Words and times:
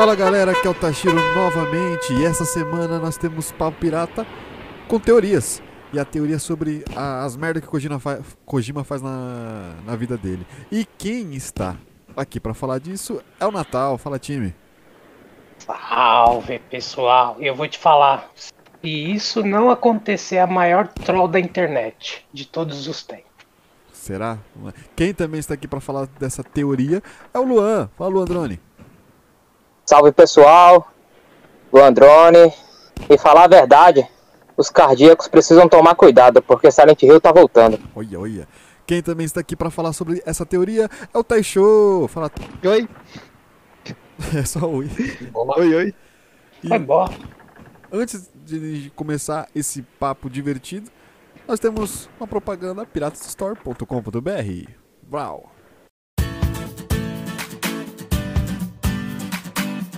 Fala 0.00 0.14
galera, 0.14 0.52
aqui 0.52 0.66
é 0.66 0.70
o 0.70 0.72
Tashiro 0.72 1.14
novamente 1.34 2.14
e 2.14 2.24
essa 2.24 2.42
semana 2.46 2.98
nós 2.98 3.18
temos 3.18 3.52
Papo 3.52 3.76
Pirata 3.78 4.26
com 4.88 4.98
teorias. 4.98 5.62
E 5.92 6.00
a 6.00 6.06
teoria 6.06 6.38
sobre 6.38 6.82
a- 6.96 7.22
as 7.22 7.36
merdas 7.36 7.62
que 7.62 7.68
Kojima, 7.68 8.00
fa- 8.00 8.20
Kojima 8.46 8.82
faz 8.82 9.02
na, 9.02 9.74
na 9.84 9.94
vida 9.96 10.16
dele. 10.16 10.46
E 10.72 10.86
quem 10.96 11.34
está 11.34 11.76
aqui 12.16 12.40
pra 12.40 12.54
falar 12.54 12.78
disso 12.80 13.20
é 13.38 13.44
o 13.46 13.50
Natal. 13.52 13.98
Fala 13.98 14.18
time. 14.18 14.54
Salve, 15.58 16.60
pessoal. 16.70 17.36
Eu 17.38 17.54
vou 17.54 17.68
te 17.68 17.78
falar. 17.78 18.30
Se 18.34 18.88
isso 18.88 19.42
não 19.44 19.68
acontecer, 19.68 20.36
é 20.36 20.40
a 20.40 20.46
maior 20.46 20.88
troll 20.88 21.28
da 21.28 21.38
internet 21.38 22.24
de 22.32 22.46
todos 22.46 22.88
os 22.88 23.02
tempos. 23.02 23.26
Será? 23.92 24.38
Quem 24.96 25.12
também 25.12 25.40
está 25.40 25.52
aqui 25.52 25.68
pra 25.68 25.78
falar 25.78 26.06
dessa 26.18 26.42
teoria 26.42 27.02
é 27.34 27.38
o 27.38 27.42
Luan. 27.44 27.90
Fala 27.98 28.08
Luan 28.08 28.24
Drone. 28.24 28.58
Salve 29.90 30.12
pessoal, 30.12 30.88
do 31.72 31.80
Androne. 31.82 32.52
E 33.08 33.18
falar 33.18 33.46
a 33.46 33.48
verdade, 33.48 34.06
os 34.56 34.70
cardíacos 34.70 35.26
precisam 35.26 35.68
tomar 35.68 35.96
cuidado, 35.96 36.40
porque 36.40 36.70
Silent 36.70 37.02
Hill 37.02 37.20
tá 37.20 37.32
voltando. 37.32 37.76
Olha, 37.96 38.20
olha. 38.20 38.48
Quem 38.86 39.02
também 39.02 39.26
está 39.26 39.40
aqui 39.40 39.56
pra 39.56 39.68
falar 39.68 39.92
sobre 39.92 40.22
essa 40.24 40.46
teoria 40.46 40.88
é 41.12 41.18
o 41.18 41.24
Taisho. 41.24 42.06
Fala. 42.08 42.30
Oi, 42.64 42.88
É 44.38 44.44
só 44.44 44.60
oi. 44.70 44.88
oi, 45.34 45.74
oi. 45.74 45.94
E- 46.62 46.68
Foi 46.68 46.78
bom. 46.78 47.08
Antes 47.92 48.30
de 48.46 48.92
começar 48.94 49.48
esse 49.56 49.82
papo 49.82 50.30
divertido, 50.30 50.88
nós 51.48 51.58
temos 51.58 52.08
uma 52.20 52.28
propaganda 52.28 52.86
piratasstore.com.br. 52.86 54.70
Uau! 55.12 55.50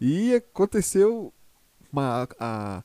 E 0.00 0.34
aconteceu 0.34 1.32
uma, 1.92 2.28
a, 2.40 2.82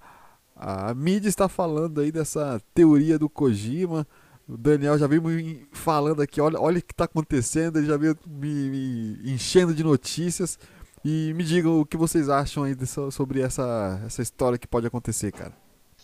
a 0.56 0.94
mídia 0.94 1.30
está 1.30 1.50
falando 1.50 2.02
aí 2.02 2.12
dessa 2.12 2.62
teoria 2.74 3.18
do 3.18 3.30
Kojima. 3.30 4.06
O 4.48 4.56
Daniel 4.56 4.98
já 4.98 5.08
veio 5.08 5.22
me 5.22 5.68
falando 5.74 6.22
aqui, 6.22 6.40
olha, 6.40 6.60
olha 6.60 6.80
o 6.80 6.82
que 6.82 6.94
está 6.94 7.04
acontecendo, 7.06 7.78
ele 7.78 7.88
já 7.88 7.98
veio 7.98 8.18
me, 8.26 8.70
me 8.70 9.32
enchendo 9.34 9.74
de 9.74 9.84
notícias. 9.84 10.58
E 11.04 11.34
me 11.36 11.44
digam 11.44 11.80
o 11.80 11.86
que 11.86 11.96
vocês 11.98 12.28
acham 12.30 12.64
aí 12.64 12.76
dessa- 12.76 13.10
sobre 13.12 13.42
essa, 13.42 14.02
essa 14.06 14.22
história 14.22 14.58
que 14.58 14.68
pode 14.68 14.86
acontecer, 14.88 15.32
cara. 15.32 15.54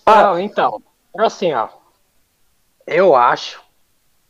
Ah. 0.06 0.40
Então, 0.42 0.82
assim, 1.18 1.52
ó. 1.54 1.68
Eu 2.88 3.16
acho. 3.16 3.62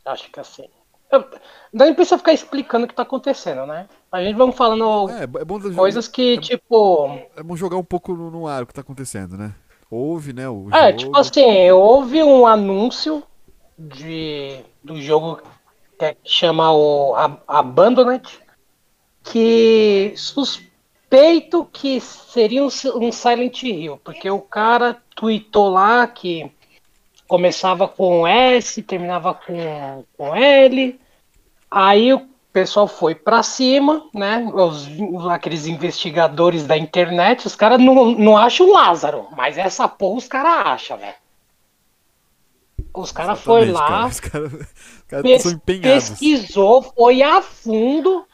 Acho 0.05 0.29
que 0.31 0.39
assim. 0.39 0.67
Eu, 1.11 1.23
não 1.71 1.93
precisa 1.93 2.17
ficar 2.17 2.33
explicando 2.33 2.85
o 2.85 2.87
que 2.87 2.95
tá 2.95 3.03
acontecendo, 3.03 3.67
né? 3.67 3.87
A 4.11 4.23
gente 4.23 4.35
vamos 4.35 4.55
falando 4.55 5.09
É, 5.11 5.23
é 5.23 5.27
bom, 5.27 5.59
coisas 5.75 6.07
que, 6.07 6.39
tipo. 6.39 7.07
é 7.35 7.43
bom 7.43 7.55
jogar 7.55 7.77
um 7.77 7.83
pouco 7.83 8.13
no, 8.15 8.31
no 8.31 8.47
ar 8.47 8.63
o 8.63 8.65
que 8.65 8.71
está 8.71 8.81
acontecendo, 8.81 9.37
né? 9.37 9.53
Houve, 9.91 10.33
né? 10.33 10.49
O 10.49 10.69
É, 10.73 10.87
jogo. 10.87 10.97
tipo 10.97 11.17
assim, 11.17 11.69
houve 11.69 12.23
um 12.23 12.47
anúncio 12.47 13.21
de, 13.77 14.59
do 14.83 14.99
jogo 14.99 15.39
que 15.99 16.05
é- 16.05 16.17
chama 16.23 16.71
o 16.73 17.13
Ab- 17.15 17.41
Abandoned, 17.47 18.27
que 19.23 20.13
suspeito 20.15 21.65
que 21.71 21.99
seria 22.01 22.63
um, 22.63 22.69
um 22.95 23.11
Silent 23.11 23.61
Hill, 23.63 23.99
porque 24.03 24.29
o 24.29 24.41
cara 24.41 24.97
tweetou 25.15 25.69
lá 25.69 26.07
que 26.07 26.51
começava 27.27 27.87
com 27.87 28.27
S, 28.27 28.81
terminava 28.83 29.33
com, 29.33 30.03
com 30.17 30.35
L, 30.35 30.99
aí 31.71 32.13
o 32.13 32.27
pessoal 32.51 32.87
foi 32.87 33.15
pra 33.15 33.41
cima, 33.41 34.07
né? 34.13 34.45
Os, 34.53 34.87
aqueles 35.29 35.65
investigadores 35.65 36.65
da 36.67 36.77
internet, 36.77 37.47
os 37.47 37.55
caras 37.55 37.79
não, 37.81 38.11
não 38.11 38.37
acham 38.37 38.67
o 38.67 38.73
Lázaro, 38.73 39.27
mas 39.35 39.57
essa 39.57 39.87
porra 39.87 40.17
os 40.17 40.27
caras 40.27 40.67
acham, 40.67 40.97
velho. 40.97 41.15
Os 42.93 43.11
caras 43.11 43.39
foi 43.39 43.65
lá, 43.71 43.87
cara. 43.87 44.07
Os 44.07 44.19
caras 44.19 44.53
os 44.53 45.03
caras 45.07 45.23
pes- 45.23 45.57
pesquisou, 45.81 46.81
foi 46.83 47.23
a 47.23 47.41
fundo 47.41 48.25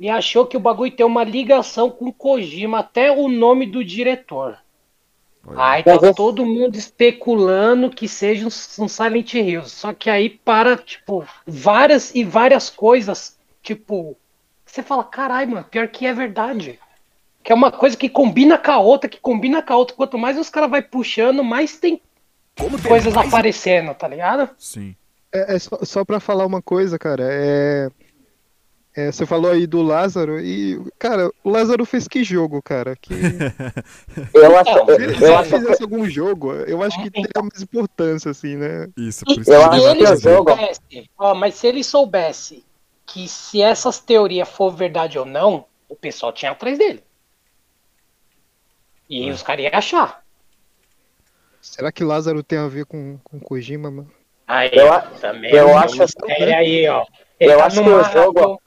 e 0.00 0.08
achou 0.10 0.44
que 0.46 0.56
o 0.56 0.60
bagulho 0.60 0.90
tem 0.90 1.06
uma 1.06 1.22
ligação 1.22 1.88
com 1.88 2.06
o 2.08 2.12
Kojima, 2.12 2.80
até 2.80 3.12
o 3.12 3.28
nome 3.28 3.66
do 3.66 3.84
diretor. 3.84 4.58
Aí 5.56 5.82
tá 5.82 5.94
Mas 5.94 6.02
é- 6.04 6.12
todo 6.14 6.46
mundo 6.46 6.76
especulando 6.76 7.90
que 7.90 8.06
seja 8.06 8.44
um, 8.44 8.84
um 8.84 8.88
Silent 8.88 9.34
Hill. 9.34 9.64
Só 9.64 9.92
que 9.92 10.08
aí 10.08 10.30
para, 10.30 10.76
tipo, 10.76 11.24
várias 11.46 12.14
e 12.14 12.22
várias 12.24 12.70
coisas, 12.70 13.36
tipo, 13.62 14.16
você 14.64 14.82
fala, 14.82 15.04
caralho, 15.04 15.50
mano, 15.50 15.66
pior 15.68 15.88
que 15.88 16.06
é 16.06 16.14
verdade. 16.14 16.78
Que 17.42 17.52
é 17.52 17.54
uma 17.54 17.72
coisa 17.72 17.96
que 17.96 18.08
combina 18.08 18.56
com 18.56 18.70
a 18.70 18.78
outra, 18.78 19.10
que 19.10 19.20
combina 19.20 19.60
com 19.60 19.72
a 19.72 19.76
outra. 19.76 19.96
Quanto 19.96 20.16
mais 20.16 20.38
os 20.38 20.48
caras 20.48 20.70
vai 20.70 20.80
puxando, 20.80 21.42
mais 21.42 21.76
tem 21.76 22.00
coisas 22.86 23.16
aparecendo, 23.16 23.92
tá 23.94 24.06
ligado? 24.06 24.48
Sim. 24.56 24.94
É, 25.32 25.56
é 25.56 25.58
só, 25.58 25.78
só 25.82 26.04
pra 26.04 26.20
falar 26.20 26.46
uma 26.46 26.62
coisa, 26.62 26.98
cara. 26.98 27.24
É, 27.28 27.90
é, 28.94 29.10
você 29.10 29.24
falou 29.24 29.50
aí 29.50 29.66
do 29.66 29.80
Lázaro 29.82 30.38
e, 30.40 30.78
cara, 30.98 31.30
o 31.42 31.50
Lázaro 31.50 31.84
fez 31.86 32.06
que 32.06 32.22
jogo, 32.22 32.60
cara? 32.62 32.94
Que 33.00 33.12
Eu 34.34 34.58
acho, 34.58 34.70
Então, 34.70 34.86
eu, 34.88 34.96
se 35.16 35.22
eu 35.22 35.26
ele 35.28 35.34
acho 35.34 35.50
que 35.50 35.58
fizesse 35.58 35.82
algum 35.82 36.08
jogo, 36.08 36.52
eu 36.52 36.82
acho 36.82 37.02
que 37.02 37.10
teria 37.10 37.42
mais 37.42 37.62
importância, 37.62 38.30
assim, 38.30 38.56
né? 38.56 38.88
Isso, 38.96 39.24
por 39.24 39.36
E 39.36 39.40
isso 39.40 39.52
Eu 39.52 39.60
que 39.70 39.74
acho 39.76 39.86
ele 39.88 39.98
que 40.06 40.16
jogo- 40.16 40.50
soubesse, 40.50 41.10
ó, 41.18 41.34
mas 41.34 41.54
se 41.54 41.66
ele 41.66 41.82
soubesse 41.82 42.64
que 43.06 43.26
se 43.28 43.60
essas 43.62 43.98
teorias 43.98 44.48
for 44.48 44.70
verdade 44.70 45.18
ou 45.18 45.24
não, 45.24 45.64
o 45.88 45.96
pessoal 45.96 46.32
tinha 46.32 46.52
atrás 46.52 46.78
dele. 46.78 47.02
E 49.08 49.28
É. 49.28 49.32
os 49.32 49.42
caras 49.42 49.64
iam 49.64 49.74
achar. 49.74 50.22
Será 51.60 51.92
que 51.92 52.02
Lázaro 52.04 52.42
tem 52.42 52.58
a 52.58 52.66
ver 52.68 52.84
com, 52.86 53.18
com 53.22 53.38
Kojima, 53.38 53.90
mano? 53.90 54.10
Aí, 54.46 54.70
Eu 54.72 54.88
também. 55.20 55.50
eu 55.52 55.68
é 55.68 55.72
um 55.74 55.78
acho- 55.78 55.98
mistério 55.98 56.54
aí, 56.56 56.88
ó. 56.88 57.04
Ele 57.38 57.52
eu 57.52 57.58
tá 57.58 57.66
acho 57.66 57.82
que 57.82 57.88
o 57.88 58.04
jogo- 58.04 58.60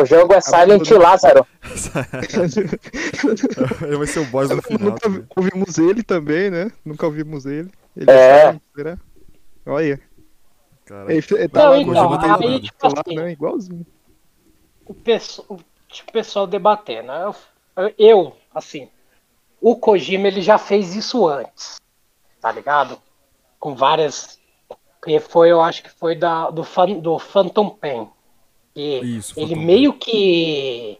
o 0.00 0.06
jogo 0.06 0.34
é 0.34 0.40
Silent 0.40 0.90
Lázaro. 0.90 1.46
Ele 3.86 3.96
vai 3.96 4.06
ser 4.06 4.20
o 4.20 4.24
boss 4.26 4.48
do 4.48 4.62
final. 4.62 4.90
Nunca 4.90 5.00
também. 5.00 5.26
ouvimos 5.36 5.78
ele 5.78 6.02
também, 6.02 6.50
né? 6.50 6.70
Nunca 6.84 7.06
ouvimos 7.06 7.46
ele. 7.46 7.70
Ele 7.96 8.10
É. 8.10 8.42
sabe, 8.46 8.60
será? 8.74 8.98
Olha. 9.66 10.00
Cara, 10.84 11.12
Ele, 11.12 11.24
ele 11.30 11.48
tá 11.48 11.62
Não, 11.64 11.70
lá 11.70 11.78
então, 11.78 11.94
jogo, 11.94 12.46
aí, 12.46 12.60
tipo 12.60 12.86
lá, 12.86 13.02
assim, 13.06 13.16
né? 13.16 13.32
Igualzinho. 13.32 13.86
o 14.86 14.94
pessoal, 14.94 15.46
o 15.50 15.58
tipo, 15.88 16.12
pessoal 16.12 16.46
debatendo. 16.46 17.12
Eu, 17.76 17.94
eu, 17.98 18.36
assim, 18.54 18.88
o 19.60 19.76
Kojima 19.76 20.28
ele 20.28 20.40
já 20.40 20.56
fez 20.56 20.96
isso 20.96 21.28
antes, 21.28 21.76
tá 22.40 22.50
ligado? 22.50 22.98
Com 23.60 23.74
várias. 23.74 24.38
E 25.06 25.20
foi, 25.20 25.50
eu 25.50 25.60
acho 25.60 25.82
que 25.82 25.90
foi 25.90 26.16
da, 26.16 26.50
do, 26.50 26.64
fan, 26.64 26.98
do 26.98 27.18
Phantom 27.18 27.68
Pain. 27.70 28.08
Que 28.78 28.98
Isso, 28.98 29.34
ele 29.36 29.56
meio 29.56 29.92
que. 29.92 30.98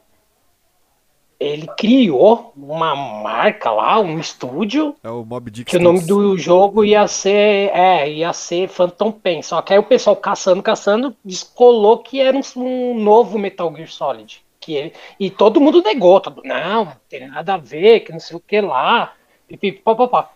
Ele 1.38 1.68
criou 1.78 2.52
uma 2.56 2.96
marca 2.96 3.70
lá, 3.70 4.00
um 4.00 4.18
estúdio, 4.18 4.96
É 5.04 5.08
o 5.08 5.24
Mob 5.24 5.48
Dick 5.48 5.70
que 5.70 5.76
o 5.76 5.80
nome 5.80 6.00
do 6.00 6.36
jogo 6.36 6.84
ia 6.84 7.06
ser, 7.06 7.70
é, 7.72 8.10
ia 8.10 8.32
ser 8.32 8.68
Phantom 8.68 9.12
Pain. 9.12 9.42
Só 9.42 9.62
que 9.62 9.72
aí 9.72 9.78
o 9.78 9.84
pessoal 9.84 10.16
caçando, 10.16 10.60
caçando, 10.60 11.16
descolou 11.24 11.98
que 11.98 12.20
era 12.20 12.36
um, 12.36 12.40
um 12.60 13.00
novo 13.00 13.38
Metal 13.38 13.72
Gear 13.72 13.88
Solid. 13.88 14.44
Que 14.58 14.74
ele, 14.74 14.92
e 15.20 15.30
todo 15.30 15.60
mundo 15.60 15.80
negou, 15.80 16.18
todo, 16.18 16.42
não, 16.44 16.86
não 16.86 16.96
tem 17.08 17.28
nada 17.28 17.54
a 17.54 17.58
ver, 17.58 18.00
que 18.00 18.10
não 18.10 18.18
sei 18.18 18.36
o 18.36 18.40
que 18.40 18.60
lá, 18.60 19.12
pipipi, 19.46 19.80
papapá. 19.80 20.32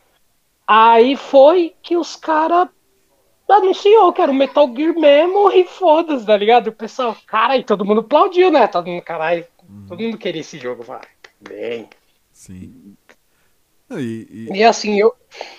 Aí 0.65 1.17
foi 1.17 1.75
que 1.83 1.97
os 1.97 2.15
caras 2.15 2.69
anunciou 3.49 4.13
que 4.13 4.23
era 4.23 4.31
o 4.31 4.35
Metal 4.35 4.67
Gear 4.75 4.95
mesmo 4.95 5.51
e 5.53 5.65
foda-se, 5.65 6.25
tá 6.27 6.37
ligado? 6.37 6.69
O 6.69 6.73
pessoal, 6.73 7.17
cara, 7.27 7.57
e 7.57 7.65
todo 7.65 7.85
mundo 7.85 8.01
aplaudiu, 8.01 8.51
né? 8.51 8.67
Todo 8.67 8.87
mundo, 8.87 9.03
caralho, 9.03 9.47
todo 9.89 10.01
mundo 10.01 10.19
queria 10.19 10.41
esse 10.41 10.59
jogo, 10.59 10.83
vai. 10.83 11.03
Bem. 11.41 11.89
Sim. 12.33 12.97
E, 13.91 14.49
e- 14.51 14.53
E 14.57 14.65
assim, 14.65 14.99
eu, 14.99 15.15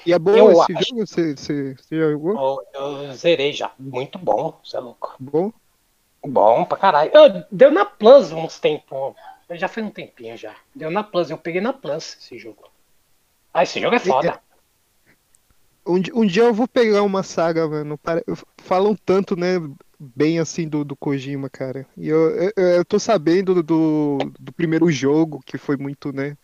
E 0.06 0.12
é 0.14 0.18
bom 0.18 0.36
Eu 0.36 0.52
esse 0.52 0.74
acho. 0.74 0.86
jogo? 0.90 1.06
Você, 1.06 1.36
você, 1.36 1.76
você 1.76 2.00
já 2.00 2.12
jogou? 2.12 2.64
eu, 2.74 3.04
eu 3.04 3.14
zerei 3.14 3.54
já. 3.54 3.72
Muito 3.78 4.18
bom, 4.18 4.60
você 4.64 4.78
é 4.78 4.80
louco. 4.80 5.16
Bom? 5.20 5.52
Bom 6.26 6.66
pra 6.66 6.78
caralho. 6.78 7.12
Eu, 7.14 7.44
deu 7.52 7.70
na 7.70 7.86
Plus 7.86 8.32
uns 8.32 8.60
tempos. 8.60 9.14
Já 9.52 9.68
foi 9.68 9.84
um 9.84 9.90
tempinho 9.92 10.36
já. 10.38 10.56
Deu 10.74 10.90
na 10.90 11.04
Plus, 11.04 11.30
eu 11.30 11.38
peguei 11.38 11.62
na 11.62 11.74
Plus 11.74 12.18
esse 12.20 12.40
jogo. 12.40 12.64
Ah, 13.54 13.62
esse 13.64 13.80
jogo 13.80 13.96
é 13.96 14.00
foda. 14.00 14.42
Um, 15.86 16.02
um 16.22 16.26
dia 16.26 16.44
eu 16.44 16.54
vou 16.54 16.68
pegar 16.68 17.04
uma 17.04 17.24
saga, 17.24 17.68
mano. 17.68 18.00
Falam 18.58 18.96
tanto, 19.06 19.36
né? 19.36 19.56
Bem 20.00 20.40
assim 20.40 20.68
do, 20.68 20.84
do 20.84 20.96
Kojima, 20.96 21.50
cara. 21.50 21.86
E 21.98 22.10
eu, 22.10 22.30
eu, 22.36 22.52
eu 22.56 22.86
tô 22.86 23.00
sabendo 23.00 23.62
do, 23.64 24.18
do 24.40 24.52
primeiro 24.52 24.92
jogo, 24.92 25.42
que 25.46 25.58
foi 25.58 25.78
muito, 25.78 26.12
né? 26.12 26.38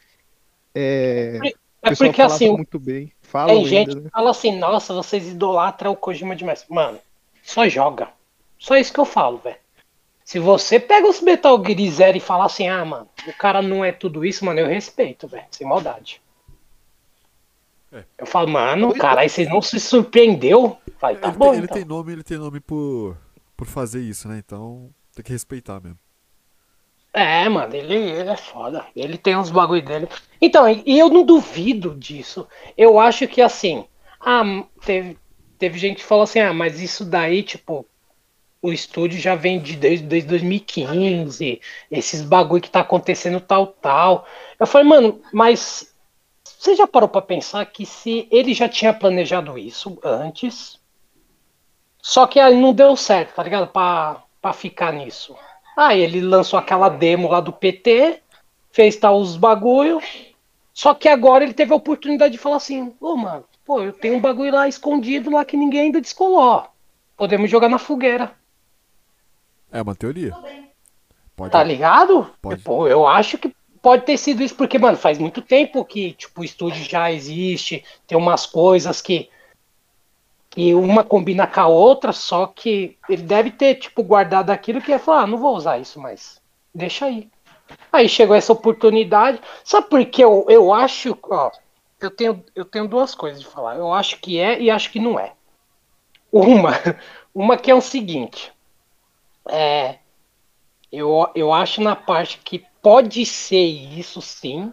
É, 0.74 1.40
É 1.82 1.90
pessoal 1.90 2.10
porque 2.10 2.22
assim, 2.22 2.52
muito 2.52 2.80
bem. 2.80 3.12
Falam 3.22 3.56
tem 3.56 3.66
gente 3.66 3.90
ainda, 3.90 4.02
né? 4.02 4.06
que 4.06 4.12
fala 4.12 4.32
assim, 4.32 4.58
nossa, 4.58 4.94
vocês 4.94 5.28
idolatram 5.28 5.92
o 5.92 5.96
Kojima 5.96 6.36
demais. 6.36 6.66
Mano, 6.70 7.00
só 7.44 7.68
joga. 7.68 8.10
Só 8.58 8.76
isso 8.76 8.94
que 8.94 9.00
eu 9.00 9.06
falo, 9.06 9.38
velho. 9.38 9.58
Se 10.24 10.38
você 10.38 10.80
pega 10.80 11.08
os 11.08 11.22
Metal 11.22 11.58
Gear 11.66 11.92
Zero 11.92 12.18
e 12.18 12.22
fala 12.22 12.46
assim, 12.46 12.68
ah, 12.68 12.86
mano, 12.86 13.10
o 13.28 13.34
cara 13.34 13.62
não 13.62 13.84
é 13.84 13.92
tudo 13.92 14.24
isso, 14.24 14.46
mano, 14.46 14.60
eu 14.60 14.68
respeito, 14.68 15.28
velho. 15.28 15.46
Sem 15.50 15.66
maldade. 15.66 16.22
É. 17.92 18.04
Eu 18.18 18.26
falo, 18.26 18.48
mano, 18.48 18.94
caralho, 18.94 19.30
vocês 19.30 19.50
não 19.50 19.62
se 19.62 19.80
surpreendeu? 19.80 20.78
Vai, 21.02 21.16
tá 21.16 21.30
ele, 21.30 21.38
bom, 21.38 21.46
tem, 21.46 21.58
ele 21.58 21.66
então. 21.66 21.78
tem 21.78 21.86
nome, 21.86 22.12
ele 22.12 22.24
tem 22.24 22.38
nome 22.38 22.60
por, 22.60 23.18
por 23.58 23.66
fazer 23.66 24.02
isso, 24.02 24.28
né? 24.28 24.38
Então 24.38 24.90
tem 25.16 25.24
que 25.24 25.32
respeitar 25.32 25.82
mesmo. 25.82 25.98
É, 27.12 27.50
mano, 27.50 27.76
ele, 27.76 27.96
ele 27.96 28.30
é 28.30 28.38
foda. 28.38 28.86
Ele 28.96 29.18
tem 29.18 29.36
uns 29.36 29.50
bagulho 29.50 29.84
dele. 29.84 30.08
Então, 30.40 30.70
e 30.70 30.84
e 30.86 31.00
eu 31.00 31.10
não 31.10 31.26
duvido 31.26 31.96
disso. 31.96 32.48
Eu 32.78 33.00
acho 33.00 33.28
que 33.28 33.42
assim. 33.42 33.86
Ah, 34.20 34.44
teve, 34.86 35.18
teve 35.58 35.80
gente 35.80 35.98
que 35.98 36.04
falou 36.06 36.24
assim: 36.24 36.40
ah, 36.40 36.54
mas 36.54 36.80
isso 36.80 37.04
daí, 37.04 37.42
tipo, 37.42 37.86
o 38.62 38.72
estúdio 38.72 39.20
já 39.20 39.36
vem 39.36 39.60
de 39.60 39.76
desde, 39.76 40.06
desde 40.06 40.30
2015. 40.30 41.60
Esses 41.90 42.22
bagulho 42.22 42.62
que 42.62 42.70
tá 42.70 42.82
acontecendo 42.82 43.42
tal, 43.42 43.68
tal. 43.68 44.28
Eu 44.60 44.68
falei, 44.68 44.88
mano, 44.88 45.20
mas 45.34 45.89
você 46.60 46.76
já 46.76 46.86
parou 46.86 47.08
pra 47.08 47.22
pensar 47.22 47.66
que 47.68 47.86
se 47.86 48.28
ele 48.30 48.54
já 48.54 48.68
tinha 48.68 48.94
planejado 48.94 49.58
isso 49.58 49.98
antes, 50.04 50.78
só 52.02 52.28
que 52.28 52.38
aí 52.38 52.60
não 52.60 52.74
deu 52.74 52.98
certo, 52.98 53.34
tá 53.34 53.42
ligado? 53.42 53.68
Pra, 53.68 54.22
pra 54.42 54.52
ficar 54.52 54.92
nisso. 54.92 55.38
Aí 55.78 56.02
ele 56.02 56.20
lançou 56.20 56.60
aquela 56.60 56.90
demo 56.90 57.30
lá 57.30 57.40
do 57.40 57.54
PT, 57.54 58.22
fez 58.74 58.98
tal 58.98 59.22
os 59.22 59.38
bagulho. 59.38 60.02
Só 60.74 60.94
que 60.94 61.08
agora 61.08 61.46
ele 61.46 61.54
teve 61.54 61.72
a 61.72 61.78
oportunidade 61.78 62.34
de 62.34 62.38
falar 62.38 62.58
assim: 62.58 62.94
Ô, 63.00 63.16
mano, 63.16 63.46
pô, 63.64 63.82
eu 63.82 63.94
tenho 63.94 64.18
um 64.18 64.22
bagulho 64.22 64.54
lá 64.54 64.68
escondido 64.68 65.32
lá 65.32 65.46
que 65.46 65.56
ninguém 65.56 65.84
ainda 65.84 66.02
descolou. 66.02 66.68
Podemos 67.16 67.50
jogar 67.50 67.70
na 67.70 67.80
fogueira. 67.80 68.34
É 69.72 69.82
uma 69.82 69.96
teoria. 69.96 70.36
Pode. 71.38 71.54
Tá 71.54 71.64
ligado? 71.64 72.30
Pode. 72.42 72.62
Pô, 72.64 72.86
eu 72.86 73.08
acho 73.08 73.38
que 73.38 73.56
pode 73.82 74.06
ter 74.06 74.18
sido 74.18 74.44
isso, 74.44 74.56
porque, 74.56 74.78
mano, 74.78 74.98
faz 74.98 75.18
muito 75.18 75.42
tempo 75.42 75.86
que, 75.86 76.14
tipo, 76.14 76.42
o 76.42 76.44
estúdio 76.44 76.84
já 76.84 77.12
existe, 77.12 77.84
tem 78.08 78.18
umas 78.18 78.46
coisas 78.46 79.02
que. 79.02 79.30
que 80.50 80.74
uma 80.74 81.04
combina 81.04 81.48
com 81.48 81.60
a 81.60 81.68
outra, 81.68 82.12
só 82.12 82.48
que 82.48 82.98
ele 83.08 83.24
deve 83.24 83.52
ter, 83.52 83.76
tipo, 83.76 84.04
guardado 84.04 84.50
aquilo 84.50 84.82
que 84.82 84.92
ia 84.92 85.00
falar, 85.00 85.24
ah, 85.24 85.28
não 85.28 85.38
vou 85.38 85.56
usar 85.56 85.78
isso 85.80 86.00
mais. 86.00 86.42
Deixa 86.74 87.06
aí. 87.06 87.30
Aí 87.92 88.10
chegou 88.10 88.36
essa 88.36 88.54
oportunidade. 88.54 89.40
Sabe 89.64 89.90
por 89.90 90.04
que 90.06 90.24
eu, 90.24 90.46
eu 90.50 90.74
acho. 90.74 91.18
Ó, 91.24 91.52
eu 92.00 92.12
tenho, 92.12 92.44
eu 92.56 92.66
tenho 92.66 92.88
duas 92.88 93.14
coisas 93.14 93.42
de 93.42 93.48
falar. 93.48 93.76
Eu 93.78 93.94
acho 93.94 94.20
que 94.20 94.40
é 94.40 94.60
e 94.60 94.70
acho 94.70 94.92
que 94.92 95.00
não 95.00 95.20
é. 95.20 95.34
Uma, 96.32 96.72
uma 97.34 97.58
que 97.58 97.70
é 97.70 97.76
o 97.76 97.82
seguinte. 97.82 98.52
É, 99.48 99.98
eu, 100.92 101.30
eu 101.36 101.54
acho 101.54 101.82
na 101.82 101.96
parte 101.96 102.40
que 102.44 102.66
pode 102.82 103.26
ser 103.26 103.64
isso 103.66 104.22
sim, 104.22 104.72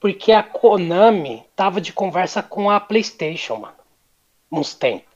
porque 0.00 0.32
a 0.32 0.42
Konami 0.42 1.44
tava 1.56 1.80
de 1.80 1.92
conversa 1.92 2.42
com 2.42 2.70
a 2.70 2.78
PlayStation, 2.80 3.56
mano. 3.56 3.74
Uns 4.52 4.74
tempos. 4.74 5.12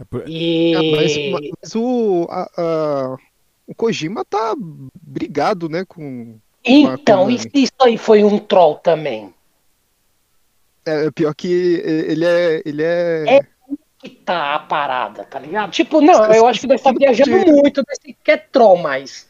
É 0.00 0.04
por- 0.04 0.28
E. 0.28 0.74
Ah, 0.74 0.82
mas, 0.96 1.16
mas 1.62 1.74
o, 1.74 2.26
a- 2.30 2.50
a- 2.56 3.16
o 3.66 3.74
Kojima 3.74 4.24
tá 4.24 4.54
brigado, 5.02 5.68
né? 5.68 5.84
Com. 5.84 6.38
então, 6.64 7.30
isso, 7.30 7.48
isso 7.52 7.72
aí 7.80 7.98
foi 7.98 8.24
um 8.24 8.38
troll 8.38 8.76
também. 8.76 9.32
É 10.84 11.10
pior 11.10 11.34
que 11.34 11.48
ele 11.52 12.24
é. 12.24 12.62
Ele 12.64 12.82
é. 12.82 13.24
É. 13.38 13.40
Que 13.98 14.08
tá 14.10 14.54
a 14.54 14.58
parada, 14.60 15.24
tá 15.24 15.38
ligado? 15.40 15.72
Tipo, 15.72 16.00
não, 16.00 16.24
eu 16.32 16.46
acho 16.46 16.60
que 16.60 16.66
nós 16.68 16.80
tá 16.80 16.92
viajando 16.92 17.52
muito 17.52 17.82
nesse 17.88 18.16
que 18.22 18.30
é 18.30 18.36
troll, 18.36 18.76
mas. 18.78 19.27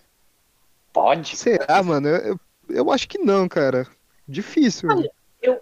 Pode. 1.02 1.36
Será, 1.36 1.80
mano? 1.82 2.08
Eu, 2.08 2.40
eu 2.68 2.90
acho 2.90 3.08
que 3.08 3.18
não, 3.18 3.48
cara. 3.48 3.86
Difícil. 4.26 4.88
Olha, 4.90 5.60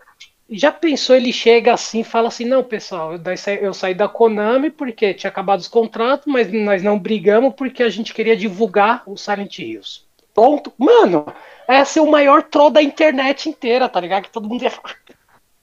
Já 0.48 0.72
pensou, 0.72 1.14
ele 1.14 1.30
chega 1.32 1.74
assim 1.74 2.00
e 2.00 2.04
fala 2.04 2.28
assim, 2.28 2.44
não, 2.46 2.64
pessoal, 2.64 3.12
eu, 3.12 3.18
daí 3.18 3.36
sa- 3.36 3.52
eu 3.52 3.74
saí 3.74 3.94
da 3.94 4.08
Konami 4.08 4.70
porque 4.70 5.12
tinha 5.12 5.28
acabado 5.28 5.60
os 5.60 5.68
contratos, 5.68 6.26
mas 6.26 6.50
nós 6.52 6.82
não 6.82 6.98
brigamos 6.98 7.52
porque 7.54 7.82
a 7.82 7.90
gente 7.90 8.14
queria 8.14 8.36
divulgar 8.36 9.02
o 9.06 9.16
Silent 9.16 9.58
Hills. 9.58 10.02
Ponto. 10.32 10.72
Mano, 10.78 11.26
esse 11.68 11.98
é 11.98 12.02
o 12.02 12.10
maior 12.10 12.42
troll 12.42 12.70
da 12.70 12.82
internet 12.82 13.48
inteira, 13.48 13.88
tá 13.88 14.00
ligado? 14.00 14.22
Que 14.24 14.30
todo 14.32 14.48
mundo 14.48 14.62
ia 14.62 14.70
falar. 14.70 14.96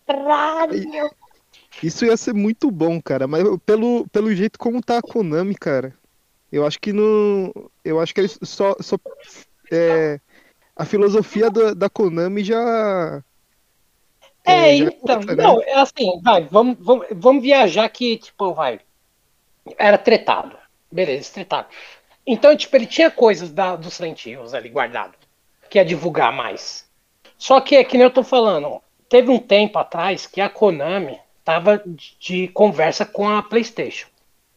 Caralho! 0.06 1.10
Isso 1.82 2.06
ia 2.06 2.16
ser 2.16 2.34
muito 2.34 2.70
bom, 2.70 3.02
cara. 3.02 3.28
Mas 3.28 3.44
pelo, 3.66 4.08
pelo 4.10 4.34
jeito 4.36 4.60
como 4.60 4.82
tá 4.84 5.00
a 5.00 5.02
Konami, 5.02 5.56
cara. 5.56 5.94
Eu 6.52 6.66
acho 6.68 6.80
que 6.80 6.94
não. 6.94 7.52
Eu 7.84 8.00
acho 8.00 8.14
que 8.14 8.22
eles 8.22 8.38
só. 8.44 8.76
só 8.80 8.96
é, 9.74 10.20
a 10.76 10.86
filosofia 10.86 11.50
da, 11.50 11.74
da 11.74 11.90
Konami 11.90 12.44
já. 12.44 13.24
É, 14.46 14.78
já 14.78 14.86
então, 14.86 15.16
outra, 15.18 15.36
né? 15.36 15.44
não, 15.44 15.62
é 15.62 15.76
assim, 15.76 16.20
vai, 16.22 16.44
vamos, 16.46 16.78
vamos, 16.80 17.08
vamos 17.12 17.44
viajar 17.44 17.88
que, 17.90 18.18
tipo, 18.18 18.54
vai. 18.54 18.80
Era 19.78 19.98
tretado. 19.98 20.56
Beleza, 20.92 21.32
tretado. 21.34 21.68
Então, 22.26 22.56
tipo, 22.56 22.76
ele 22.76 22.86
tinha 22.86 23.10
coisas 23.10 23.52
da, 23.52 23.76
dos 23.76 23.94
Silent 23.94 24.26
Hills 24.26 24.56
ali 24.56 24.70
guardado. 24.70 25.14
Que 25.70 25.78
ia 25.78 25.86
divulgar 25.86 26.32
mais. 26.32 26.88
Só 27.38 27.60
que, 27.60 27.76
é 27.76 27.84
que 27.84 27.98
nem 27.98 28.06
eu 28.06 28.12
tô 28.12 28.24
falando, 28.24 28.82
teve 29.10 29.30
um 29.30 29.40
tempo 29.40 29.78
atrás 29.80 30.26
que 30.28 30.40
a 30.40 30.50
Konami 30.50 31.20
tava 31.44 31.82
de, 31.86 32.16
de 32.20 32.48
conversa 32.50 33.06
com 33.06 33.30
a 33.30 33.42
PlayStation. 33.42 34.08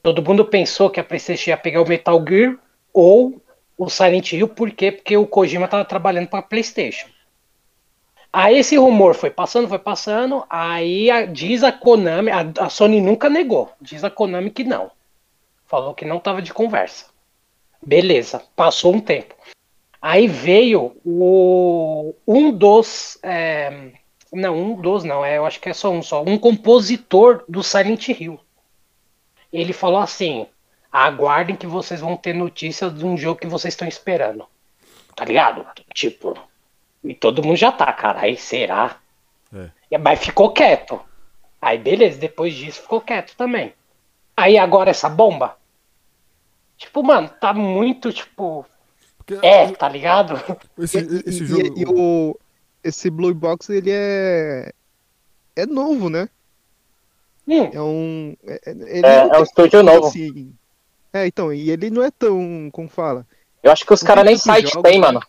Todo 0.02 0.22
mundo 0.22 0.44
pensou 0.44 0.88
que 0.88 1.00
a 1.00 1.04
PlayStation 1.04 1.50
ia 1.50 1.56
pegar 1.56 1.82
o 1.82 1.88
Metal 1.88 2.24
Gear 2.28 2.56
ou 2.92 3.40
o 3.76 3.88
Silent 3.90 4.32
Hill, 4.32 4.48
por 4.48 4.70
quê? 4.70 4.90
Porque 4.92 5.16
o 5.16 5.26
Kojima 5.26 5.68
tava 5.68 5.84
trabalhando 5.84 6.28
para 6.28 6.42
PlayStation. 6.42 7.08
Aí 8.32 8.58
esse 8.58 8.76
rumor 8.76 9.14
foi 9.14 9.30
passando, 9.30 9.68
foi 9.68 9.78
passando. 9.78 10.44
Aí 10.50 11.10
a- 11.10 11.26
diz 11.26 11.62
a 11.62 11.72
Konami, 11.72 12.30
a, 12.30 12.52
a 12.60 12.68
Sony 12.68 13.00
nunca 13.00 13.28
negou. 13.30 13.70
Diz 13.80 14.04
a 14.04 14.10
Konami 14.10 14.50
que 14.50 14.64
não. 14.64 14.90
Falou 15.66 15.94
que 15.94 16.04
não 16.04 16.18
tava 16.20 16.42
de 16.42 16.52
conversa. 16.52 17.06
Beleza, 17.82 18.42
passou 18.54 18.94
um 18.94 19.00
tempo. 19.00 19.34
Aí 20.00 20.26
veio 20.28 20.96
o 21.04 22.14
um 22.26 22.52
dos. 22.52 23.18
é, 23.22 23.90
não, 24.32 24.56
um 24.56 24.80
dos 24.80 25.02
não, 25.04 25.24
é, 25.24 25.38
eu 25.38 25.46
acho 25.46 25.60
que 25.60 25.68
é 25.68 25.72
só 25.72 25.90
um 25.90 26.02
só. 26.02 26.22
Um 26.22 26.38
compositor 26.38 27.44
do 27.48 27.62
Silent 27.62 28.08
Hill. 28.08 28.38
Ele 29.52 29.72
falou 29.72 29.98
assim: 30.00 30.46
aguardem 31.04 31.56
que 31.56 31.66
vocês 31.66 32.00
vão 32.00 32.16
ter 32.16 32.32
notícias 32.34 32.92
de 32.96 33.04
um 33.04 33.16
jogo 33.16 33.40
que 33.40 33.46
vocês 33.46 33.72
estão 33.74 33.86
esperando. 33.88 34.46
Tá 35.14 35.24
ligado? 35.24 35.66
Tipo. 35.94 36.36
E 37.04 37.14
todo 37.14 37.42
mundo 37.42 37.56
já 37.56 37.70
tá, 37.72 37.92
cara. 37.92 38.22
Aí 38.22 38.36
será? 38.36 38.96
É. 39.54 39.70
E- 39.90 39.98
Mas 39.98 40.20
ficou 40.24 40.52
quieto. 40.52 41.00
Aí 41.60 41.78
beleza, 41.78 42.18
depois 42.18 42.54
disso 42.54 42.82
ficou 42.82 43.00
quieto 43.00 43.34
também. 43.36 43.72
Aí 44.36 44.58
agora 44.58 44.90
essa 44.90 45.08
bomba. 45.08 45.56
Tipo, 46.76 47.02
mano, 47.02 47.28
tá 47.40 47.52
muito, 47.54 48.12
tipo. 48.12 48.66
Porque 49.18 49.34
É, 49.44 49.70
tá 49.72 49.88
ligado? 49.88 50.34
esse, 50.78 50.98
E- 50.98 51.22
esse 51.26 51.42
e- 51.42 51.46
jogo. 51.46 51.74
e 51.78 51.84
o, 51.86 52.38
esse 52.84 53.08
Blue 53.10 53.34
Box, 53.34 53.70
ele 53.70 53.90
é. 53.92 54.72
É 55.56 55.64
novo, 55.66 56.10
né? 56.10 56.28
Hum, 57.48 57.70
É 57.72 57.80
um. 57.80 58.36
É, 58.44 58.54
é- 58.66 58.70
ele 58.98 59.06
É, 59.06 59.28
é 59.34 59.38
um 59.38 59.42
estúdio 59.42 59.82
novo. 59.82 60.06
assim- 60.08 60.52
É, 61.16 61.26
então, 61.26 61.50
e 61.52 61.70
ele 61.70 61.88
não 61.88 62.02
é 62.02 62.10
tão. 62.10 62.68
Como 62.70 62.88
fala? 62.88 63.26
Eu 63.62 63.72
acho 63.72 63.86
que 63.86 63.92
os 63.94 64.02
Não 64.02 64.06
caras 64.06 64.24
nem 64.24 64.36
site 64.36 64.68
jogos, 64.72 64.90
tem, 64.90 65.00
mano. 65.00 65.20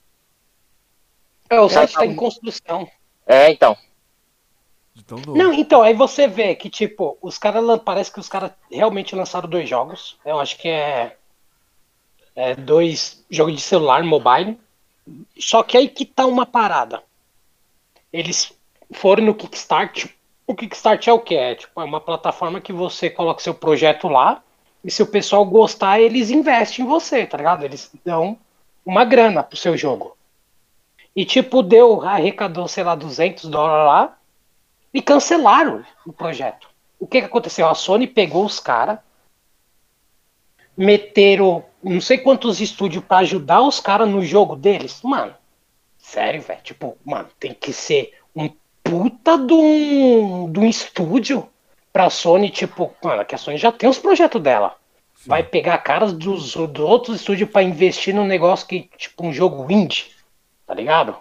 é, 1.50 1.60
o 1.62 1.70
site 1.70 1.94
tá 1.94 2.00
tá 2.00 2.06
em 2.06 2.16
construção. 2.16 2.90
É, 3.26 3.50
então. 3.50 3.78
De 4.94 5.04
tão 5.04 5.18
novo. 5.20 5.38
Não, 5.38 5.54
então, 5.54 5.82
aí 5.82 5.94
você 5.94 6.28
vê 6.28 6.56
que, 6.56 6.70
tipo, 6.70 7.18
os 7.22 7.38
caras. 7.38 7.64
Parece 7.86 8.12
que 8.12 8.20
os 8.20 8.28
caras 8.28 8.52
realmente 8.70 9.16
lançaram 9.16 9.48
dois 9.50 9.70
jogos. 9.70 10.18
Eu 10.26 10.40
acho 10.40 10.58
que 10.58 10.68
é. 10.68 11.16
É 12.36 12.54
dois 12.54 13.26
jogos 13.30 13.54
de 13.56 13.62
celular, 13.62 14.04
mobile. 14.04 14.60
Só 15.40 15.64
que 15.64 15.78
aí 15.78 15.88
que 15.88 16.06
tá 16.06 16.26
uma 16.26 16.46
parada. 16.46 17.02
Eles 18.12 18.52
foram 18.92 19.24
no 19.24 19.34
Kickstart. 19.34 20.06
O 20.46 20.54
Kickstart 20.54 21.08
é 21.08 21.14
o 21.14 21.20
que? 21.20 21.36
É, 21.36 21.56
tipo, 21.56 21.80
é 21.80 21.84
uma 21.84 22.00
plataforma 22.02 22.60
que 22.62 22.72
você 22.74 23.10
coloca 23.10 23.42
seu 23.42 23.54
projeto 23.54 24.08
lá. 24.08 24.44
E 24.88 24.92
se 24.92 25.04
o 25.04 25.08
pessoal 25.08 25.44
gostar, 25.44 26.00
eles 26.00 26.30
investem 26.30 26.86
em 26.86 26.88
você, 26.88 27.26
tá 27.26 27.36
ligado? 27.36 27.66
Eles 27.66 27.92
dão 28.06 28.40
uma 28.86 29.04
grana 29.04 29.44
pro 29.44 29.58
seu 29.58 29.76
jogo. 29.76 30.16
E, 31.14 31.26
tipo, 31.26 31.62
deu, 31.62 32.04
arrecadou, 32.04 32.70
sei 32.70 32.86
lá, 32.86 32.96
200 32.96 33.50
dólares 33.50 33.86
lá. 33.86 34.18
E 34.94 35.02
cancelaram 35.02 35.84
o 36.06 36.14
projeto. 36.14 36.70
O 36.98 37.06
que, 37.06 37.20
que 37.20 37.26
aconteceu? 37.26 37.68
A 37.68 37.76
Sony 37.76 38.08
pegou 38.08 38.46
os 38.46 38.62
caras, 38.62 39.00
meteram 40.78 41.66
não 41.84 42.00
sei 42.00 42.20
quantos 42.20 42.62
estúdios 42.62 43.04
para 43.04 43.18
ajudar 43.18 43.62
os 43.64 43.82
caras 43.82 44.08
no 44.08 44.24
jogo 44.24 44.56
deles. 44.56 45.02
Mano, 45.04 45.36
sério, 45.98 46.42
velho. 46.42 46.62
Tipo, 46.64 46.98
mano, 47.04 47.28
tem 47.38 47.54
que 47.54 47.74
ser 47.74 48.14
um 48.34 48.50
puta 48.82 49.38
de 49.38 49.54
um, 49.54 50.50
de 50.50 50.60
um 50.62 50.66
estúdio 50.66 51.50
pra 51.98 52.12
Sony, 52.12 52.52
tipo, 52.52 52.94
mano, 53.04 53.26
que 53.26 53.34
a 53.34 53.40
Sony 53.40 53.58
já 53.58 53.72
tem 53.72 53.90
os 53.90 53.98
projetos 53.98 54.40
dela. 54.40 54.76
Sim. 55.16 55.30
Vai 55.30 55.42
pegar 55.42 55.80
caras 55.80 56.14
dos, 56.14 56.54
dos 56.54 56.80
outros 56.80 57.16
estúdios 57.16 57.50
para 57.50 57.64
investir 57.64 58.14
num 58.14 58.24
negócio 58.24 58.68
que, 58.68 58.88
tipo, 58.96 59.26
um 59.26 59.34
jogo 59.34 59.66
indie. 59.72 60.06
Tá 60.68 60.76
ligado? 60.76 61.16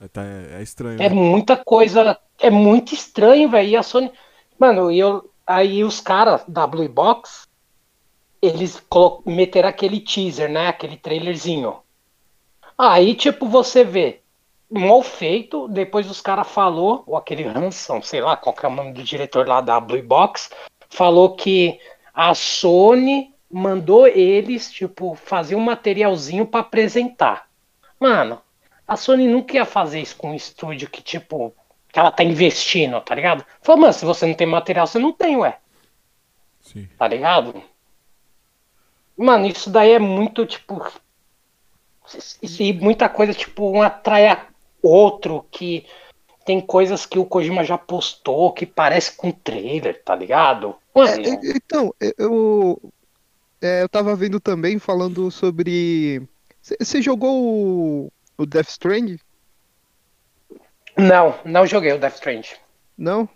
É, 0.00 0.08
tá- 0.08 0.24
é- 0.24 0.58
é 0.58 0.62
estranho. 0.64 1.00
É 1.00 1.08
né? 1.08 1.14
muita 1.14 1.56
coisa. 1.56 2.18
É 2.40 2.50
muito 2.50 2.92
estranho, 2.92 3.48
velho. 3.48 3.68
E 3.68 3.76
a 3.76 3.84
Sony. 3.84 4.10
Mano, 4.58 4.90
e 4.90 4.98
eu, 4.98 5.30
aí 5.46 5.84
os 5.84 6.00
caras 6.00 6.42
da 6.48 6.66
Blue 6.66 6.88
Box, 6.88 7.46
eles 8.42 8.82
meteram 9.24 9.68
aquele 9.68 10.00
teaser, 10.00 10.50
né? 10.50 10.66
Aquele 10.66 10.96
trailerzinho. 10.96 11.76
Aí, 12.76 13.14
tipo, 13.14 13.46
você 13.46 13.84
vê. 13.84 14.22
Mal 14.76 15.02
feito, 15.02 15.68
depois 15.68 16.10
os 16.10 16.20
caras 16.20 16.48
falou, 16.48 17.04
ou 17.06 17.16
aquele 17.16 17.44
Hanson, 17.44 18.02
sei 18.02 18.20
lá, 18.20 18.36
qual 18.36 18.52
que 18.52 18.66
é 18.66 18.68
o 18.68 18.72
nome 18.72 18.92
do 18.92 19.04
diretor 19.04 19.46
lá 19.46 19.60
da 19.60 19.78
Blue 19.78 20.02
Box, 20.02 20.50
falou 20.90 21.36
que 21.36 21.78
a 22.12 22.34
Sony 22.34 23.32
mandou 23.48 24.08
eles, 24.08 24.72
tipo, 24.72 25.14
fazer 25.14 25.54
um 25.54 25.60
materialzinho 25.60 26.44
pra 26.44 26.60
apresentar. 26.60 27.48
Mano, 28.00 28.42
a 28.86 28.96
Sony 28.96 29.28
nunca 29.28 29.54
ia 29.54 29.64
fazer 29.64 30.00
isso 30.00 30.16
com 30.16 30.32
um 30.32 30.34
estúdio 30.34 30.90
que, 30.90 31.00
tipo, 31.00 31.54
que 31.92 32.00
ela 32.00 32.10
tá 32.10 32.24
investindo, 32.24 33.00
tá 33.00 33.14
ligado? 33.14 33.46
Falou, 33.62 33.82
mano, 33.82 33.92
se 33.92 34.04
você 34.04 34.26
não 34.26 34.34
tem 34.34 34.46
material, 34.46 34.88
você 34.88 34.98
não 34.98 35.12
tem, 35.12 35.36
ué, 35.36 35.56
Sim. 36.60 36.88
tá 36.98 37.06
ligado? 37.06 37.62
Mano, 39.16 39.46
isso 39.46 39.70
daí 39.70 39.92
é 39.92 40.00
muito, 40.00 40.44
tipo. 40.44 40.84
E 42.42 42.72
muita 42.72 43.08
coisa, 43.08 43.32
tipo, 43.32 43.70
um 43.70 43.80
atrai 43.80 44.26
a 44.26 44.46
outro, 44.86 45.44
que 45.50 45.86
tem 46.44 46.60
coisas 46.60 47.06
que 47.06 47.18
o 47.18 47.24
Kojima 47.24 47.64
já 47.64 47.78
postou 47.78 48.52
que 48.52 48.66
parece 48.66 49.16
com 49.16 49.30
trailer, 49.30 50.02
tá 50.04 50.14
ligado? 50.14 50.76
É, 50.94 50.98
Mano, 50.98 51.24
é, 51.26 51.40
então, 51.56 51.94
é, 52.00 52.14
eu, 52.18 52.80
é, 53.60 53.82
eu 53.82 53.88
tava 53.88 54.14
vendo 54.14 54.38
também 54.38 54.78
falando 54.78 55.30
sobre. 55.30 56.22
Você 56.60 57.02
jogou 57.02 57.42
o, 57.42 58.12
o 58.38 58.46
Death 58.46 58.68
Stranding? 58.68 59.18
não, 60.96 61.38
não 61.44 61.66
joguei 61.66 61.92
o 61.92 61.98
Death 61.98 62.14
Strange. 62.14 62.56
Não? 62.96 63.28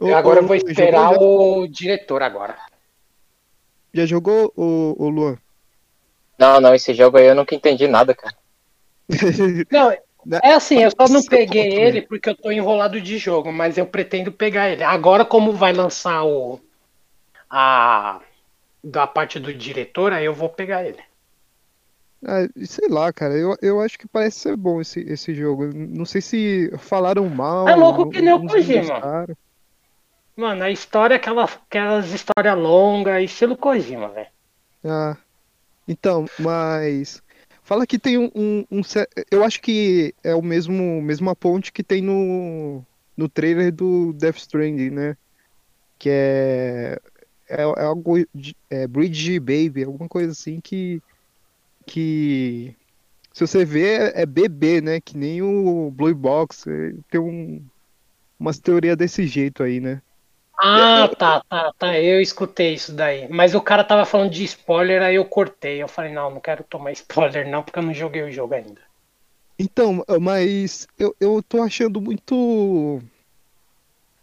Agora 0.00 0.38
eu 0.38 0.42
ou 0.42 0.48
vou 0.48 0.56
jogou 0.56 0.70
esperar 0.70 1.14
já? 1.14 1.20
o 1.20 1.66
diretor 1.68 2.22
agora. 2.22 2.56
Já 3.92 4.06
jogou 4.06 4.52
o, 4.56 4.94
o 4.98 5.08
Luan? 5.08 5.38
Não, 6.38 6.60
não, 6.60 6.74
esse 6.74 6.92
jogo 6.94 7.16
aí 7.16 7.26
eu 7.26 7.34
nunca 7.34 7.54
entendi 7.54 7.86
nada, 7.86 8.14
cara. 8.14 8.34
Não, 9.70 9.96
é 10.42 10.54
assim, 10.54 10.82
eu 10.82 10.90
só 10.90 11.12
não 11.12 11.22
peguei 11.22 11.72
ele 11.72 12.02
porque 12.02 12.30
eu 12.30 12.36
tô 12.36 12.50
enrolado 12.50 13.00
de 13.00 13.18
jogo, 13.18 13.52
mas 13.52 13.76
eu 13.76 13.86
pretendo 13.86 14.32
pegar 14.32 14.68
ele. 14.70 14.82
Agora, 14.82 15.24
como 15.24 15.52
vai 15.52 15.72
lançar 15.72 16.24
o. 16.24 16.60
A. 17.50 18.20
Da 18.82 19.06
parte 19.06 19.38
do 19.38 19.52
diretor, 19.54 20.12
aí 20.12 20.26
eu 20.26 20.34
vou 20.34 20.48
pegar 20.48 20.84
ele. 20.84 21.02
Ah, 22.26 22.48
sei 22.64 22.88
lá, 22.88 23.12
cara, 23.12 23.34
eu, 23.34 23.56
eu 23.60 23.80
acho 23.80 23.98
que 23.98 24.08
parece 24.08 24.40
ser 24.40 24.56
bom 24.56 24.80
esse, 24.80 25.00
esse 25.00 25.34
jogo. 25.34 25.70
Não 25.74 26.04
sei 26.04 26.20
se 26.20 26.72
falaram 26.78 27.28
mal. 27.28 27.68
É 27.68 27.74
louco 27.74 28.10
que 28.10 28.20
nem 28.20 28.32
o 28.32 28.46
Kojima. 28.46 29.26
Mano, 30.36 30.64
a 30.64 30.70
história 30.70 31.14
é 31.14 31.16
aquela, 31.16 31.44
aquelas 31.44 32.12
histórias 32.12 32.58
longas, 32.58 33.22
estilo 33.22 33.56
Kojima, 33.56 34.08
velho. 34.08 34.28
Ah, 34.84 35.16
então, 35.86 36.26
mas 36.38 37.22
fala 37.64 37.86
que 37.86 37.98
tem 37.98 38.18
um, 38.18 38.30
um, 38.34 38.64
um 38.70 38.80
eu 39.30 39.42
acho 39.42 39.60
que 39.60 40.14
é 40.22 40.34
o 40.34 40.42
mesmo 40.42 41.02
mesma 41.02 41.34
ponte 41.34 41.72
que 41.72 41.82
tem 41.82 42.02
no 42.02 42.84
no 43.16 43.28
trailer 43.28 43.72
do 43.72 44.12
Death 44.12 44.36
Stranding, 44.36 44.90
né? 44.90 45.16
Que 45.98 46.10
é 46.10 46.98
é, 47.48 47.62
é 47.62 47.84
algo 47.84 48.16
é 48.70 48.86
Bridge 48.86 49.40
Baby, 49.40 49.84
alguma 49.84 50.08
coisa 50.08 50.32
assim 50.32 50.60
que 50.60 51.02
que 51.86 52.76
se 53.32 53.46
você 53.46 53.64
ver 53.64 54.14
é, 54.14 54.22
é 54.22 54.26
bebê, 54.26 54.80
né? 54.80 55.00
Que 55.00 55.16
nem 55.16 55.42
o 55.42 55.90
Blue 55.90 56.14
Box, 56.14 56.66
é, 56.68 56.94
tem 57.10 57.20
um 57.20 57.64
umas 58.38 58.58
teorias 58.58 58.96
desse 58.96 59.26
jeito 59.26 59.62
aí, 59.62 59.80
né? 59.80 60.02
Ah, 60.66 61.08
tá, 61.18 61.42
tá, 61.48 61.72
tá. 61.78 61.98
Eu 62.00 62.20
escutei 62.22 62.72
isso 62.74 62.92
daí. 62.92 63.28
Mas 63.28 63.54
o 63.54 63.60
cara 63.60 63.84
tava 63.84 64.06
falando 64.06 64.30
de 64.30 64.44
spoiler, 64.44 65.02
aí 65.02 65.16
eu 65.16 65.24
cortei. 65.26 65.82
Eu 65.82 65.88
falei, 65.88 66.12
não, 66.12 66.30
não 66.30 66.40
quero 66.40 66.64
tomar 66.64 66.92
spoiler, 66.92 67.48
não, 67.48 67.62
porque 67.62 67.78
eu 67.78 67.82
não 67.82 67.92
joguei 67.92 68.22
o 68.22 68.32
jogo 68.32 68.54
ainda. 68.54 68.80
Então, 69.58 70.02
mas 70.20 70.86
eu, 70.98 71.14
eu 71.20 71.42
tô 71.42 71.62
achando 71.62 72.00
muito. 72.00 73.00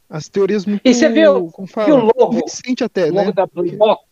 As 0.10 0.28
teorias 0.28 0.66
muito. 0.66 0.82
E 0.84 0.94
você 0.94 1.08
viu- 1.08 1.50
como 1.52 1.68
viu 1.68 1.96
o 1.96 2.00
logo? 2.00 2.14
Convincente 2.42 2.84
até, 2.84 3.06
O 3.06 3.14
logo 3.14 3.28
né? 3.28 3.32
da 3.32 3.46
Blue 3.46 3.72
Box. 3.78 4.04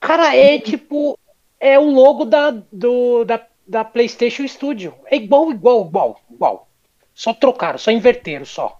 Cara, 0.00 0.34
é 0.34 0.58
tipo. 0.58 1.18
É 1.60 1.78
o 1.78 1.90
logo 1.90 2.24
da, 2.24 2.50
do, 2.72 3.24
da, 3.24 3.44
da 3.66 3.84
PlayStation 3.84 4.46
Studio. 4.46 4.94
É 5.06 5.16
igual, 5.16 5.50
igual, 5.50 5.86
igual, 5.86 6.20
igual. 6.30 6.68
Só 7.14 7.34
trocaram, 7.34 7.78
só 7.78 7.90
inverteram 7.90 8.44
só. 8.44 8.77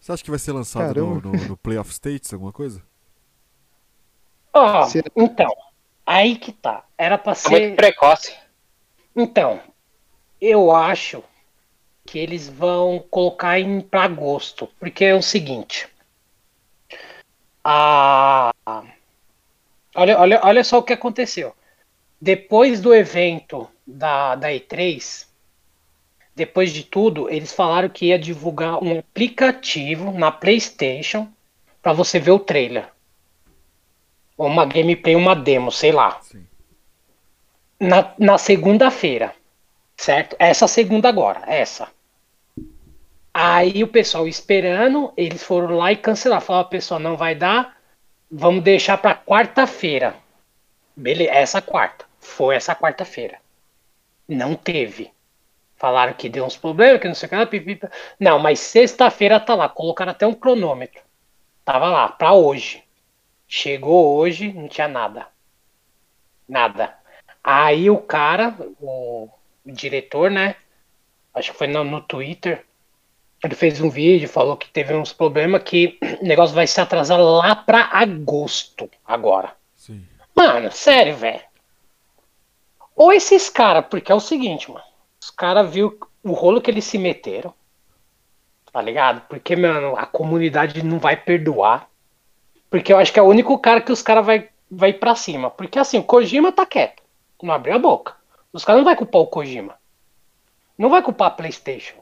Você 0.00 0.12
acha 0.12 0.24
que 0.24 0.30
vai 0.30 0.38
ser 0.38 0.52
lançado 0.52 0.94
no, 1.04 1.20
no, 1.20 1.32
no 1.32 1.56
Play 1.56 1.78
of 1.78 1.90
States, 1.92 2.32
alguma 2.32 2.52
coisa? 2.52 2.82
Ó, 4.52 4.84
Se- 4.86 5.04
então. 5.14 5.54
Aí 6.06 6.36
que 6.36 6.52
tá. 6.52 6.84
Era 6.98 7.16
pra 7.18 7.32
É 7.32 7.34
ser. 7.36 7.50
muito 7.50 7.76
precoce. 7.76 8.34
Então, 9.14 9.60
eu 10.40 10.72
acho 10.74 11.22
que 12.06 12.18
eles 12.18 12.48
vão 12.48 12.98
colocar 13.10 13.60
em 13.60 13.80
para 13.80 14.04
agosto, 14.04 14.66
porque 14.80 15.04
é 15.04 15.14
o 15.14 15.22
seguinte. 15.22 15.88
A 17.62 18.50
olha, 19.94 20.18
olha, 20.18 20.40
olha 20.42 20.64
só 20.64 20.78
o 20.78 20.82
que 20.82 20.92
aconteceu. 20.94 21.54
Depois 22.20 22.80
do 22.80 22.94
evento 22.94 23.68
da, 23.86 24.34
da 24.34 24.48
E3, 24.50 25.26
depois 26.34 26.72
de 26.72 26.84
tudo, 26.84 27.28
eles 27.28 27.52
falaram 27.52 27.88
que 27.88 28.06
ia 28.06 28.18
divulgar 28.18 28.82
um 28.82 28.98
aplicativo 28.98 30.12
na 30.12 30.30
PlayStation 30.30 31.28
para 31.82 31.92
você 31.92 32.18
ver 32.18 32.30
o 32.30 32.38
trailer. 32.38 32.88
Ou 34.36 34.46
uma 34.46 34.64
gameplay, 34.64 35.16
uma 35.16 35.34
demo, 35.34 35.70
sei 35.70 35.92
lá 35.92 36.20
Sim. 36.22 36.46
na, 37.78 38.14
na 38.18 38.38
segunda-feira, 38.38 39.34
certo? 39.96 40.36
Essa 40.38 40.66
segunda 40.66 41.08
agora, 41.08 41.42
essa. 41.46 41.88
Aí 43.32 43.82
o 43.84 43.88
pessoal 43.88 44.26
esperando, 44.26 45.12
eles 45.16 45.42
foram 45.42 45.76
lá 45.76 45.92
e 45.92 45.96
cancelaram. 45.96 46.44
Falaram, 46.44 46.68
pessoal, 46.68 46.98
não 46.98 47.16
vai 47.16 47.34
dar, 47.34 47.76
vamos 48.30 48.64
deixar 48.64 48.98
para 48.98 49.14
quarta-feira. 49.14 50.16
Beleza, 50.96 51.30
essa 51.30 51.62
quarta. 51.62 52.04
Foi 52.18 52.56
essa 52.56 52.74
quarta-feira. 52.74 53.38
Não 54.28 54.54
teve. 54.54 55.10
Falaram 55.80 56.12
que 56.12 56.28
deu 56.28 56.44
uns 56.44 56.58
problemas, 56.58 57.00
que 57.00 57.08
não 57.08 57.14
sei 57.14 57.26
o 57.26 57.30
que. 57.30 57.46
pipipa. 57.46 57.90
Não, 58.18 58.38
mas 58.38 58.60
sexta-feira 58.60 59.40
tá 59.40 59.54
lá. 59.54 59.66
Colocaram 59.66 60.12
até 60.12 60.26
um 60.26 60.34
cronômetro. 60.34 61.00
Tava 61.64 61.88
lá, 61.88 62.06
pra 62.06 62.34
hoje. 62.34 62.84
Chegou 63.48 64.14
hoje, 64.14 64.52
não 64.52 64.68
tinha 64.68 64.86
nada. 64.86 65.26
Nada. 66.46 66.94
Aí 67.42 67.88
o 67.88 67.96
cara, 67.96 68.54
o, 68.78 69.26
o 69.64 69.72
diretor, 69.72 70.30
né? 70.30 70.54
Acho 71.32 71.52
que 71.52 71.56
foi 71.56 71.66
no, 71.66 71.82
no 71.82 72.02
Twitter. 72.02 72.62
Ele 73.42 73.54
fez 73.54 73.80
um 73.80 73.88
vídeo, 73.88 74.28
falou 74.28 74.58
que 74.58 74.68
teve 74.68 74.92
uns 74.92 75.14
problemas 75.14 75.62
que 75.62 75.98
o 76.20 76.26
negócio 76.26 76.54
vai 76.54 76.66
se 76.66 76.78
atrasar 76.78 77.18
lá 77.18 77.56
pra 77.56 77.88
agosto 77.90 78.90
agora. 79.06 79.54
Sim. 79.74 80.06
Mano, 80.36 80.70
sério, 80.70 81.16
velho. 81.16 81.40
Ou 82.94 83.10
esses 83.14 83.48
caras, 83.48 83.86
porque 83.88 84.12
é 84.12 84.14
o 84.14 84.20
seguinte, 84.20 84.70
mano. 84.70 84.89
Os 85.20 85.30
caras 85.30 85.70
viu 85.70 85.98
o 86.22 86.32
rolo 86.32 86.60
que 86.60 86.70
eles 86.70 86.84
se 86.84 86.98
meteram. 86.98 87.52
Tá 88.72 88.80
ligado? 88.80 89.22
Porque, 89.28 89.56
mano, 89.56 89.96
a 89.96 90.06
comunidade 90.06 90.82
não 90.82 90.98
vai 90.98 91.16
perdoar. 91.16 91.88
Porque 92.70 92.92
eu 92.92 92.98
acho 92.98 93.12
que 93.12 93.18
é 93.18 93.22
o 93.22 93.26
único 93.26 93.58
cara 93.58 93.80
que 93.80 93.90
os 93.90 94.00
caras 94.00 94.24
vai, 94.24 94.48
vai 94.70 94.92
pra 94.92 95.14
cima. 95.14 95.50
Porque 95.50 95.78
assim, 95.78 95.98
o 95.98 96.04
Kojima 96.04 96.52
tá 96.52 96.64
quieto. 96.64 97.02
Não 97.42 97.52
abriu 97.52 97.74
a 97.74 97.78
boca. 97.78 98.14
Os 98.52 98.64
caras 98.64 98.80
não 98.80 98.84
vai 98.84 98.96
culpar 98.96 99.20
o 99.20 99.26
Kojima. 99.26 99.74
Não 100.78 100.88
vai 100.88 101.02
culpar 101.02 101.28
a 101.28 101.32
Playstation. 101.32 101.98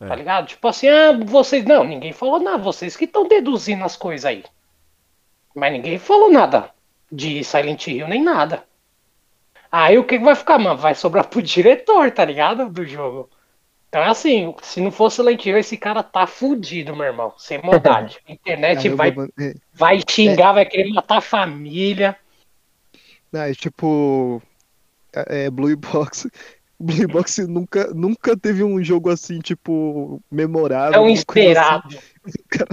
É. 0.00 0.06
Tá 0.06 0.14
ligado? 0.14 0.46
Tipo 0.46 0.68
assim, 0.68 0.88
ah, 0.88 1.12
vocês. 1.24 1.64
Não, 1.64 1.82
ninguém 1.82 2.12
falou 2.12 2.38
nada. 2.38 2.58
Vocês 2.58 2.96
que 2.96 3.04
estão 3.04 3.26
deduzindo 3.26 3.84
as 3.84 3.96
coisas 3.96 4.24
aí. 4.24 4.44
Mas 5.54 5.72
ninguém 5.72 5.98
falou 5.98 6.30
nada 6.30 6.70
de 7.10 7.42
Silent 7.42 7.88
Hill 7.88 8.06
nem 8.06 8.22
nada. 8.22 8.64
Aí 9.70 9.98
o 9.98 10.04
que 10.04 10.18
vai 10.18 10.34
ficar, 10.34 10.58
mano? 10.58 10.78
Vai 10.78 10.94
sobrar 10.94 11.26
pro 11.26 11.42
diretor, 11.42 12.10
tá 12.10 12.24
ligado? 12.24 12.68
Do 12.68 12.84
jogo. 12.86 13.28
Então 13.88 14.02
é 14.02 14.08
assim, 14.08 14.54
se 14.62 14.80
não 14.80 14.90
fosse 14.90 15.16
Silent 15.16 15.44
Hill, 15.44 15.58
esse 15.58 15.76
cara 15.76 16.02
tá 16.02 16.26
fudido, 16.26 16.94
meu 16.94 17.06
irmão. 17.06 17.32
Sem 17.38 17.60
maldade. 17.62 18.18
A 18.28 18.32
internet 18.32 18.88
vai, 18.90 19.14
é- 19.38 19.54
vai 19.72 20.00
xingar, 20.08 20.52
vai 20.52 20.66
querer 20.66 20.90
matar 20.92 21.18
a 21.18 21.22
família. 21.22 22.16
Não, 23.32 23.42
é 23.42 23.54
tipo. 23.54 24.42
É, 25.12 25.44
é, 25.44 25.50
Blue 25.50 25.74
Box. 25.76 26.28
Blue 26.80 27.08
Box 27.08 27.38
nunca, 27.38 27.92
nunca 27.92 28.36
teve 28.36 28.62
um 28.62 28.82
jogo 28.84 29.10
assim, 29.10 29.40
tipo, 29.40 30.22
memorável. 30.30 30.94
É 30.94 31.00
um 31.00 31.06
coisa 31.06 31.20
esperado. 31.20 31.88
assim. 31.88 31.98
O 32.28 32.48
cara, 32.50 32.68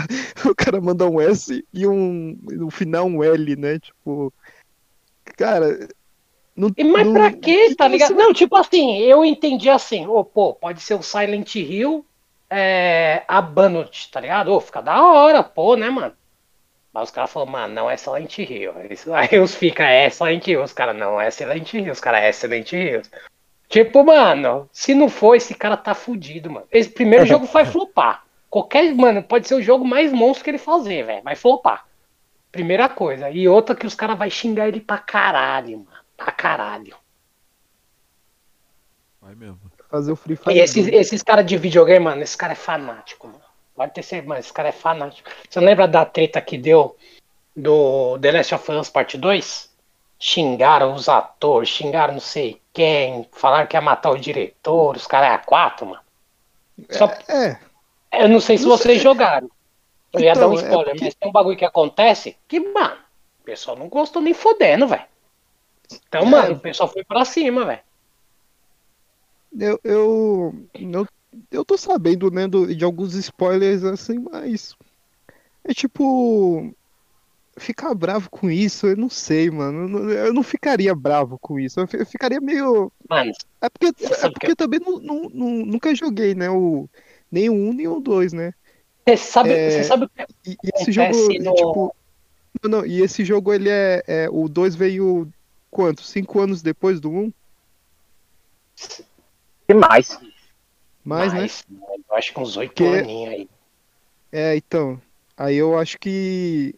o 0.52 0.56
cara 0.56 0.82
manda 0.82 1.10
um 1.10 1.22
S 1.22 1.66
e 1.74 1.88
um. 1.88 2.38
No 2.44 2.70
final 2.70 3.06
um 3.08 3.24
L, 3.24 3.56
né? 3.56 3.80
Tipo. 3.80 4.34
Cara. 5.38 5.88
Não, 6.56 6.70
E 6.78 6.84
mas 6.84 7.06
não- 7.06 7.14
pra 7.14 7.32
quê, 7.32 7.70
que 7.70 7.76
tá 7.76 7.88
ligado? 7.88 8.14
Não, 8.16 8.34
tipo 8.34 8.56
assim, 8.56 8.98
eu 8.98 9.26
entendi 9.26 9.70
assim, 9.70 10.08
ô, 10.08 10.24
pô, 10.24 10.54
pode 10.54 10.82
ser 10.82 10.94
o 10.94 11.02
Silent 11.04 11.56
Hill 11.56 12.06
é, 12.50 13.24
Abandoned, 13.28 14.10
tá 14.12 14.20
ligado? 14.22 14.54
Ô, 14.54 14.60
fica 14.62 14.82
da 14.82 15.04
hora, 15.04 15.44
pô, 15.44 15.76
né, 15.76 15.90
mano? 15.90 16.14
Mas 16.94 17.10
os 17.10 17.12
caras 17.12 17.30
falaram, 17.32 17.52
mano, 17.52 17.74
não 17.74 17.90
é 17.90 17.98
Silent 17.98 18.38
Hill. 18.38 18.72
Aí 19.14 19.38
os 19.40 19.54
fica, 19.54 19.84
é 19.84 20.10
Silent 20.10 20.48
Hill. 20.48 20.64
Os 20.64 20.72
caras, 20.72 20.96
não 20.96 21.20
é 21.20 21.30
Silent 21.30 21.74
Hill. 21.74 21.92
Os 21.92 22.00
caras, 22.00 22.22
é 22.24 22.32
Silent 22.32 22.72
Hill. 22.72 23.02
Tipo, 23.68 24.06
mano, 24.06 24.70
se 24.72 24.94
não 24.96 25.10
for, 25.10 25.36
esse 25.36 25.54
cara 25.54 25.76
tá 25.76 25.94
fudido, 25.94 26.50
mano. 26.50 26.66
Esse 26.72 26.88
primeiro 26.90 27.26
jogo 27.28 27.46
vai 27.48 27.66
flopar. 27.66 28.24
Qualquer, 28.50 28.96
mano, 28.96 29.22
pode 29.22 29.46
ser 29.46 29.56
o 29.56 29.62
jogo 29.62 29.84
mais 29.84 30.14
monstro 30.14 30.46
que 30.46 30.52
ele 30.52 30.58
fazer, 30.58 31.04
velho. 31.04 31.22
Vai 31.24 31.36
flopar. 31.36 31.86
Primeira 32.50 32.88
coisa. 32.88 33.30
E 33.30 33.46
outra 33.50 33.76
que 33.76 33.86
os 33.86 33.96
caras 33.96 34.18
vai 34.18 34.30
xingar 34.30 34.70
ele 34.70 34.80
pra 34.80 34.98
caralho, 34.98 35.80
mano. 35.80 35.95
Pra 36.18 36.32
caralho. 36.32 36.96
Vai 39.22 39.36
mesmo. 39.36 39.60
Fazer 39.90 40.12
o 40.12 40.16
Free 40.16 40.36
Fire. 40.36 40.56
E 40.56 40.60
esses, 40.60 40.88
esses 40.88 41.24
caras 41.24 41.46
de 41.46 41.58
videogame, 41.58 42.04
mano, 42.06 42.22
esse 42.24 42.38
cara 42.38 42.54
é 42.54 42.56
fanático, 42.56 43.28
mano. 43.28 43.42
Pode 43.76 43.94
ter 43.94 44.04
certeza, 44.04 44.30
mano, 44.30 44.40
esse 44.40 44.54
cara 44.54 44.70
é 44.70 44.72
fanático. 44.72 45.30
Você 45.50 45.60
não 45.60 45.68
lembra 45.68 45.88
da 45.88 46.06
treta 46.06 46.40
que 46.42 46.58
deu 46.58 46.96
do 47.56 48.18
The 48.20 48.32
Last 48.32 48.56
of 48.56 48.72
Us 48.72 48.90
Part 48.90 49.18
2? 49.18 49.74
Xingaram 50.18 50.94
os 50.94 51.10
atores, 51.10 51.70
xingaram 51.70 52.14
não 52.14 52.22
sei 52.22 52.62
quem, 52.72 53.28
falaram 53.34 53.68
que 53.68 53.76
ia 53.76 53.82
matar 53.82 54.12
o 54.12 54.18
diretor, 54.18 54.96
os 54.96 55.06
caras 55.08 55.30
é 55.30 55.34
a 55.34 55.38
quatro, 55.40 55.86
mano. 55.88 56.02
Só, 56.90 57.06
É, 57.28 57.58
eu 58.24 58.30
não 58.30 58.40
sei 58.40 58.58
se 58.58 58.64
Não 58.66 58.72
vocês 58.78 58.96
sei. 59.02 59.04
jogaram. 59.04 59.50
Eu 60.14 60.22
ia 60.22 60.34
dar 60.34 60.48
um 60.48 60.54
Então, 60.54 60.60
é 60.60 60.70
spoiler, 60.70 60.86
porque- 60.94 61.06
mas 61.06 61.16
tem 61.16 61.30
um 61.30 61.34
bagulho 61.34 61.58
que 61.58 61.66
acontece 61.66 62.38
que, 62.48 62.60
mano, 62.60 62.98
o 63.42 63.44
pessoal 63.44 63.76
não 63.76 63.90
gostou 63.90 64.22
nem 64.22 64.34
fodendo, 64.34 64.88
velho. 64.88 65.04
Então, 66.08 66.22
É. 66.22 66.26
mano, 66.26 66.56
o 66.56 66.60
pessoal 66.60 66.92
foi 66.92 67.04
pra 67.04 67.26
cima, 67.26 67.66
velho. 67.66 67.82
eu, 69.58 69.80
eu, 69.84 70.54
eu, 70.74 71.08
eu 71.52 71.66
tô 71.66 71.78
sabendo, 71.78 72.30
né, 72.30 72.48
do- 72.48 72.74
de 72.74 72.84
alguns 72.84 73.14
spoilers 73.16 73.84
assim, 73.84 74.20
mas 74.20 74.76
é 75.64 75.74
tipo 75.74 76.74
ficar 77.58 77.94
bravo 77.96 78.30
com 78.30 78.50
isso, 78.52 78.86
eu 78.86 78.98
não 78.98 79.10
sei, 79.10 79.50
mano. 79.50 80.12
Eu 80.12 80.34
não, 80.34 80.44
ficaria 80.44 80.94
bravo 80.94 81.40
com 81.40 81.58
isso. 81.58 81.80
Eu 81.80 81.88
fi- 81.88 81.98
eu 81.98 82.06
ficaria 82.06 82.42
meio. 82.42 82.92
Mano, 83.10 83.32
É 83.62 83.70
porque, 83.70 83.86
é 84.14 84.30
porque 84.30 84.52
eu 84.52 84.56
também 84.56 84.80
não, 84.80 85.00
não- 85.00 85.30
não- 85.30 85.66
nunca 85.66 85.96
joguei, 85.96 86.36
né? 86.36 86.50
O, 86.50 86.90
nem 87.32 87.50
o 87.50 87.54
1 87.54 87.74
nem 87.74 87.88
o 87.88 88.00
2, 88.02 88.34
né? 88.34 88.52
você 89.08 89.18
sabe, 89.18 89.52
É, 89.52 89.70
você 89.70 89.84
sabe 89.84 90.06
o 90.06 90.10
que 90.10 90.26
E, 90.46 90.52
e 90.52 90.70
esse 90.76 90.92
jogo, 90.92 91.08
Acontece 91.14 91.40
no- 91.40 91.54
tipo. 91.54 91.96
Não, 92.64 92.70
não, 92.72 92.86
e 92.86 93.02
esse 93.02 93.24
jogo 93.24 93.54
ele 93.54 93.70
é, 93.70 94.04
é. 94.08 94.30
O 94.30 94.50
2 94.50 94.76
veio 94.76 95.28
quanto? 95.76 96.04
Cinco 96.04 96.40
anos 96.40 96.62
depois 96.62 97.02
do 97.02 97.12
1? 97.12 97.34
E 99.68 99.74
mais. 99.74 100.18
Mais, 101.04 101.34
né? 101.34 101.42
Mas, 101.42 101.66
Eu 102.10 102.16
acho 102.16 102.34
que 102.34 102.40
uns 102.40 102.56
oito 102.56 102.74
Porque- 102.74 102.98
aninhos 102.98 103.34
aí. 103.34 103.50
É, 104.32 104.56
então. 104.56 105.02
Aí 105.36 105.56
eu 105.58 105.78
acho 105.78 106.00
que. 106.00 106.74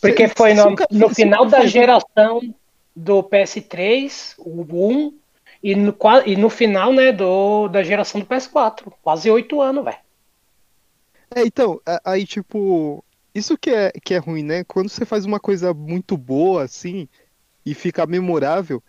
Porque 0.00 0.26
foi 0.26 0.52
no, 0.54 0.74
no 0.90 1.08
final 1.14 1.46
da 1.46 1.64
geração 1.64 2.40
do 2.94 3.22
PS3, 3.22 4.34
o 4.38 4.62
1, 4.62 5.14
e 5.62 5.76
no, 5.76 5.96
e 6.26 6.36
no 6.36 6.50
final, 6.50 6.92
né, 6.92 7.12
do, 7.12 7.68
da 7.68 7.84
geração 7.84 8.20
do 8.20 8.26
PS4. 8.26 8.92
Quase 9.00 9.30
oito 9.30 9.60
anos, 9.62 9.84
velho. 9.84 9.98
É, 11.34 11.46
então, 11.46 11.80
aí, 12.04 12.26
tipo, 12.26 13.04
isso 13.34 13.56
que 13.56 13.70
é, 13.70 13.92
que 14.04 14.14
é 14.14 14.18
ruim, 14.18 14.42
né? 14.42 14.64
Quando 14.64 14.88
você 14.88 15.04
faz 15.04 15.24
uma 15.24 15.40
coisa 15.40 15.72
muito 15.72 16.16
boa, 16.16 16.64
assim, 16.64 17.08
e 17.64 17.74
fica 17.74 18.06
memorável, 18.06 18.82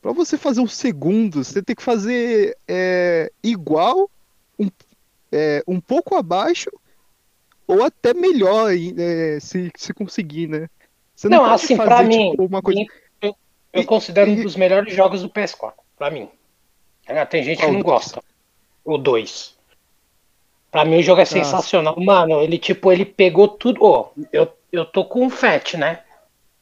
pra 0.00 0.12
você 0.12 0.36
fazer 0.38 0.60
um 0.60 0.66
segundo, 0.68 1.44
você 1.44 1.62
tem 1.62 1.76
que 1.76 1.82
fazer 1.82 2.56
é, 2.66 3.30
igual, 3.42 4.10
um, 4.58 4.68
é, 5.30 5.62
um 5.66 5.80
pouco 5.80 6.14
abaixo, 6.14 6.70
ou 7.66 7.82
até 7.82 8.12
melhor, 8.14 8.72
é, 8.72 9.38
se, 9.40 9.70
se 9.76 9.94
conseguir, 9.94 10.48
né? 10.48 10.68
Você 11.14 11.28
não, 11.28 11.38
Não, 11.44 11.52
assim, 11.52 11.76
pra 11.76 12.02
mim, 12.02 12.30
tipo, 12.30 12.44
uma 12.44 12.60
coisa... 12.62 12.80
eu, 13.20 13.36
eu 13.72 13.82
E- 13.82 13.84
considero 13.84 14.30
um 14.30 14.34
e- 14.34 14.42
dos 14.42 14.56
melhores 14.56 14.94
jogos 14.94 15.22
do 15.22 15.28
PS4, 15.30 15.74
pra 15.96 16.10
mim. 16.10 16.28
Tem 17.30 17.42
gente 17.42 17.60
que 17.60 17.70
não 17.70 17.82
gosta. 17.82 18.22
O 18.84 18.96
2. 18.96 19.56
Pra 20.72 20.86
mim 20.86 21.00
o 21.00 21.02
jogo 21.02 21.20
é 21.20 21.26
sensacional. 21.26 21.94
Mano, 22.00 22.40
ele 22.40 22.58
tipo, 22.58 22.90
ele 22.90 23.04
pegou 23.04 23.46
tudo. 23.46 23.84
Ô, 23.84 24.08
eu, 24.32 24.48
eu 24.72 24.86
tô 24.86 25.04
com 25.04 25.26
um 25.26 25.28
FAT, 25.28 25.74
né? 25.74 26.00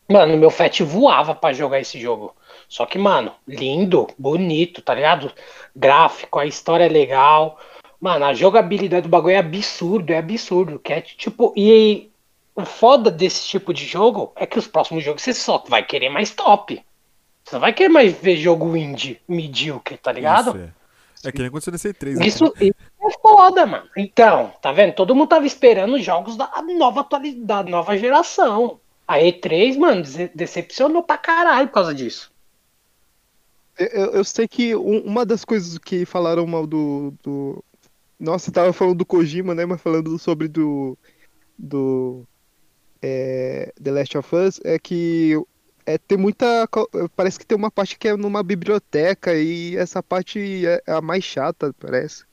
Mano, 0.09 0.37
meu 0.37 0.51
FAT 0.51 0.81
voava 0.81 1.33
pra 1.33 1.53
jogar 1.53 1.79
esse 1.79 1.99
jogo. 1.99 2.35
Só 2.69 2.85
que, 2.85 2.99
mano, 2.99 3.33
lindo, 3.47 4.09
bonito, 4.19 4.83
tá 4.83 4.93
ligado? 4.93 5.33
Gráfico, 5.75 6.41
a 6.41 6.45
história 6.45 6.87
é 6.87 6.89
legal. 6.89 7.57
Mano, 8.01 8.25
a 8.25 8.35
jogabilidade 8.35 9.05
do 9.05 9.09
bagulho 9.09 9.35
é 9.35 9.39
absurdo, 9.39 10.13
é 10.13 10.19
absurdo. 10.19 10.81
Que 10.81 10.93
é 10.93 11.01
tipo. 11.01 11.55
E 11.57 12.11
o 12.57 12.65
foda 12.65 13.13
desse 13.13 13.47
tipo 13.47 13.73
de 13.73 13.85
jogo 13.85 14.33
é 14.35 14.45
que 14.45 14.59
os 14.59 14.67
próximos 14.67 15.05
jogos 15.05 15.23
você 15.23 15.33
só 15.33 15.63
vai 15.69 15.85
querer 15.85 16.09
mais 16.09 16.33
top. 16.33 16.83
Você 17.45 17.55
não 17.55 17.61
vai 17.61 17.73
querer 17.73 17.89
mais 17.89 18.13
ver 18.13 18.37
jogo 18.37 18.77
indie, 18.77 19.21
medíocre, 19.29 19.97
tá 19.97 20.11
ligado? 20.11 20.51
Isso 20.51 20.59
é. 20.59 20.81
É 21.23 21.31
que 21.31 21.39
nem 21.39 21.49
aconteceu 21.49 21.73
nesse 21.73 21.93
E3. 21.93 22.17
né? 22.17 22.27
Isso, 22.27 22.53
isso 22.61 22.75
é 23.03 23.11
foda, 23.21 23.67
mano. 23.67 23.89
Então, 23.97 24.53
tá 24.61 24.73
vendo? 24.73 24.95
Todo 24.95 25.15
mundo 25.15 25.29
tava 25.29 25.47
esperando 25.47 25.95
os 25.95 26.05
jogos 26.05 26.37
da 26.37 26.51
nova 26.77 27.01
atualidade, 27.01 27.65
da 27.67 27.71
nova 27.71 27.97
geração. 27.97 28.81
A 29.07 29.19
E3, 29.19 29.77
mano, 29.79 30.03
dece- 30.03 30.31
decepcionou 30.35 31.03
pra 31.03 31.19
caralho 31.19 31.69
por 31.69 31.75
causa 31.75 31.95
disso. 31.95 32.31
Eu, 33.79 34.13
eu 34.13 34.25
sei 34.25 34.47
que 34.47 34.75
um- 34.77 35.01
uma 35.05 35.25
das 35.25 35.45
coisas 35.45 35.79
que 35.79 36.05
falaram 36.05 36.47
mal 36.47 36.67
do, 36.67 37.15
do... 37.23 37.65
Nossa, 38.19 38.53
tava 38.53 38.73
falando 38.73 38.99
do 38.99 39.07
Kojima, 39.07 39.55
né? 39.55 39.65
Mas 39.65 39.81
falando 39.81 40.19
sobre 40.19 40.49
do... 40.49 40.97
Do... 41.59 42.25
é, 43.03 43.73
The 43.83 43.91
Last 43.91 44.19
of 44.19 44.37
Us, 44.37 44.61
é 44.65 44.79
que 44.79 45.35
é, 45.87 45.97
tem 45.99 46.19
muita... 46.19 46.69
Parece 47.17 47.39
que 47.39 47.47
tem 47.47 47.57
uma 47.57 47.71
parte 47.71 47.99
que 47.99 48.09
é 48.09 48.17
numa 48.17 48.43
biblioteca 48.43 49.35
e 49.35 49.77
essa 49.77 50.03
parte 50.03 50.67
é 50.67 50.83
a 50.87 51.01
mais 51.01 51.25
chata, 51.25 51.75
parece. 51.81 52.25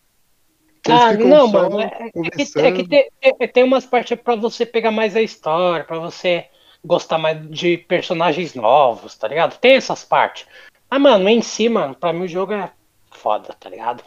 Ah, 0.92 1.14
não, 1.14 1.48
mano. 1.48 1.82
É, 1.82 1.86
é 1.86 2.30
que, 2.30 2.60
é 2.60 2.72
que 2.72 2.88
tem, 2.88 3.10
é- 3.22 3.48
tem 3.48 3.64
umas 3.64 3.86
partes 3.86 4.18
pra 4.20 4.36
você 4.36 4.66
pegar 4.66 4.92
mais 4.92 5.16
a 5.16 5.22
história, 5.22 5.84
pra 5.86 6.00
você 6.00 6.46
gostar 6.84 7.18
mais 7.18 7.50
de 7.50 7.78
personagens 7.78 8.54
novos, 8.54 9.16
tá 9.16 9.28
ligado? 9.28 9.58
Tem 9.58 9.74
essas 9.76 10.04
partes. 10.04 10.46
Ah, 10.90 11.00
mano, 11.00 11.28
em 11.28 11.42
si, 11.42 11.68
mano, 11.68 11.96
pra 11.96 12.14
mim 12.14 12.26
o 12.26 12.28
jogo 12.28 12.54
é 12.54 12.72
foda, 13.12 13.54
tá 13.60 13.70
ligado? 13.70 14.04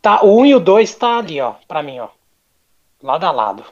Tá, 0.00 0.22
o 0.22 0.38
1 0.40 0.46
e 0.46 0.54
o 0.54 0.60
2 0.60 0.94
tá 0.94 1.18
ali, 1.18 1.40
ó, 1.40 1.54
pra 1.68 1.82
mim, 1.82 1.98
ó. 2.00 2.08
Lado 3.02 3.24
a 3.26 3.30
lado. 3.30 3.64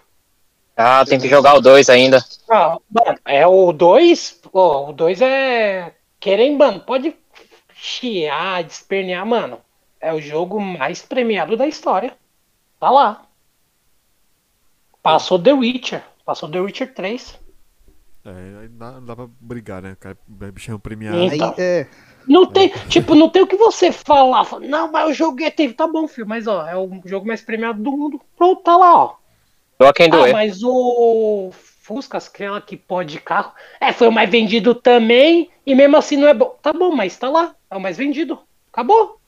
Ah, 0.76 1.04
tem 1.04 1.18
que 1.18 1.28
jogar 1.28 1.54
o 1.56 1.60
2 1.60 1.88
ainda. 1.88 2.24
Ah, 2.50 2.76
mano, 2.90 3.18
é 3.24 3.46
o 3.46 3.72
2, 3.72 4.40
pô, 4.50 4.88
o 4.88 4.92
2 4.92 5.20
é. 5.20 5.92
Querem, 6.18 6.56
mano, 6.56 6.80
pode 6.80 7.14
chiar, 7.74 8.62
despernear, 8.64 9.24
mano. 9.24 9.58
É 10.00 10.12
o 10.12 10.20
jogo 10.20 10.60
mais 10.60 11.02
premiado 11.02 11.56
da 11.56 11.66
história. 11.66 12.14
Tá 12.80 12.90
lá. 12.90 13.22
Passou 15.02 15.38
The 15.38 15.52
Witcher. 15.52 16.02
Passou 16.24 16.50
The 16.50 16.60
Witcher 16.60 16.94
3. 16.94 17.38
É, 18.24 18.30
aí 18.62 18.68
dá- 18.68 18.92
não 18.92 19.04
dá 19.04 19.16
pra 19.16 19.26
brigar, 19.40 19.80
né? 19.82 19.92
O 19.92 19.96
cara 19.96 20.18
é 20.42 20.50
bichão 20.50 20.78
premiado. 20.78 21.18
Então. 21.34 21.54
é, 21.58 21.86
Não 22.28 22.46
tem, 22.46 22.68
tipo, 22.88 23.14
não 23.14 23.28
tem 23.30 23.42
o 23.42 23.46
que 23.46 23.56
você 23.56 23.90
falar. 23.92 24.44
Fala, 24.44 24.66
Não, 24.66 24.90
mas 24.92 25.08
eu 25.08 25.14
joguei, 25.14 25.50
teve, 25.50 25.72
tá 25.74 25.86
bom, 25.86 26.06
filho, 26.06 26.28
mas 26.28 26.46
ó, 26.46 26.66
é 26.66 26.76
o 26.76 27.00
jogo 27.06 27.26
mais 27.26 27.40
premiado 27.40 27.82
do 27.82 27.90
mundo. 27.92 28.20
Pronto, 28.36 28.62
tá 28.62 28.76
lá, 28.76 29.04
ó. 29.04 29.14
Doa 29.78 29.92
quem 29.94 30.06
Ah, 30.08 30.10
doer. 30.10 30.32
mas 30.32 30.62
o 30.62 31.50
Fusca, 31.52 32.18
aquela 32.18 32.60
que 32.60 32.76
pode 32.76 33.18
carro, 33.20 33.52
é, 33.80 33.92
foi 33.92 34.06
o 34.08 34.12
mais 34.12 34.30
vendido 34.30 34.74
também, 34.74 35.50
e 35.64 35.74
mesmo 35.74 35.96
assim 35.96 36.16
não 36.16 36.28
é 36.28 36.34
bom. 36.34 36.56
Tá 36.62 36.72
bom, 36.72 36.94
mas 36.94 37.16
tá 37.16 37.28
lá, 37.30 37.54
é 37.70 37.76
o 37.76 37.80
mais 37.80 37.96
vendido. 37.96 38.38
Acabou. 38.70 39.19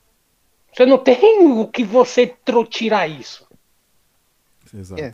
Você 0.73 0.87
não 0.87 0.99
tem 0.99 1.47
o 1.47 1.67
que 1.69 1.85
você 1.85 2.35
tirar 2.71 3.07
isso. 3.09 3.47
Exato. 4.75 5.03
É. 5.03 5.13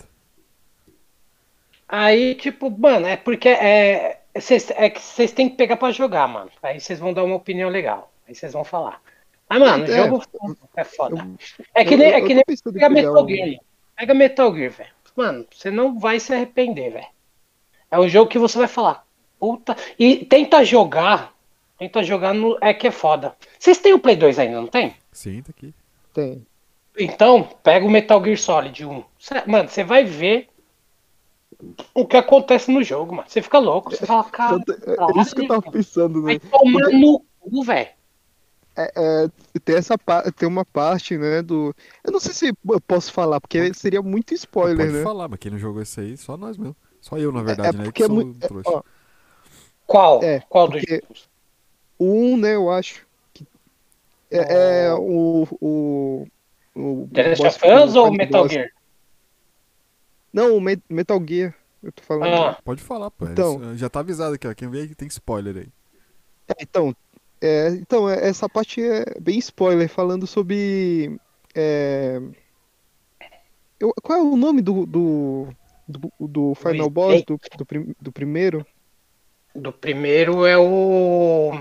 Aí, 1.89 2.35
tipo, 2.35 2.71
mano, 2.71 3.07
é 3.07 3.17
porque 3.17 3.49
é, 3.49 4.21
cês- 4.41 4.71
é 4.71 4.91
que 4.91 5.01
vocês 5.01 5.33
têm 5.33 5.49
que 5.49 5.57
pegar 5.57 5.77
pra 5.77 5.91
jogar, 5.91 6.29
mano. 6.29 6.51
Aí 6.63 6.79
vocês 6.81 6.99
vão 6.99 7.13
dar 7.13 7.25
uma 7.25 7.37
opinião 7.37 7.69
legal. 7.71 8.13
Aí 8.29 8.35
vocês 8.35 8.53
vão 8.53 8.63
falar. 8.65 9.01
Mas, 9.49 9.59
mano, 9.59 9.85
o 9.85 9.91
É, 9.91 9.97
jogo 9.97 10.23
é 10.77 10.85
foda. 10.85 11.17
eu- 11.17 11.65
É 11.75 11.85
que 11.85 11.95
eu- 11.95 11.99
nem, 11.99 12.09
é 12.13 12.21
eu 12.21 12.27
que 12.27 12.35
tô 12.63 12.71
nem 12.71 12.73
Pega 12.81 12.89
Metal 12.91 13.25
um- 13.25 13.29
Gear 13.29 13.49
aí. 13.49 13.61
Pega 13.97 14.15
Metal 14.15 14.55
Gear, 14.55 14.71
velho. 14.71 14.91
Mano, 15.17 15.47
você 15.51 15.71
não 15.71 15.99
vai 15.99 16.21
se 16.21 16.33
arrepender, 16.33 16.93
velho. 16.93 17.07
É 17.91 17.99
um 17.99 18.09
jogo 18.09 18.31
que 18.31 18.39
você 18.39 18.59
vai 18.59 18.69
falar. 18.69 19.05
Puta. 19.41 19.75
E 19.99 20.25
tenta 20.27 20.63
jogar. 20.65 21.33
Tenta 21.79 22.03
jogar 22.03 22.35
no. 22.35 22.59
É 22.61 22.75
que 22.75 22.87
é 22.89 22.91
foda. 22.91 23.35
Vocês 23.59 23.79
têm 23.79 23.95
o 23.95 23.99
Play 23.99 24.17
2 24.17 24.39
ainda, 24.39 24.61
não 24.61 24.67
tem? 24.69 24.95
Sim, 25.19 25.43
tá 25.43 25.51
aqui. 25.51 25.75
tem. 26.15 26.47
Então, 26.97 27.43
pega 27.63 27.85
o 27.85 27.91
Metal 27.91 28.23
Gear 28.25 28.39
Solid 28.39 28.85
1. 28.87 29.05
Cê- 29.19 29.45
Mano, 29.47 29.69
você 29.69 29.83
vai 29.83 30.05
ver 30.05 30.49
o 31.93 32.07
que 32.07 32.17
acontece 32.17 32.71
no 32.71 32.83
jogo, 32.85 33.17
mano. 33.17 33.29
Você 33.29 33.43
fica 33.43 33.59
louco. 33.59 33.91
Você 33.91 34.07
fala, 34.07 34.23
cara. 34.31 34.61
Te- 34.61 34.73
é 34.87 35.21
isso 35.21 35.35
que 35.35 35.43
eu 35.43 35.49
tava 35.49 35.63
pensando, 35.73 36.23
Vai 36.23 36.35
né? 36.35 36.41
tomar 36.51 36.89
no 36.91 37.21
cu, 37.41 37.63
velho. 37.65 37.89
É, 38.77 38.93
é, 39.25 39.29
tem 39.65 39.75
essa 39.75 39.97
tem 40.37 40.49
uma 40.49 40.65
parte, 40.65 41.19
né, 41.19 41.43
do... 41.43 41.75
Eu 42.05 42.13
não 42.13 42.21
sei 42.21 42.33
se 42.33 42.53
eu 42.69 42.81
posso 42.81 43.13
falar, 43.13 43.41
porque 43.41 43.75
seria 43.75 44.01
muito 44.01 44.33
spoiler, 44.35 44.87
Pode 44.87 44.99
né? 44.99 45.03
falar, 45.03 45.27
mas 45.29 45.39
quem 45.41 45.51
não 45.51 45.59
jogou 45.59 45.83
isso 45.83 45.99
aí, 46.01 46.17
só 46.17 46.37
nós 46.37 46.57
mesmo. 46.57 46.77
Só 47.01 47.19
eu, 47.19 47.33
na 47.33 47.43
verdade, 47.43 47.77
né? 47.77 47.83
porque 47.85 48.03
Que 48.05 48.05
é 48.05 48.09
muito- 48.09 48.37
um 48.37 48.39
trouxa. 48.49 48.71
ó, 48.71 48.83
Qual? 49.85 50.23
É, 50.23 50.39
Qual 50.49 50.69
dos 50.69 50.81
jogos? 50.83 51.29
1, 51.99 52.37
né, 52.37 52.55
eu 52.55 52.71
acho. 52.71 53.08
Que 54.31 54.37
é, 54.37 54.87
é 54.87 54.95
o, 54.95 55.47
o, 55.61 56.27
o 56.75 57.09
The 57.13 57.29
Last 57.31 57.47
of 57.47 57.61
Us 57.67 57.97
ou 57.97 58.13
Metal 58.13 58.43
boss. 58.43 58.53
Gear? 58.53 58.69
Não, 60.33 60.57
o 60.57 60.61
Me- 60.61 60.83
Metal 60.89 61.21
Gear. 61.27 61.55
Eu 61.83 61.93
tô 61.93 62.03
falando. 62.03 62.35
Ah, 62.35 62.59
Pode 62.65 62.83
falar, 62.83 63.11
pô. 63.11 63.27
Então. 63.27 63.61
Isso, 63.63 63.77
Já 63.77 63.89
tá 63.89 64.01
avisado 64.01 64.35
aqui, 64.35 64.47
ó. 64.47 64.55
Quem 64.55 64.69
vê 64.69 64.81
aí 64.83 64.95
tem 64.95 65.09
spoiler 65.09 65.57
aí. 65.57 65.69
É, 66.49 66.55
então, 66.63 66.95
é, 67.41 67.69
então, 67.71 68.09
é, 68.09 68.29
essa 68.29 68.49
parte 68.49 68.83
é 68.83 69.05
bem 69.21 69.39
spoiler, 69.39 69.89
falando 69.89 70.27
sobre. 70.27 71.19
é, 71.55 72.21
eu- 73.81 73.95
qual 74.03 74.19
é 74.19 74.23
o 74.23 74.37
nome 74.37 74.61
do, 74.61 74.85
do, 74.87 75.49
do, 75.87 76.13
do 76.21 76.55
Final 76.57 76.91
Boss 76.91 77.23
do, 77.25 77.39
do, 77.57 77.65
prim- 77.67 77.95
do 78.01 78.13
primeiro? 78.13 78.67
do 79.55 79.73
primeiro 79.73 80.45
é 80.47 80.57
o. 80.59 81.53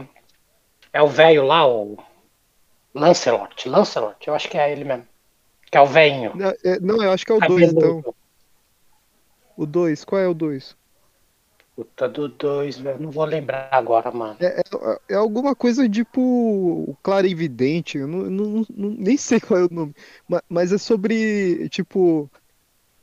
É 0.91 1.01
o 1.01 1.07
velho 1.07 1.43
lá, 1.45 1.67
o. 1.67 1.97
Lancelot. 2.97 3.67
Lancelot, 3.69 4.27
eu 4.27 4.33
acho 4.35 4.49
que 4.49 4.57
é 4.57 4.71
ele 4.71 4.83
mesmo. 4.83 5.05
Que 5.71 5.77
é 5.77 5.81
o 5.81 5.85
velhinho. 5.85 6.31
Não, 6.35 6.49
é, 6.63 6.79
não, 6.79 7.03
eu 7.03 7.11
acho 7.11 7.25
que 7.25 7.31
é 7.31 7.35
o 7.35 7.39
2, 7.39 7.73
Cabeludo. 7.73 7.99
então. 7.99 8.15
O 9.57 9.65
2, 9.65 10.05
qual 10.05 10.21
é 10.21 10.27
o 10.27 10.33
2? 10.33 10.75
Puta 11.75 12.07
do 12.09 12.27
2, 12.27 12.77
velho. 12.79 12.99
Não 12.99 13.11
vou 13.11 13.23
lembrar 13.25 13.69
agora, 13.71 14.09
mano. 14.11 14.37
É, 14.39 14.59
é, 14.61 14.63
é 15.09 15.15
alguma 15.15 15.55
coisa 15.55 15.87
tipo 15.87 16.19
o 16.21 16.97
Clarividente, 17.03 17.97
eu 17.99 18.07
não, 18.07 18.19
não- 18.29 18.65
não- 18.75 18.89
nem 18.89 19.15
sei 19.17 19.39
qual 19.39 19.59
é 19.59 19.63
o 19.65 19.69
nome, 19.73 19.93
ma- 20.27 20.41
mas, 20.49 20.71
é 20.71 20.77
sobre, 20.77 21.69
tipo, 21.69 22.29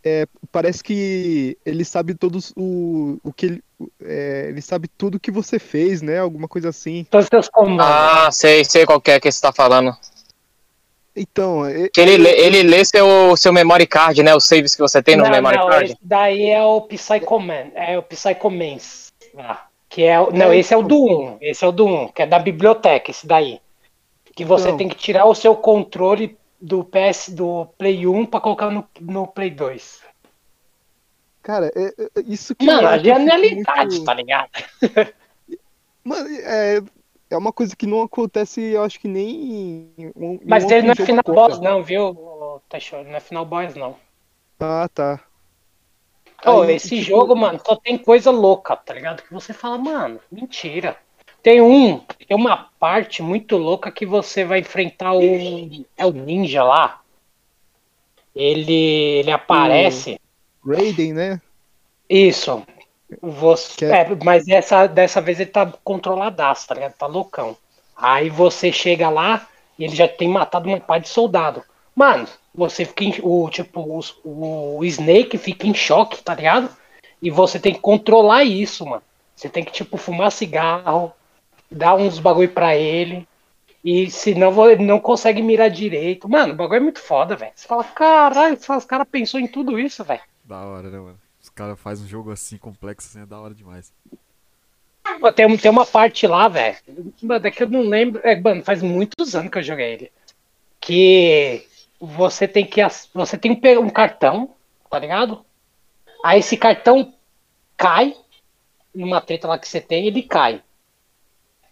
é, 0.04 0.26
parece 0.52 0.84
que 0.84 1.56
ele 1.64 1.84
sabe 1.84 2.14
todos 2.14 2.52
o, 2.56 3.18
o 3.24 3.32
que 3.32 3.46
ele, 3.46 3.64
é, 4.02 4.46
ele 4.50 4.60
sabe 4.60 4.86
tudo 4.86 5.18
que 5.18 5.30
você 5.30 5.58
fez, 5.58 6.02
né? 6.02 6.18
Alguma 6.18 6.46
coisa 6.46 6.68
assim. 6.68 7.06
Todos 7.10 7.24
os 7.24 7.30
teus 7.30 7.48
comandos. 7.48 7.86
Ah, 7.86 8.30
sei, 8.30 8.64
sei 8.64 8.84
qual 8.84 9.00
que 9.00 9.10
é 9.10 9.18
que 9.20 9.30
você 9.32 9.40
tá 9.40 9.52
falando. 9.52 9.96
Então, 11.16 11.64
é- 11.64 11.88
Que 11.88 12.00
ele, 12.00 12.16
lê- 12.16 12.38
ele 12.38 12.62
lê 12.64 12.84
seu, 12.84 13.36
seu 13.36 13.52
memory 13.52 13.86
card, 13.86 14.22
né? 14.22 14.34
Os 14.34 14.44
saves 14.46 14.74
que 14.74 14.82
você 14.82 15.02
tem 15.02 15.16
no 15.16 15.22
não, 15.24 15.30
memory 15.30 15.56
não, 15.56 15.68
card. 15.68 15.84
esse 15.92 15.98
daí 16.02 16.50
é 16.50 16.62
o 16.62 16.80
Psychoman. 16.82 17.70
É 17.74 17.96
o 17.96 18.02
Psychomans. 18.02 19.12
Ah, 19.38 19.62
que 19.88 20.02
é 20.02 20.18
o, 20.20 20.32
não, 20.32 20.52
esse 20.52 20.74
é 20.74 20.76
o 20.76 20.82
do 20.82 21.04
1. 21.04 21.38
Esse 21.40 21.64
é 21.64 21.68
o 21.68 21.72
do 21.72 21.86
1, 21.86 22.08
que 22.08 22.22
é 22.22 22.26
da 22.26 22.38
biblioteca, 22.38 23.10
esse 23.10 23.26
daí. 23.26 23.60
Que 24.34 24.44
você 24.44 24.66
Então. 24.66 24.78
tem 24.78 24.88
que 24.88 24.96
tirar 24.96 25.24
o 25.26 25.34
seu 25.34 25.54
controle 25.54 26.36
do 26.64 26.82
PS 26.84 27.30
do 27.34 27.66
Play 27.78 28.06
1 28.06 28.24
pra 28.26 28.40
colocar 28.40 28.70
no, 28.70 28.88
no 29.00 29.26
Play 29.26 29.50
2. 29.50 30.02
cara, 31.42 31.70
é- 31.76 31.94
é- 32.02 32.10
isso 32.26 32.54
que 32.54 32.64
Mano, 32.64 32.82
eu 32.82 32.88
a 32.88 32.98
genialidade, 32.98 33.90
muito- 33.96 34.04
tá 34.04 34.14
ligado? 34.14 34.50
Mano, 36.02 36.28
é, 36.40 36.82
é 37.30 37.36
uma 37.36 37.52
coisa 37.52 37.76
que 37.76 37.86
não 37.86 38.02
acontece, 38.02 38.60
eu 38.62 38.82
acho 38.82 38.98
que 38.98 39.08
nem 39.08 39.92
em 39.98 40.12
em 40.16 40.40
Mas 40.44 40.64
ele 40.70 40.86
não 40.86 40.92
é 40.92 40.96
final 40.96 41.22
conta. 41.24 41.48
boss, 41.48 41.60
não, 41.60 41.82
viu, 41.82 42.60
Teixeira? 42.68 43.04
Não 43.08 43.16
é 43.16 43.20
final 43.20 43.44
boss, 43.44 43.74
não. 43.74 43.96
Ah, 44.60 44.88
tá. 44.92 45.20
Ô, 46.46 46.62
Aí, 46.62 46.76
esse 46.76 46.90
tipo, 46.90 47.02
jogo, 47.02 47.34
mano, 47.36 47.60
só 47.64 47.74
tem 47.76 47.96
coisa 47.98 48.30
louca, 48.30 48.76
tá 48.76 48.92
ligado? 48.94 49.22
Que 49.22 49.32
você 49.32 49.52
fala, 49.52 49.78
mano, 49.78 50.20
mentira. 50.30 50.96
Tem 51.44 51.60
um, 51.60 51.98
tem 52.26 52.34
uma 52.34 52.70
parte 52.80 53.22
muito 53.22 53.58
louca 53.58 53.92
que 53.92 54.06
você 54.06 54.46
vai 54.46 54.60
enfrentar 54.60 55.12
o. 55.12 55.20
É 55.94 56.06
o 56.06 56.10
ninja 56.10 56.64
lá. 56.64 57.02
Ele, 58.34 58.72
ele 59.20 59.30
aparece. 59.30 60.18
Raiden, 60.66 61.12
né? 61.12 61.40
Isso. 62.08 62.62
Você, 63.20 63.84
é- 63.84 64.00
é, 64.00 64.08
mas 64.24 64.48
essa, 64.48 64.86
dessa 64.86 65.20
vez 65.20 65.38
ele 65.38 65.50
tá 65.50 65.70
controladaço, 65.84 66.66
tá 66.66 66.74
ligado? 66.74 66.94
Tá 66.94 67.06
loucão. 67.06 67.54
Aí 67.94 68.30
você 68.30 68.72
chega 68.72 69.10
lá 69.10 69.46
e 69.78 69.84
ele 69.84 69.94
já 69.94 70.08
tem 70.08 70.26
matado 70.26 70.66
uma 70.66 70.80
par 70.80 70.98
de 70.98 71.10
soldado. 71.10 71.62
Mano, 71.94 72.26
você 72.54 72.86
fica 72.86 73.04
em, 73.04 73.14
o 73.22 73.50
tipo 73.50 73.98
os- 73.98 74.16
o, 74.24 74.82
Snake 74.82 75.36
fica 75.36 75.66
em 75.66 75.74
choque, 75.74 76.22
tá 76.22 76.34
ligado? 76.34 76.70
E 77.20 77.30
você 77.30 77.60
tem 77.60 77.74
que 77.74 77.80
controlar 77.80 78.44
isso, 78.44 78.86
mano. 78.86 79.02
Você 79.36 79.50
tem 79.50 79.62
que 79.62 79.72
tipo 79.72 79.98
fumar 79.98 80.32
cigarro, 80.32 81.12
dar 81.70 81.94
uns 81.94 82.18
bagulho 82.18 82.48
pra 82.50 82.76
ele. 82.76 83.26
E 83.84 84.10
senão 84.10 84.50
vo- 84.50 84.68
ele 84.70 84.84
não 84.84 84.98
consegue 84.98 85.42
mirar 85.42 85.68
direito. 85.68 86.28
Mano, 86.28 86.54
o 86.54 86.56
bagulho 86.56 86.78
é 86.78 86.80
muito 86.80 87.00
foda, 87.00 87.36
velho. 87.36 87.52
Você 87.54 87.68
fala, 87.68 87.84
caralho, 87.84 88.56
os 88.56 88.84
caras 88.84 89.06
pensou 89.10 89.38
em 89.38 89.46
tudo 89.46 89.78
isso, 89.78 90.02
velho. 90.02 90.22
Da 90.44 90.60
hora, 90.64 90.88
né, 90.88 90.98
mano? 90.98 91.18
Os 91.42 91.50
caras 91.50 91.78
fazem 91.78 92.06
um 92.06 92.08
jogo 92.08 92.30
assim, 92.30 92.56
complexo, 92.56 93.08
assim, 93.08 93.22
é 93.22 93.26
da 93.26 93.38
hora 93.38 93.54
demais. 93.54 93.92
Pô, 95.20 95.30
Tem, 95.30 95.54
tem 95.58 95.70
uma 95.70 95.84
parte 95.84 96.26
lá, 96.26 96.48
velho. 96.48 96.76
Mano, 97.22 97.46
é 97.46 97.50
que 97.50 97.62
eu 97.62 97.68
não 97.68 97.82
lembro. 97.82 98.20
É, 98.24 98.34
mano, 98.40 98.64
faz 98.64 98.82
muitos 98.82 99.34
anos 99.36 99.50
que 99.50 99.58
eu 99.58 99.62
joguei 99.62 99.92
ele. 99.92 100.12
Que 100.80 101.66
você 102.00 102.48
tem 102.48 102.64
que. 102.66 102.80
Você 103.12 103.36
tem 103.38 103.52
um 103.78 103.90
cartão, 103.90 104.50
tá 104.90 104.98
ligado? 104.98 105.44
Aí 106.24 106.40
esse 106.40 106.56
cartão 106.56 107.12
cai 107.76 108.16
numa 108.94 109.20
treta 109.20 109.46
lá 109.48 109.58
que 109.58 109.68
você 109.68 109.80
tem, 109.80 110.06
ele 110.06 110.22
cai. 110.22 110.62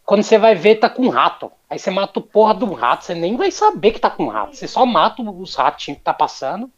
Quando 0.04 0.22
você 0.22 0.36
vai 0.36 0.54
ver, 0.54 0.76
tá 0.76 0.88
com 0.88 1.06
um 1.06 1.08
rato. 1.08 1.50
Aí 1.70 1.78
você 1.78 1.90
mata 1.90 2.18
o 2.18 2.22
porra 2.22 2.54
do 2.54 2.72
rato, 2.72 3.04
você 3.04 3.14
nem 3.14 3.36
vai 3.36 3.50
saber 3.50 3.92
que 3.92 4.00
tá 4.00 4.10
com 4.10 4.24
um 4.24 4.28
rato. 4.28 4.56
Você 4.56 4.68
só 4.68 4.84
mata 4.84 5.22
os 5.22 5.54
ratinhos 5.54 5.98
que 5.98 6.04
tá 6.04 6.12
passando. 6.12 6.70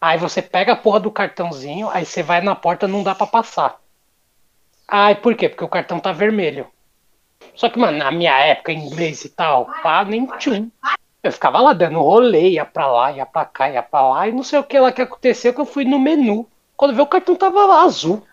Aí 0.00 0.18
você 0.18 0.42
pega 0.42 0.72
a 0.72 0.76
porra 0.76 1.00
do 1.00 1.10
cartãozinho, 1.10 1.88
aí 1.88 2.04
você 2.04 2.22
vai 2.22 2.40
na 2.40 2.54
porta, 2.54 2.88
não 2.88 3.02
dá 3.02 3.14
pra 3.14 3.26
passar. 3.26 3.80
Ai, 4.86 5.14
por 5.14 5.34
quê? 5.34 5.48
Porque 5.48 5.64
o 5.64 5.68
cartão 5.68 5.98
tá 5.98 6.12
vermelho. 6.12 6.66
Só 7.54 7.68
que, 7.68 7.78
mano, 7.78 7.98
na 7.98 8.10
minha 8.10 8.36
época, 8.38 8.72
em 8.72 8.86
inglês 8.86 9.24
e 9.24 9.28
tal, 9.28 9.66
pá, 9.82 10.04
nem 10.04 10.26
tinha. 10.38 10.68
Eu 11.22 11.32
ficava 11.32 11.60
lá 11.60 11.72
dando 11.72 12.00
rolê, 12.00 12.50
ia 12.50 12.64
pra 12.64 12.86
lá, 12.86 13.12
ia 13.12 13.24
pra 13.24 13.44
cá, 13.44 13.70
ia 13.70 13.82
pra 13.82 14.08
lá, 14.08 14.28
e 14.28 14.32
não 14.32 14.42
sei 14.42 14.58
o 14.58 14.64
que 14.64 14.78
lá 14.78 14.90
que 14.90 15.02
aconteceu, 15.02 15.54
que 15.54 15.60
eu 15.60 15.66
fui 15.66 15.84
no 15.84 15.98
menu. 15.98 16.48
Quando 16.76 16.94
veio 16.94 17.04
o 17.04 17.08
cartão 17.08 17.36
tava 17.36 17.82
azul. 17.82 18.26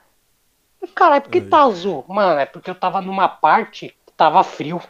Eu, 0.81 0.87
Caralho, 0.87 1.21
por 1.21 1.29
que 1.29 1.41
tá 1.41 1.63
azul? 1.63 2.03
Mano, 2.07 2.39
é 2.39 2.45
porque 2.45 2.69
eu 2.69 2.75
tava 2.75 2.99
numa 2.99 3.27
parte 3.27 3.95
tava 4.19 4.43
frio. 4.43 4.81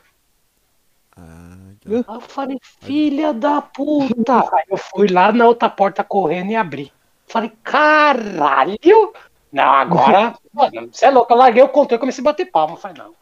Ah, 1.16 1.76
eu 1.88 2.20
falei, 2.22 2.58
filha 2.82 3.32
da 3.32 3.62
puta. 3.62 4.40
Aí 4.56 4.66
eu 4.70 4.78
fui 4.78 5.08
lá 5.08 5.32
na 5.32 5.46
outra 5.46 5.70
porta 5.70 6.04
correndo 6.04 6.50
e 6.50 6.56
abri. 6.56 6.92
Falei, 7.28 7.52
caralho! 7.64 9.14
Não, 9.52 9.64
agora. 9.72 10.34
Mano, 10.52 10.90
você 10.92 11.06
é 11.06 11.12
louco, 11.12 11.32
eu 11.32 11.38
larguei 11.38 11.62
o 11.62 11.70
controle 11.70 11.98
e 11.98 12.00
comecei 12.00 12.24
a 12.24 12.26
bater 12.26 12.46
palma. 12.50 12.76
Falei, 12.76 12.98
não. 12.98 13.14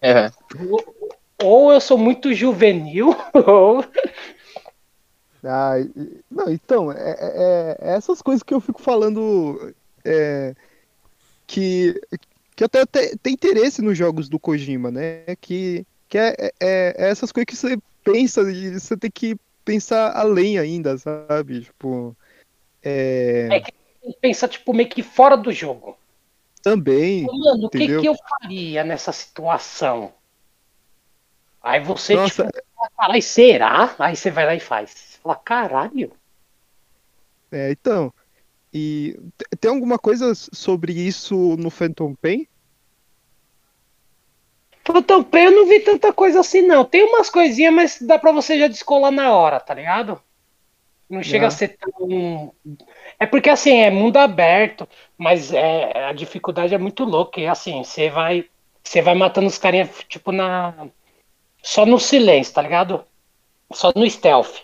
É. 0.00 0.30
Ou 1.42 1.72
eu 1.72 1.80
sou 1.80 1.98
muito 1.98 2.32
juvenil, 2.32 3.14
ou. 3.46 3.84
Ah, 5.44 5.74
não, 6.30 6.50
então, 6.50 6.90
é, 6.90 6.96
é- 6.96 7.76
é 7.80 7.96
essas 7.96 8.22
coisas 8.22 8.42
que 8.42 8.54
eu 8.54 8.60
fico 8.60 8.80
falando. 8.80 9.74
é, 10.04 10.54
que, 11.46 12.00
que 12.56 12.64
até 12.64 12.86
tem, 12.86 13.34
interesse 13.34 13.82
nos 13.82 13.96
jogos 13.96 14.30
do 14.30 14.40
Kojima, 14.40 14.90
né? 14.90 15.36
Que, 15.40 15.86
que 16.08 16.16
é, 16.16 16.34
é, 16.40 16.52
é 16.58 17.10
essas 17.10 17.30
coisas 17.30 17.46
que 17.46 17.54
você 17.54 17.76
pensa 18.02 18.40
e 18.50 18.80
você 18.80 18.96
tem 18.96 19.10
que 19.10 19.36
pensar 19.62 20.16
além 20.16 20.58
ainda, 20.58 20.96
sabe? 20.96 21.60
Tipo. 21.60 22.16
É, 22.82 23.48
É 23.50 23.60
que 23.60 23.72
pensa, 24.20 24.48
tipo, 24.48 24.72
meio 24.72 24.88
que 24.88 25.02
fora 25.02 25.36
do 25.36 25.52
jogo. 25.52 25.98
também. 26.62 27.26
Mano, 27.26 27.66
o 27.66 27.70
que, 27.70 28.00
que 28.00 28.08
eu 28.08 28.14
faria 28.14 28.82
nessa 28.82 29.12
situação? 29.12 30.12
Aí 31.62 31.80
você, 31.80 32.14
Nossa, 32.14 32.46
tipo, 32.46 32.62
caralho, 32.96 33.22
será? 33.22 33.94
Aí 33.98 34.16
você 34.16 34.30
vai 34.30 34.46
lá 34.46 34.54
e 34.54 34.60
faz. 34.60 34.90
Você 34.90 35.18
fala, 35.18 35.36
caralho. 35.36 36.12
é, 37.52 37.72
então. 37.72 38.12
E 38.78 39.18
tem 39.58 39.70
alguma 39.70 39.98
coisa 39.98 40.34
sobre 40.34 40.92
isso 40.92 41.56
no 41.56 41.70
Phantom 41.70 42.14
Pain? 42.14 42.46
Phantom 44.84 45.22
Pain 45.22 45.44
eu 45.44 45.50
não 45.52 45.66
vi 45.66 45.80
tanta 45.80 46.12
coisa 46.12 46.40
assim, 46.40 46.60
não. 46.60 46.84
Tem 46.84 47.02
umas 47.02 47.30
coisinhas, 47.30 47.72
mas 47.72 47.98
dá 48.02 48.18
pra 48.18 48.32
você 48.32 48.58
já 48.58 48.68
descolar 48.68 49.10
na 49.10 49.32
hora, 49.32 49.58
tá 49.58 49.72
ligado? 49.72 50.20
Não 51.08 51.22
chega 51.22 51.46
Ah. 51.46 51.48
a 51.48 51.50
ser 51.50 51.78
tão. 51.78 52.52
É 53.18 53.24
porque 53.24 53.48
assim, 53.48 53.78
é 53.78 53.90
mundo 53.90 54.18
aberto, 54.18 54.86
mas 55.16 55.54
é, 55.54 56.08
a 56.08 56.12
dificuldade 56.12 56.74
é 56.74 56.78
muito 56.78 57.02
louca. 57.02 57.40
E 57.40 57.46
assim, 57.46 57.82
você 57.82 58.10
vai. 58.10 58.44
Você 58.84 59.00
vai 59.00 59.14
matando 59.14 59.46
os 59.46 59.56
carinha, 59.56 59.88
tipo, 60.06 60.32
na. 60.32 60.86
Só 61.62 61.86
no 61.86 61.98
silêncio, 61.98 62.52
tá 62.52 62.60
ligado? 62.60 63.02
Só 63.72 63.90
no 63.96 64.08
stealth. 64.08 64.58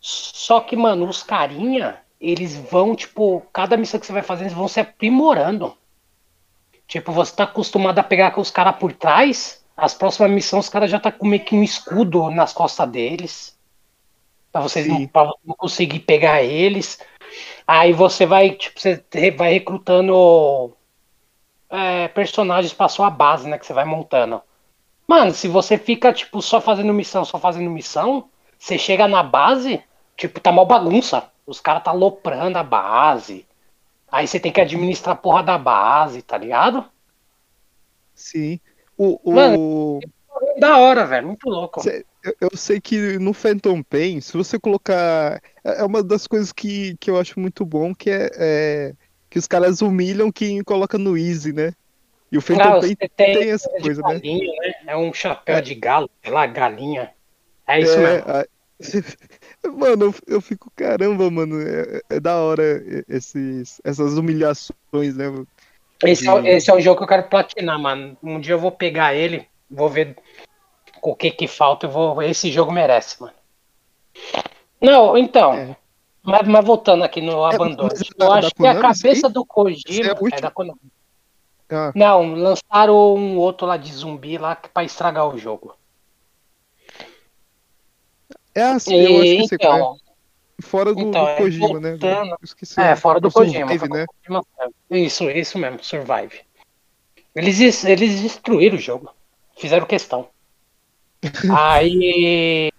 Só 0.00 0.60
que, 0.60 0.74
mano, 0.74 1.08
os 1.08 1.22
carinha, 1.22 2.03
eles 2.30 2.56
vão, 2.56 2.94
tipo, 2.94 3.42
cada 3.52 3.76
missão 3.76 4.00
que 4.00 4.06
você 4.06 4.12
vai 4.12 4.22
fazendo, 4.22 4.46
eles 4.46 4.56
vão 4.56 4.68
se 4.68 4.80
aprimorando. 4.80 5.76
Tipo, 6.86 7.12
você 7.12 7.34
tá 7.34 7.44
acostumado 7.44 7.98
a 7.98 8.02
pegar 8.02 8.30
com 8.30 8.40
os 8.40 8.50
caras 8.50 8.76
por 8.76 8.92
trás, 8.92 9.64
as 9.76 9.94
próximas 9.94 10.30
missões 10.30 10.66
os 10.66 10.70
caras 10.70 10.90
já 10.90 11.00
tá 11.00 11.10
com 11.10 11.26
meio 11.26 11.44
que 11.44 11.54
um 11.54 11.62
escudo 11.62 12.30
nas 12.30 12.52
costas 12.52 12.88
deles. 12.88 13.58
Pra 14.52 14.60
vocês 14.60 14.86
não, 14.86 15.06
pra 15.06 15.32
não 15.44 15.54
conseguir 15.56 16.00
pegar 16.00 16.42
eles. 16.42 17.00
Aí 17.66 17.92
você 17.92 18.24
vai, 18.24 18.50
tipo, 18.52 18.78
você 18.78 19.02
vai 19.36 19.54
recrutando 19.54 20.72
é, 21.68 22.06
personagens 22.08 22.72
pra 22.72 22.88
sua 22.88 23.10
base, 23.10 23.48
né? 23.48 23.58
Que 23.58 23.66
você 23.66 23.72
vai 23.72 23.84
montando. 23.84 24.40
Mano, 25.08 25.32
se 25.32 25.48
você 25.48 25.76
fica, 25.76 26.12
tipo, 26.12 26.40
só 26.40 26.60
fazendo 26.60 26.92
missão, 26.92 27.24
só 27.24 27.38
fazendo 27.38 27.68
missão, 27.68 28.28
você 28.56 28.78
chega 28.78 29.08
na 29.08 29.22
base, 29.22 29.82
tipo, 30.16 30.38
tá 30.38 30.52
mal 30.52 30.64
bagunça. 30.64 31.28
Os 31.46 31.60
caras 31.60 31.82
tá 31.82 31.92
loprando 31.92 32.58
a 32.58 32.62
base. 32.62 33.46
Aí 34.10 34.26
você 34.26 34.38
tem 34.40 34.52
que 34.52 34.60
administrar 34.60 35.14
a 35.14 35.18
porra 35.18 35.42
da 35.42 35.58
base, 35.58 36.22
tá 36.22 36.38
ligado? 36.38 36.84
Sim. 38.14 38.60
O, 38.96 39.18
o, 39.24 39.34
Mano, 39.34 40.00
Da 40.58 40.78
hora, 40.78 41.04
velho. 41.06 41.26
Muito 41.26 41.48
louco. 41.48 41.80
Cê- 41.82 42.04
eu, 42.22 42.34
eu 42.40 42.56
sei 42.56 42.80
que 42.80 43.18
no 43.18 43.34
Phantom 43.34 43.82
Pain, 43.82 44.20
se 44.20 44.32
você 44.36 44.58
colocar. 44.58 45.40
É 45.64 45.80
é 45.80 45.84
uma 45.84 46.02
das 46.02 46.26
coisas 46.26 46.52
que, 46.52 46.96
que 46.98 47.10
eu 47.10 47.18
acho 47.18 47.40
muito 47.40 47.64
bom, 47.64 47.94
que 47.94 48.10
é, 48.10 48.28
é 48.36 48.92
que 49.30 49.38
os 49.38 49.46
caras 49.46 49.80
humilham 49.82 50.30
quem 50.30 50.62
coloca 50.62 50.96
no 50.98 51.16
Easy, 51.18 51.52
né? 51.52 51.72
E 52.30 52.38
o 52.38 52.40
Phantom 52.40 52.68
Ah, 52.70 52.80
Pain 52.80 52.94
tem, 52.94 53.08
tem 53.32 53.50
essa 53.50 53.68
coisa, 53.80 54.02
né? 54.02 54.08
galinha, 54.14 54.52
né? 54.60 54.72
É 54.88 54.96
um 54.96 55.12
chapéu 55.12 55.60
de 55.60 55.74
galo, 55.74 56.08
sei 56.22 56.32
lá, 56.32 56.46
galinha. 56.46 57.12
É 57.66 57.80
isso 57.80 57.98
É, 57.98 58.02
mesmo. 58.02 58.26
a- 59.64 59.70
Mano, 59.70 60.14
eu, 60.26 60.40
fico, 60.40 60.70
caramba, 60.76 61.30
mano, 61.30 61.60
é, 61.60 62.00
é 62.10 62.20
da 62.20 62.36
hora 62.36 62.62
esses, 63.08 63.80
essas 63.84 64.16
humilhações, 64.18 65.16
né? 65.16 65.26
Esse 66.02 66.28
é, 66.28 66.56
esse 66.56 66.70
é 66.70 66.74
um 66.74 66.80
jogo 66.80 66.98
que 66.98 67.04
eu 67.04 67.08
quero 67.08 67.28
platinar, 67.28 67.78
mano. 67.78 68.16
Um 68.22 68.38
dia 68.40 68.54
eu 68.54 68.58
vou 68.58 68.70
pegar 68.72 69.14
ele, 69.14 69.46
vou 69.70 69.88
ver 69.88 70.16
o 71.02 71.14
que 71.14 71.30
que 71.30 71.46
falta. 71.46 71.86
Eu 71.86 71.90
vou, 71.90 72.22
esse 72.22 72.50
jogo 72.52 72.72
merece, 72.72 73.20
mano. 73.20 73.32
Não, 74.80 75.16
então. 75.16 75.54
É. 75.54 75.76
Mas, 76.22 76.48
mas 76.48 76.64
voltando 76.64 77.04
aqui 77.04 77.20
no 77.20 77.44
Abandono. 77.44 77.90
é 77.90 78.24
eu 78.24 78.28
da- 78.28 78.34
acho 78.36 78.54
que 78.54 78.66
a 78.66 78.74
Konami, 78.74 78.92
isso 78.92 79.02
cabeça 79.02 79.28
do 79.28 79.44
Kojima. 79.44 80.06
é 80.06 80.10
a 80.10 80.38
É 80.38 80.40
da 80.40 80.50
Konami. 80.50 80.80
Ah, 81.70 81.92
Não, 81.94 82.34
lançaram 82.34 83.14
um 83.14 83.36
outro 83.38 83.66
lá 83.66 83.76
de 83.76 83.92
zumbi 83.92 84.38
lá 84.38 84.54
pra 84.56 84.84
estragar 84.84 85.26
o 85.28 85.38
jogo. 85.38 85.74
É 88.54 88.62
assim, 88.62 88.94
eu 88.94 89.20
acho 89.20 89.24
E, 89.24 89.36
que 89.38 89.48
você 89.48 89.54
é. 89.54 89.58
então, 89.60 89.96
Fora 90.62 90.94
do, 90.94 91.00
então, 91.00 91.24
do 91.24 91.30
é, 91.30 91.36
Kojima, 91.36 91.80
né? 91.80 91.90
voltando- 91.90 92.30
Eu 92.30 92.38
esqueci. 92.44 92.80
É, 92.80 92.94
fora 92.94 93.20
do 93.20 93.30
Kojima. 93.30 93.66
Survive, 93.66 93.88
né? 93.92 94.06
Forever. 94.24 94.72
Isso, 94.90 95.28
isso 95.30 95.58
mesmo, 95.58 95.82
Survive. 95.82 96.40
Eles, 97.34 97.84
eles 97.84 98.20
destruíram 98.22 98.76
o 98.76 98.80
jogo. 98.80 99.10
Fizeram 99.56 99.84
questão. 99.86 100.28
aí. 101.52 102.70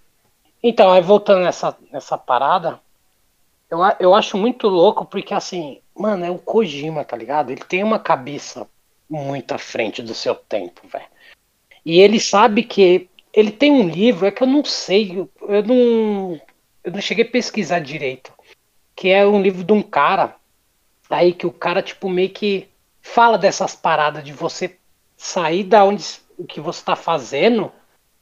Então, 0.63 0.91
aí 0.91 1.01
voltando 1.01 1.43
nessa, 1.43 1.77
nessa 1.91 2.17
parada, 2.17 2.79
eu, 3.69 3.79
eu 3.99 4.15
acho 4.15 4.37
muito 4.37 4.67
louco 4.69 5.05
porque, 5.05 5.33
assim, 5.33 5.81
mano, 5.93 6.25
é 6.25 6.31
o 6.31 6.39
Kojima, 6.39 7.03
tá 7.03 7.17
ligado? 7.17 7.51
Ele 7.51 7.63
tem 7.63 7.83
uma 7.83 7.99
cabeça 7.99 8.67
muito 9.09 9.51
à 9.53 9.57
frente 9.57 10.01
do 10.01 10.15
seu 10.15 10.33
tempo, 10.33 10.87
velho. 10.87 11.05
E 11.85 11.99
ele 11.99 12.19
sabe 12.19 12.63
que. 12.63 13.09
Ele 13.35 13.51
tem 13.51 13.71
um 13.71 13.87
livro, 13.87 14.25
é 14.25 14.31
que 14.31 14.41
eu 14.41 14.47
não 14.47 14.63
sei, 14.63 15.19
eu, 15.19 15.29
eu 15.47 15.63
não. 15.63 16.41
Eu 16.83 16.91
não 16.91 17.01
cheguei 17.01 17.25
a 17.25 17.29
pesquisar 17.29 17.79
direito 17.79 18.31
que 18.95 19.09
é 19.09 19.25
um 19.25 19.41
livro 19.41 19.63
de 19.63 19.73
um 19.73 19.81
cara 19.81 20.35
aí 21.09 21.33
que 21.33 21.45
o 21.45 21.51
cara 21.51 21.81
tipo 21.81 22.09
meio 22.09 22.29
que 22.29 22.67
fala 23.01 23.37
dessas 23.37 23.75
paradas 23.75 24.23
de 24.23 24.31
você 24.31 24.77
sair 25.17 25.63
da 25.63 25.83
onde 25.83 26.03
o 26.37 26.45
que 26.45 26.61
você 26.61 26.83
tá 26.83 26.95
fazendo 26.95 27.71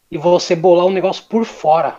e 0.09 0.17
você 0.17 0.55
bolar 0.55 0.85
um 0.85 0.91
negócio 0.91 1.25
por 1.25 1.45
fora 1.45 1.97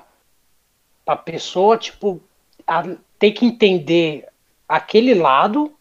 pra 1.04 1.16
pessoa 1.16 1.78
tipo 1.78 2.20
a- 2.66 2.96
ter 3.18 3.32
que 3.32 3.44
entender 3.46 4.26
aquele 4.68 5.14
lado 5.14 5.72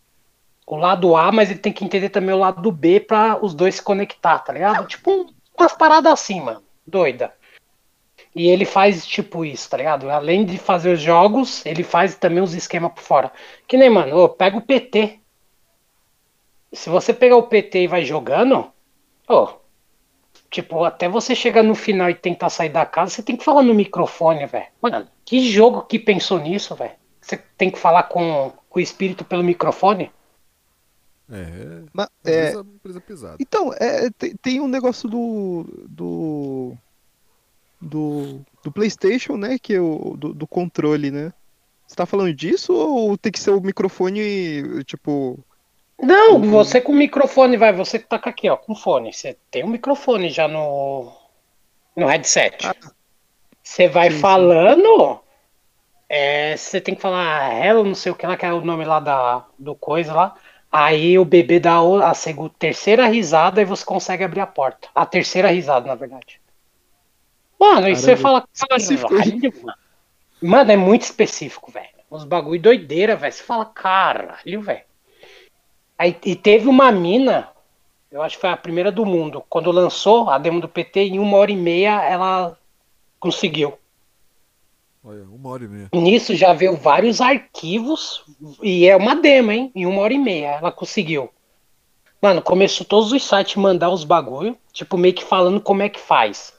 o 0.66 0.76
lado 0.76 1.16
A 1.16 1.32
mas 1.32 1.50
ele 1.50 1.60
tem 1.60 1.74
que 1.74 1.84
entender 1.84 2.10
também 2.10 2.34
o 2.36 2.40
lado 2.40 2.72
B 2.72 3.00
pra 3.00 3.44
os 3.44 3.54
dois 3.54 3.76
se 3.76 3.82
conectar 3.82 4.40
tá 4.40 4.54
ligado 4.54 4.86
tipo 4.88 5.12
um- 5.12 5.34
umas 5.58 5.74
paradas 5.74 6.14
assim 6.14 6.40
mano 6.42 6.63
doida 6.86 7.34
e 8.36 8.48
ele 8.48 8.66
faz 8.66 9.06
tipo 9.06 9.46
isso, 9.46 9.70
tá 9.70 9.78
ligado? 9.78 10.10
Além 10.10 10.46
de 10.46 10.58
fazer 10.58 10.94
os 10.94 11.02
jogos, 11.02 11.66
ele 11.66 11.84
faz 11.84 12.16
também 12.16 12.42
os 12.42 12.54
esquemas 12.54 12.92
por 12.92 13.02
fora. 13.02 13.32
Que 13.68 13.78
nem, 13.78 13.90
mano, 13.90 14.28
pega 14.30 14.58
o 14.58 14.62
PT. 14.62 15.20
Se 16.72 16.90
você 16.90 17.14
pegar 17.14 17.38
o 17.38 17.44
PT 17.44 17.84
e 17.84 17.88
vai 17.88 18.04
jogando, 18.04 18.72
ô, 19.30 19.50
tipo, 20.50 20.84
até 20.84 21.08
você 21.08 21.36
chegar 21.36 21.62
no 21.62 21.76
final 21.76 22.10
e 22.10 22.16
tentar 22.16 22.50
sair 22.50 22.70
da 22.70 22.86
casa, 22.86 23.12
você 23.12 23.24
tem 23.24 23.38
que 23.38 23.44
falar 23.44 23.62
no 23.62 23.76
microfone, 23.76 24.48
velho. 24.48 24.66
Mano, 24.82 25.08
que 25.24 25.52
jogo 25.52 25.84
que 25.84 26.00
pensou 26.00 26.40
nisso, 26.40 26.74
velho? 26.76 26.94
Você 27.22 27.38
tem 27.58 27.70
que 27.70 27.78
falar 27.78 28.04
com, 28.04 28.52
com 28.68 28.80
o 28.80 28.82
espírito 28.82 29.24
pelo 29.24 29.44
microfone? 29.44 30.12
É, 31.32 31.84
Mas, 31.94 32.10
é, 32.26 32.50
empresa, 32.50 32.60
empresa 32.76 33.02
pesada. 33.02 33.38
Então, 33.40 33.74
é, 33.74 34.10
tem, 34.12 34.36
tem 34.36 34.62
um 34.62 34.68
negócio 34.68 35.08
do, 35.10 35.66
do, 35.88 36.74
do, 37.82 38.42
do 38.64 38.72
PlayStation, 38.72 39.38
né? 39.38 39.58
Que 39.58 39.76
é 39.76 39.82
o 39.82 40.16
do, 40.18 40.34
do 40.34 40.48
controle, 40.48 41.12
né? 41.12 41.34
Você 41.88 41.96
tá 41.96 42.06
falando 42.06 42.34
disso 42.34 42.74
ou 42.74 43.18
tem 43.18 43.32
que 43.32 43.40
ser 43.40 43.52
o 43.52 43.62
microfone, 43.62 44.84
tipo. 44.84 45.40
Não, 46.02 46.42
você 46.42 46.82
com 46.82 46.92
o 46.92 46.96
microfone, 46.96 47.56
vai, 47.56 47.72
você 47.72 48.00
que 48.00 48.08
tá 48.08 48.16
aqui, 48.16 48.50
ó, 48.50 48.58
com 48.58 48.76
fone. 48.76 49.14
Você 49.14 49.38
tem 49.52 49.64
um 49.64 49.70
microfone 49.70 50.30
já 50.30 50.48
no, 50.48 51.12
no 51.96 52.08
headset. 52.08 52.66
Ah. 52.66 52.76
Você 53.62 53.88
vai 53.88 54.10
Sim, 54.10 54.16
sim. 54.16 54.22
falando, 54.22 55.20
é, 56.10 56.58
você 56.58 56.82
tem 56.82 56.96
que 56.96 57.02
falar 57.02 57.66
hello, 57.66 57.84
não 57.84 57.96
sei 57.96 58.12
o 58.12 58.16
que 58.16 58.28
lá, 58.28 58.36
que 58.36 58.46
é 58.46 58.52
o 58.52 58.62
nome 58.66 58.84
lá 58.84 59.00
da, 59.00 59.46
do 59.58 59.74
coisa 59.76 60.14
lá. 60.14 60.36
Aí 60.76 61.20
o 61.20 61.24
bebê 61.24 61.60
dá 61.60 61.78
a 62.04 62.16
segunda, 62.16 62.52
terceira 62.58 63.06
risada 63.06 63.62
e 63.62 63.66
você 63.66 63.86
consegue 63.86 64.24
abrir 64.24 64.40
a 64.40 64.48
porta. 64.48 64.88
A 64.96 65.06
terceira 65.06 65.50
risada, 65.50 65.86
na 65.86 65.94
verdade. 65.94 66.42
Mano, 67.60 67.88
e 67.88 67.96
você 67.96 68.18
fala, 68.18 68.44
caralho, 68.58 69.54
mano. 69.62 69.78
Mano, 70.42 70.72
é 70.72 70.76
muito 70.76 71.04
específico, 71.04 71.72
velho. 71.72 71.94
Uns 72.10 72.24
bagulho 72.24 72.60
doideira, 72.60 73.16
velho. 73.16 73.32
Você 73.32 73.44
fala, 73.44 73.66
caralho, 73.66 74.62
velho. 74.64 74.82
Aí, 75.96 76.18
e 76.26 76.36
teve 76.36 76.68
uma 76.68 76.92
mina, 76.92 77.50
eu 78.12 78.24
acho 78.24 78.38
que 78.38 78.42
foi 78.42 78.50
a 78.50 78.58
primeira 78.58 78.92
do 78.92 79.06
mundo, 79.06 79.46
quando 79.48 79.72
lançou 79.72 80.28
a 80.28 80.40
demo 80.40 80.60
do 80.60 80.68
PT, 80.68 81.02
em 81.02 81.20
uma 81.20 81.38
hora 81.38 81.52
e 81.52 81.56
meia 81.56 82.04
ela 82.04 82.58
conseguiu. 83.20 83.78
Olha, 85.04 85.24
uma 85.24 85.50
hora 85.50 85.66
e 85.66 85.68
meia. 85.68 85.90
Nisso 85.94 86.34
já 86.34 86.54
veio 86.54 86.78
vários 86.78 87.20
arquivos, 87.20 88.24
e 88.62 88.88
é 88.88 88.96
uma 88.96 89.16
demo, 89.16 89.52
hein? 89.52 89.72
Em 89.76 89.86
uma 89.86 90.02
hora 90.02 90.14
e 90.14 90.18
meia 90.18 90.56
ela 90.56 90.72
conseguiu. 90.72 91.30
Mano, 92.22 92.42
começou 92.42 92.86
todos 92.86 93.12
os 93.12 93.22
sites 93.28 93.58
a 93.58 93.60
mandar 93.60 93.90
os 93.90 94.06
bagulho, 94.06 94.58
tipo, 94.72 94.98
meio 94.98 95.14
que 95.14 95.26
falando 95.26 95.60
como 95.60 95.82
é 95.82 95.90
que 95.90 96.00
faz. 96.00 96.54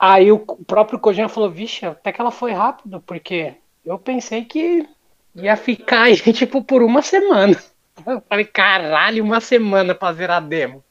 Aí 0.00 0.32
o 0.32 0.38
próprio 0.38 0.98
Kojima 0.98 1.28
falou, 1.28 1.50
vixe, 1.50 1.84
até 1.84 2.12
que 2.12 2.20
ela 2.20 2.30
foi 2.30 2.52
rápido, 2.52 3.02
porque 3.02 3.54
eu 3.84 3.98
pensei 3.98 4.46
que 4.46 4.88
ia 5.34 5.54
ficar 5.54 6.04
aí, 6.04 6.16
tipo, 6.32 6.64
por 6.64 6.82
uma 6.82 7.02
semana. 7.02 7.62
Eu 8.06 8.22
falei, 8.26 8.46
caralho, 8.46 9.22
uma 9.22 9.40
semana 9.40 9.94
pra 9.94 10.14
zerar 10.14 10.38
a 10.38 10.46
demo. 10.46 10.82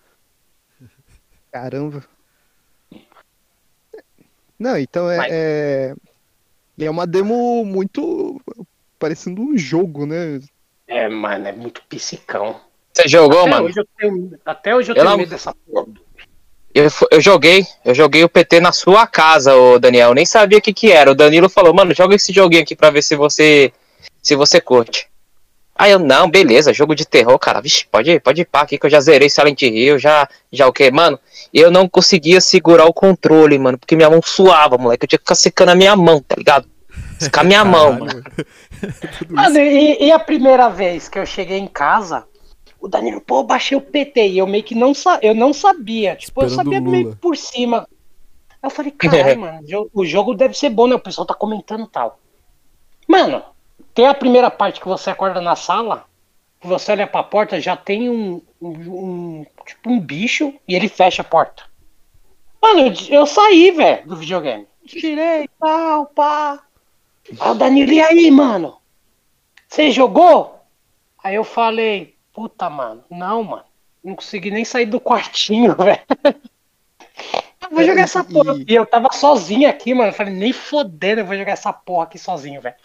Caramba. 1.52 2.04
Não, 4.60 4.78
então 4.78 5.10
é, 5.10 5.18
Vai. 5.18 5.30
é. 5.32 5.96
É 6.80 6.90
uma 6.90 7.08
demo 7.08 7.64
muito. 7.66 8.40
parecendo 9.00 9.42
um 9.42 9.58
jogo, 9.58 10.06
né? 10.06 10.40
É, 10.88 11.08
mano, 11.10 11.48
é 11.48 11.52
muito 11.52 11.82
psicão. 11.90 12.60
Você 12.94 13.08
jogou, 13.08 13.42
até, 13.42 13.50
mano? 13.52 13.66
hoje 13.66 13.80
eu 13.80 13.88
tenho, 13.98 14.40
até 14.46 14.76
hoje 14.76 14.92
eu 14.92 14.96
Eu 14.96 15.02
tenho 15.02 15.10
não- 15.10 15.18
medo 15.18 15.30
dessa 15.30 15.54
porra. 15.54 15.88
Eu, 16.74 16.88
eu 17.12 17.22
joguei, 17.22 17.66
eu 17.84 17.96
joguei 17.96 18.24
o 18.24 18.30
PT 18.30 18.60
na 18.60 18.72
sua 18.72 19.08
casa, 19.08 19.56
ô 19.56 19.80
Daniel. 19.80 20.10
Eu 20.10 20.14
nem 20.16 20.26
sabia 20.26 20.60
o 20.60 20.62
que 20.62 20.74
que 20.74 20.92
era. 20.92 21.12
O 21.12 21.16
Danilo 21.16 21.50
falou, 21.50 21.74
mano, 21.74 21.94
joga 21.94 22.16
esse 22.16 22.32
joguinho 22.32 22.62
aqui 22.62 22.76
pra 22.76 22.92
ver 22.92 23.02
se 23.02 23.16
você 23.16 23.72
se 24.22 24.36
você 24.36 24.60
curte. 24.62 25.08
Aí 25.78 25.92
eu, 25.92 26.00
não, 26.00 26.30
beleza, 26.30 26.74
jogo 26.74 26.96
de 26.96 27.06
terror, 27.06 27.38
cara. 27.38 27.62
Vixe, 27.62 27.86
pode 27.92 28.10
ir, 28.12 28.20
pode 28.22 28.42
ir 28.42 28.46
pá 28.46 28.62
aqui 28.62 28.78
que 28.78 28.86
eu 28.86 28.90
já 28.90 29.00
zerei 29.00 29.30
Silent 29.30 29.62
Hill, 29.62 30.00
já, 30.00 30.28
já 30.52 30.68
o 30.68 30.74
quê? 30.74 30.90
Mano, 30.90 31.20
eu 31.54 31.70
não 31.70 31.88
conseguia 31.88 32.42
segurar 32.42 32.86
o 32.86 32.94
controle, 32.94 33.58
mano, 33.60 33.78
porque 33.78 33.96
minha 33.96 34.10
mão 34.10 34.22
suava, 34.24 34.78
moleque. 34.78 35.06
Eu 35.06 35.08
tinha 35.10 35.20
que 35.20 35.24
ficar 35.24 35.36
secando 35.36 35.70
a 35.70 35.76
minha 35.76 35.96
mão, 35.96 36.22
tá 36.22 36.36
ligado? 36.36 36.68
Secar 37.20 37.44
minha 37.44 37.64
mão, 37.66 37.94
mano. 38.00 38.24
Mano, 39.30 39.58
e, 39.60 40.06
e 40.06 40.12
a 40.12 40.20
primeira 40.20 40.68
vez 40.70 41.08
que 41.08 41.20
eu 41.20 41.26
cheguei 41.26 41.58
em 41.60 41.68
casa, 41.68 42.26
o 42.80 42.88
Danilo, 42.88 43.22
pô, 43.22 43.44
baixei 43.44 43.78
o 43.78 43.82
PT 43.82 44.28
e 44.30 44.38
eu 44.40 44.48
meio 44.48 44.64
que 44.64 44.74
não, 44.76 44.94
sa 44.94 45.20
eu 45.22 45.36
não 45.36 45.54
sabia. 45.54 46.16
Tipo, 46.16 46.42
eu 46.42 46.48
Esperando 46.48 46.66
sabia 46.74 46.80
o 46.80 46.92
meio 46.92 47.16
por 47.16 47.38
cima. 47.38 47.88
Aí 48.50 48.58
eu 48.64 48.70
falei, 48.70 48.92
caralho, 48.92 49.40
mano, 49.42 49.60
o 49.64 49.68
jogo- 49.70 49.90
o 49.94 50.06
jogo 50.06 50.34
deve 50.34 50.58
ser 50.58 50.70
bom, 50.70 50.88
né? 50.88 50.96
O 50.96 51.00
pessoal 51.00 51.26
tá 51.26 51.34
comentando 51.34 51.84
e 51.86 51.90
tal. 51.90 52.20
Mano, 53.08 53.44
tem 53.98 54.06
a 54.06 54.14
primeira 54.14 54.52
parte 54.52 54.80
que 54.80 54.88
você 54.88 55.10
acorda 55.10 55.42
na 55.42 55.56
sala, 55.56 56.06
que 56.62 56.68
você 56.68 56.92
olha 56.92 57.08
pra 57.08 57.24
porta, 57.24 57.60
já 57.60 57.76
tem 57.76 58.08
um, 58.08 58.40
um, 58.62 58.70
um- 59.42 59.46
tipo 59.66 59.90
um 59.90 60.00
bicho 60.00 60.54
e 60.68 60.76
ele 60.76 60.88
fecha 60.88 61.24
a 61.24 61.26
porta. 61.26 61.64
Mano, 62.62 62.82
eu, 62.82 62.94
eu 63.22 63.26
saí, 63.26 63.72
velho, 63.72 64.08
do 64.08 64.16
videogame. 64.16 64.68
Tirei 64.86 65.50
tal, 65.60 66.06
pá. 66.06 66.60
Aí 67.40 67.50
o 67.50 67.56
Danilo, 67.56 67.92
e 67.92 68.00
aí, 68.00 68.30
mano? 68.30 68.78
Você 69.68 69.90
jogou? 69.90 70.60
Aí 71.24 71.34
eu 71.34 71.44
falei, 71.44 72.16
puta, 72.32 72.70
mano, 72.70 73.04
não, 73.10 73.42
mano. 73.44 73.66
Não 74.04 74.16
consegui 74.16 74.52
nem 74.52 74.64
sair 74.64 74.86
do 74.86 75.02
quartinho, 75.02 75.74
velho. 75.76 76.02
Eu 77.62 77.70
vou 77.72 77.84
jogar 77.84 78.04
essa 78.04 78.24
porra. 78.24 78.56
E 78.68 78.76
eu 78.76 78.86
tava 78.86 79.10
sozinho 79.12 79.68
aqui, 79.68 79.92
mano. 79.94 80.10
Eu 80.10 80.14
falei, 80.14 80.34
nem 80.34 80.54
fodendo, 80.54 81.22
eu 81.22 81.26
vou 81.26 81.36
jogar 81.36 81.54
essa 81.54 81.74
porra 81.74 82.04
aqui 82.04 82.20
sozinho, 82.20 82.62
velho. 82.62 82.76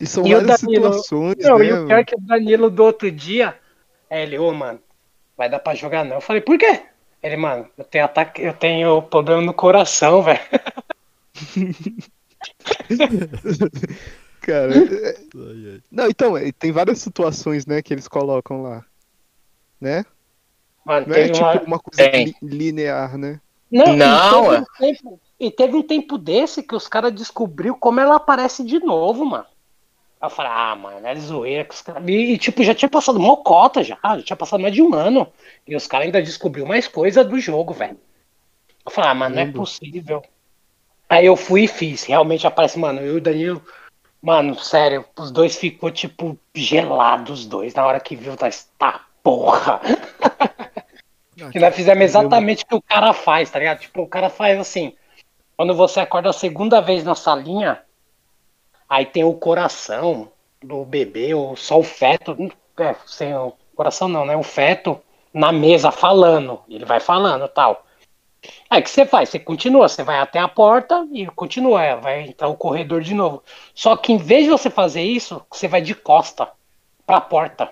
E 0.00 0.06
são 0.06 0.26
E 0.26 0.34
várias 0.34 0.60
Danilo- 0.60 0.92
situações, 0.92 1.36
Não, 1.38 1.58
né? 1.58 1.64
e 1.66 1.72
o 1.72 1.86
pior 1.86 1.98
é 1.98 2.04
que 2.04 2.14
o 2.16 2.20
Danilo 2.20 2.70
do 2.70 2.82
outro 2.84 3.10
dia, 3.10 3.56
é 4.10 4.22
ele, 4.22 4.38
ô, 4.38 4.52
mano, 4.52 4.80
vai 5.36 5.48
dar 5.48 5.58
pra 5.60 5.74
jogar 5.74 6.04
não. 6.04 6.16
Eu 6.16 6.20
falei, 6.20 6.42
por 6.42 6.58
quê? 6.58 6.82
Ele, 7.22 7.36
mano, 7.36 7.68
eu 7.76 7.84
tenho 7.84 8.04
ataque, 8.04 8.42
eu 8.42 8.52
tenho 8.54 9.00
problema 9.02 9.42
no 9.42 9.54
coração, 9.54 10.22
velho. 10.22 10.40
Cara, 14.40 14.72
é- 14.76 15.16
ai. 15.18 15.80
não, 15.90 16.08
então, 16.08 16.36
é, 16.36 16.50
tem 16.52 16.72
várias 16.72 16.98
situações, 16.98 17.66
né, 17.66 17.82
que 17.82 17.92
eles 17.92 18.08
colocam 18.08 18.62
lá. 18.62 18.84
Né? 19.80 20.04
Mano, 20.84 21.06
Não 21.08 21.14
é 21.16 21.28
tipo 21.28 21.44
uma... 21.44 21.62
uma 21.62 21.78
coisa 21.78 22.10
Tem. 22.10 22.34
linear, 22.42 23.16
né? 23.18 23.40
Não, 23.70 23.94
Não, 23.94 24.54
e, 24.54 24.56
teve 24.56 24.56
um 24.56 24.64
tempo, 24.78 25.20
e 25.38 25.50
teve 25.50 25.76
um 25.76 25.82
tempo 25.82 26.16
desse 26.18 26.62
que 26.62 26.74
os 26.74 26.88
caras 26.88 27.12
descobriu 27.12 27.76
como 27.76 28.00
ela 28.00 28.16
aparece 28.16 28.64
de 28.64 28.78
novo, 28.80 29.24
mano. 29.26 29.44
Aí 30.20 30.26
eu 30.26 30.30
falei, 30.30 30.52
ah, 30.52 30.74
mano, 30.74 31.06
é 31.06 31.14
zoeira 31.14 31.64
que 31.64 31.74
os 31.74 31.82
caras. 31.82 32.02
E, 32.06 32.38
tipo, 32.38 32.62
já 32.64 32.74
tinha 32.74 32.88
passado 32.88 33.20
mocota 33.20 33.84
já. 33.84 33.98
Já 34.02 34.22
tinha 34.22 34.36
passado 34.36 34.60
mais 34.60 34.74
de 34.74 34.82
um 34.82 34.94
ano. 34.94 35.26
E 35.66 35.76
os 35.76 35.86
caras 35.86 36.06
ainda 36.06 36.22
descobriu 36.22 36.66
mais 36.66 36.88
coisa 36.88 37.24
do 37.24 37.38
jogo, 37.38 37.72
velho. 37.72 37.98
Eu 38.84 38.90
falei, 38.90 39.10
ah, 39.10 39.14
mano, 39.14 39.34
não 39.36 39.42
é 39.42 39.46
possível. 39.46 40.22
Aí 41.08 41.26
eu 41.26 41.36
fui 41.36 41.64
e 41.64 41.68
fiz. 41.68 42.04
Realmente 42.04 42.46
aparece, 42.46 42.78
mano, 42.78 43.00
eu 43.00 43.14
e 43.14 43.16
o 43.18 43.20
Danilo. 43.20 43.62
Mano, 44.20 44.58
sério, 44.58 45.04
os 45.16 45.30
dois 45.30 45.56
ficou, 45.56 45.90
tipo, 45.92 46.36
gelados, 46.52 47.40
os 47.40 47.46
dois, 47.46 47.72
na 47.72 47.86
hora 47.86 48.00
que 48.00 48.16
viu, 48.16 48.36
tá, 48.36 48.50
tá 48.76 49.06
porra. 49.22 49.80
Que 51.52 51.60
nós 51.60 51.72
fizemos 51.72 52.02
exatamente 52.02 52.64
o 52.64 52.66
que 52.66 52.74
o 52.74 52.82
cara 52.82 53.12
faz, 53.12 53.48
tá 53.48 53.60
ligado? 53.60 53.78
Tipo, 53.78 54.02
o 54.02 54.08
cara 54.08 54.28
faz 54.28 54.58
assim. 54.58 54.92
Quando 55.56 55.72
você 55.72 56.00
acorda 56.00 56.30
a 56.30 56.32
segunda 56.32 56.80
vez 56.80 57.04
na 57.04 57.14
salinha, 57.14 57.80
aí 58.88 59.06
tem 59.06 59.24
o 59.24 59.34
coração 59.34 60.30
do 60.62 60.84
bebê, 60.84 61.34
ou 61.34 61.56
só 61.56 61.78
o 61.78 61.84
feto. 61.84 62.36
É, 62.78 62.94
sem 63.06 63.34
o 63.34 63.52
coração 63.74 64.08
não, 64.08 64.24
né? 64.24 64.36
O 64.36 64.42
feto 64.42 65.00
na 65.32 65.52
mesa 65.52 65.90
falando. 65.90 66.60
Ele 66.68 66.84
vai 66.84 67.00
falando 67.00 67.48
tal. 67.48 67.84
Aí 68.70 68.80
o 68.80 68.84
que 68.84 68.90
você 68.90 69.04
faz? 69.04 69.28
Você 69.28 69.38
continua, 69.38 69.88
você 69.88 70.02
vai 70.02 70.18
até 70.18 70.38
a 70.38 70.48
porta 70.48 71.06
e 71.12 71.26
continua, 71.26 71.82
é, 71.82 71.96
vai 71.96 72.22
entrar 72.22 72.48
o 72.48 72.56
corredor 72.56 73.00
de 73.00 73.14
novo. 73.14 73.42
Só 73.74 73.96
que 73.96 74.12
em 74.12 74.18
vez 74.18 74.44
de 74.44 74.50
você 74.50 74.70
fazer 74.70 75.02
isso, 75.02 75.44
você 75.50 75.66
vai 75.66 75.80
de 75.80 75.94
costa 75.94 76.48
pra 77.06 77.20
porta. 77.20 77.70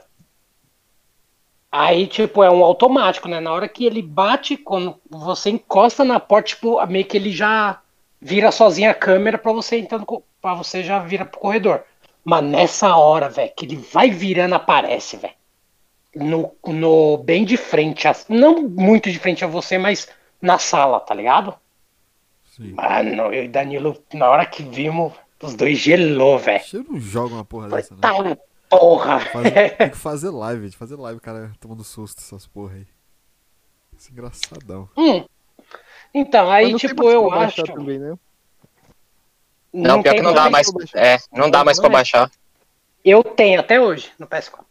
Aí, 1.70 2.06
tipo, 2.06 2.42
é 2.42 2.50
um 2.50 2.64
automático, 2.64 3.28
né? 3.28 3.38
Na 3.38 3.52
hora 3.52 3.68
que 3.68 3.84
ele 3.84 4.00
bate, 4.00 4.56
quando 4.56 4.98
você 5.10 5.50
encosta 5.50 6.04
na 6.04 6.18
porta, 6.18 6.48
tipo, 6.48 6.84
meio 6.86 7.04
que 7.04 7.16
ele 7.16 7.30
já 7.30 7.80
vira 8.20 8.50
sozinho 8.50 8.90
a 8.90 8.94
câmera 8.94 9.36
pra 9.36 9.52
você 9.52 9.78
entrando, 9.78 10.06
pra 10.46 10.54
você 10.54 10.84
já 10.84 11.00
vira 11.00 11.24
pro 11.24 11.40
corredor. 11.40 11.82
Mas 12.24 12.44
nessa 12.44 12.94
hora, 12.96 13.28
velho, 13.28 13.52
que 13.56 13.64
ele 13.66 13.76
vai 13.76 14.10
virando, 14.10 14.54
aparece, 14.54 15.16
velho. 15.16 15.34
No, 16.14 16.54
no, 16.64 17.18
bem 17.18 17.44
de 17.44 17.56
frente, 17.56 18.06
a- 18.06 18.14
não 18.28 18.62
muito 18.62 19.10
de 19.10 19.18
frente 19.18 19.44
a 19.44 19.48
você, 19.48 19.76
mas 19.76 20.08
na 20.40 20.56
sala, 20.58 21.00
tá 21.00 21.14
ligado? 21.14 21.54
Sim. 22.44 22.72
Mano, 22.72 23.34
eu 23.34 23.44
e 23.44 23.48
Danilo, 23.48 24.02
na 24.14 24.30
hora 24.30 24.46
que 24.46 24.62
vimos, 24.62 25.12
os 25.42 25.54
dois 25.54 25.78
gelou, 25.78 26.38
velho. 26.38 26.64
Eu 26.72 26.84
não 26.84 26.98
jogo 27.00 27.34
uma 27.34 27.44
porra 27.44 27.68
Falei, 27.68 27.82
dessa, 27.82 27.94
né? 27.94 28.00
Tá, 28.00 28.38
porra. 28.68 29.20
Fazer- 29.20 29.76
tem 29.76 29.90
que 29.90 29.96
fazer 29.96 30.30
live, 30.30 30.64
gente. 30.64 30.76
Fazer 30.76 30.96
live, 30.96 31.20
cara, 31.20 31.52
tomando 31.60 31.82
susto 31.84 32.20
essas 32.20 32.46
porra 32.46 32.74
aí. 32.74 32.86
Isso 33.98 34.08
é 34.08 34.12
engraçadão. 34.12 34.88
Hum. 34.96 35.24
Então, 36.14 36.50
aí, 36.50 36.74
tipo, 36.76 37.10
eu 37.10 37.30
acho. 37.32 37.62
Também, 37.64 37.98
né? 37.98 38.16
Não, 39.76 40.02
pior 40.02 40.14
que 40.14 40.22
não 40.22 40.32
dá 40.32 40.48
mais. 40.48 40.68
É, 40.94 41.18
não 41.32 41.50
dá 41.50 41.62
mais 41.62 41.78
pra 41.78 41.88
baixar. 41.88 42.30
Eu 43.04 43.22
tenho 43.22 43.60
até 43.60 43.80
hoje 43.80 44.10
no 44.18 44.26
PS4. 44.26 44.64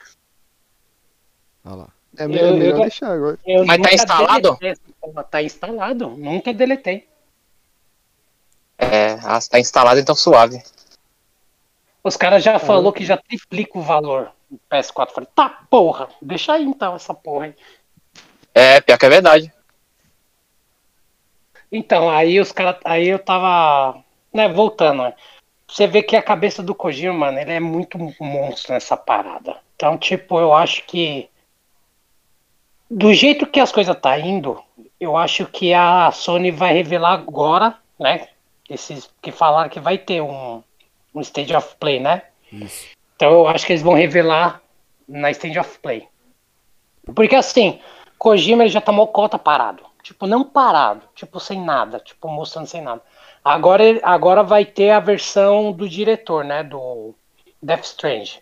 Olha 1.64 1.76
lá. 1.76 1.88
É 2.18 2.24
Eu- 2.24 2.30
melhor 2.30 2.62
eu- 2.62 2.80
deixar 2.82 3.12
agora. 3.12 3.38
Eu 3.46 3.66
Mas 3.66 3.82
tá 3.82 3.94
instalado? 3.94 4.58
Tá 5.30 5.44
instalado. 5.44 6.10
Nunca 6.10 6.54
deletei. 6.54 7.08
É, 8.78 9.14
ah, 9.24 9.40
tá 9.50 9.60
instalado, 9.60 10.00
então 10.00 10.16
suave. 10.16 10.62
Os 12.04 12.18
caras 12.18 12.44
já 12.44 12.60
falou 12.60 12.92
que 12.92 13.06
já 13.06 13.18
triplica 13.18 13.78
o 13.78 13.82
valor 13.82 14.32
do 14.50 14.60
PS4. 14.70 15.14
Falei, 15.14 15.30
tá 15.36 15.50
porra, 15.70 16.10
deixa 16.22 16.54
aí 16.54 16.64
então 16.64 16.96
essa 16.96 17.14
porra 17.14 17.46
aí. 17.46 17.56
É, 18.54 18.82
pior 18.82 18.98
que 18.98 19.06
é 19.06 19.10
verdade. 19.10 19.54
Então, 21.72 22.10
aí 22.10 22.40
os 22.40 22.52
caras. 22.52 22.80
Aí 22.86 23.08
eu 23.08 23.20
tava. 23.20 24.04
Né, 24.36 24.50
voltando, 24.50 25.04
né? 25.04 25.14
Você 25.66 25.88
vê 25.88 26.04
que 26.04 26.14
a 26.14 26.22
cabeça 26.22 26.62
do 26.62 26.76
Kojima, 26.76 27.14
mano, 27.14 27.40
ele 27.40 27.54
é 27.54 27.60
muito 27.60 27.98
monstro 28.20 28.74
nessa 28.74 28.98
parada. 28.98 29.56
Então, 29.78 29.98
tipo, 29.98 30.38
eu 30.38 30.54
acho 30.54 30.84
que. 30.86 31.30
Do 32.92 33.14
jeito 33.14 33.48
que 33.48 33.62
as 33.62 33.72
coisas 33.72 33.98
tá 33.98 34.20
indo, 34.20 34.62
eu 35.00 35.16
acho 35.16 35.46
que 35.46 35.74
a 35.74 36.12
Sony 36.12 36.52
vai 36.52 36.74
revelar 36.74 37.14
agora, 37.14 37.78
né? 37.98 38.28
Esses 38.70 39.10
que 39.22 39.32
falaram 39.32 39.70
que 39.70 39.80
vai 39.80 39.98
ter 39.98 40.20
um, 40.20 40.62
um 41.14 41.22
Stage 41.22 41.56
of 41.56 41.74
Play, 41.78 42.02
né? 42.02 42.24
Isso. 42.52 42.90
Então 43.16 43.32
eu 43.32 43.48
acho 43.48 43.66
que 43.66 43.72
eles 43.72 43.82
vão 43.82 43.94
revelar 43.94 44.62
na 45.08 45.32
Stage 45.32 45.58
of 45.58 45.80
Play. 45.80 46.10
Porque 47.16 47.38
assim, 47.38 47.80
Kojima 48.18 48.64
ele 48.64 48.70
já 48.70 48.82
tá 48.82 48.92
mocota 48.92 49.40
parado. 49.40 49.86
Tipo, 50.04 50.28
não 50.28 50.44
parado, 50.44 51.08
tipo, 51.16 51.40
sem 51.40 51.60
nada, 51.60 52.00
tipo, 52.00 52.28
mostrando 52.28 52.68
sem 52.68 52.82
nada. 52.82 53.02
Agora, 53.46 53.84
agora 54.02 54.42
vai 54.42 54.66
ter 54.66 54.90
a 54.90 55.00
versão 55.00 55.72
do 55.72 55.88
diretor, 55.88 56.44
né? 56.44 56.64
Do 56.64 57.14
Death 57.62 57.84
Strange. 57.86 58.40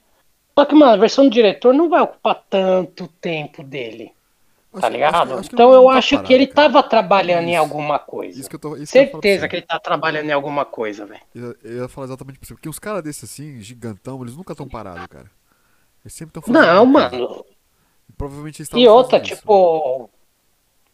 Só 0.58 0.64
que, 0.66 0.74
mano, 0.74 0.94
a 0.94 0.98
versão 0.98 1.26
do 1.26 1.30
diretor 1.32 1.74
não 1.74 1.90
vai 1.90 2.00
ocupar 2.02 2.42
tanto 2.50 3.08
tempo 3.20 3.62
dele, 3.64 4.14
tá 4.72 4.88
Acho- 4.88 4.90
ligado? 4.90 5.16
acho- 5.16 5.34
acho 5.40 5.50
que 5.50 5.56
então 5.56 5.74
eu 5.74 5.84
tá 5.86 5.92
acho 5.98 6.10
parado, 6.12 6.28
que 6.28 6.34
ele 6.34 6.48
cara. 6.48 6.70
tava 6.70 6.84
trabalhando 6.88 7.48
em 7.48 7.52
Isso. 7.52 7.60
alguma 7.60 8.00
coisa. 8.00 8.40
Isso 8.40 8.50
que 8.50 8.56
eu 8.56 8.60
tô. 8.60 8.78
Isso 8.78 8.94
que 8.94 8.98
eu 9.00 9.04
Certeza 9.12 9.50
que 9.50 9.56
ele 9.58 9.66
tá 9.66 9.78
trabalhando 9.78 10.30
em 10.30 10.32
alguma 10.34 10.64
coisa, 10.64 11.06
velho. 11.06 11.22
Eu, 11.36 11.56
eu 11.64 11.78
ia 11.82 11.88
falar 11.90 12.06
exatamente 12.08 12.40
isso. 12.42 12.54
Porque 12.54 12.70
os 12.70 12.80
caras 12.80 13.04
desses 13.04 13.26
assim, 13.30 13.60
gigantão, 13.60 14.22
eles 14.22 14.38
nunca 14.38 14.54
estão 14.54 14.70
parados, 14.70 15.06
cara. 15.08 15.30
Eles 16.06 16.14
sempre 16.14 16.30
estão 16.38 16.42
fazendo. 16.42 16.66
Não, 16.66 16.90
coisa. 16.94 17.10
mano. 17.10 17.46
Provavelmente 18.18 18.62
eles 18.62 18.70
E 18.74 18.88
outra, 18.88 19.18
fazendo 19.20 19.26
isso. 19.34 19.36
tipo. 19.42 20.10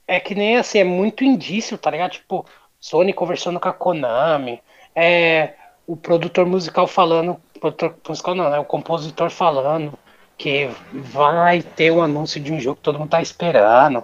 É 0.07 0.19
que 0.19 0.33
nem 0.33 0.57
assim, 0.57 0.79
é 0.79 0.83
muito 0.83 1.23
indício, 1.23 1.77
tá 1.77 1.91
ligado? 1.91 2.11
Tipo, 2.11 2.45
Sony 2.79 3.13
conversando 3.13 3.59
com 3.59 3.67
a 3.69 3.73
Konami, 3.73 4.61
é, 4.95 5.53
o 5.85 5.95
produtor 5.95 6.45
musical 6.45 6.87
falando. 6.87 7.37
Produtor 7.59 7.95
musical 8.07 8.35
não, 8.35 8.49
né? 8.49 8.59
O 8.59 8.65
compositor 8.65 9.29
falando. 9.29 9.93
que 10.37 10.69
vai 10.93 11.61
ter 11.61 11.91
um 11.91 12.01
anúncio 12.01 12.39
de 12.39 12.53
um 12.53 12.59
jogo 12.59 12.77
que 12.77 12.83
todo 12.83 12.97
mundo 12.97 13.09
tá 13.09 13.21
esperando. 13.21 14.03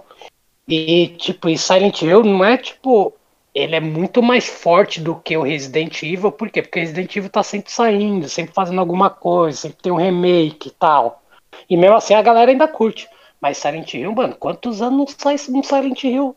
E, 0.68 1.08
tipo, 1.16 1.48
e 1.48 1.56
Silent 1.56 2.02
Hill 2.02 2.22
não 2.24 2.44
é, 2.44 2.58
tipo, 2.58 3.14
ele 3.54 3.74
é 3.74 3.80
muito 3.80 4.22
mais 4.22 4.46
forte 4.46 5.00
do 5.00 5.14
que 5.14 5.36
o 5.36 5.42
Resident 5.42 6.02
Evil, 6.02 6.30
por 6.30 6.50
quê? 6.50 6.60
Porque 6.60 6.78
o 6.78 6.82
Resident 6.82 7.16
Evil 7.16 7.30
tá 7.30 7.42
sempre 7.42 7.72
saindo, 7.72 8.28
sempre 8.28 8.52
fazendo 8.52 8.80
alguma 8.80 9.08
coisa, 9.08 9.56
sempre 9.56 9.78
tem 9.82 9.92
um 9.92 9.96
remake 9.96 10.68
e 10.68 10.72
tal. 10.72 11.22
E 11.70 11.76
mesmo 11.76 11.96
assim 11.96 12.12
a 12.12 12.20
galera 12.20 12.50
ainda 12.50 12.68
curte. 12.68 13.08
Mas 13.40 13.56
Silent 13.56 13.94
Hill, 13.94 14.12
mano, 14.12 14.34
quantos 14.34 14.82
anos 14.82 14.98
não 14.98 15.06
sai 15.06 15.36
um 15.48 15.62
Silent 15.62 16.04
Hill? 16.04 16.36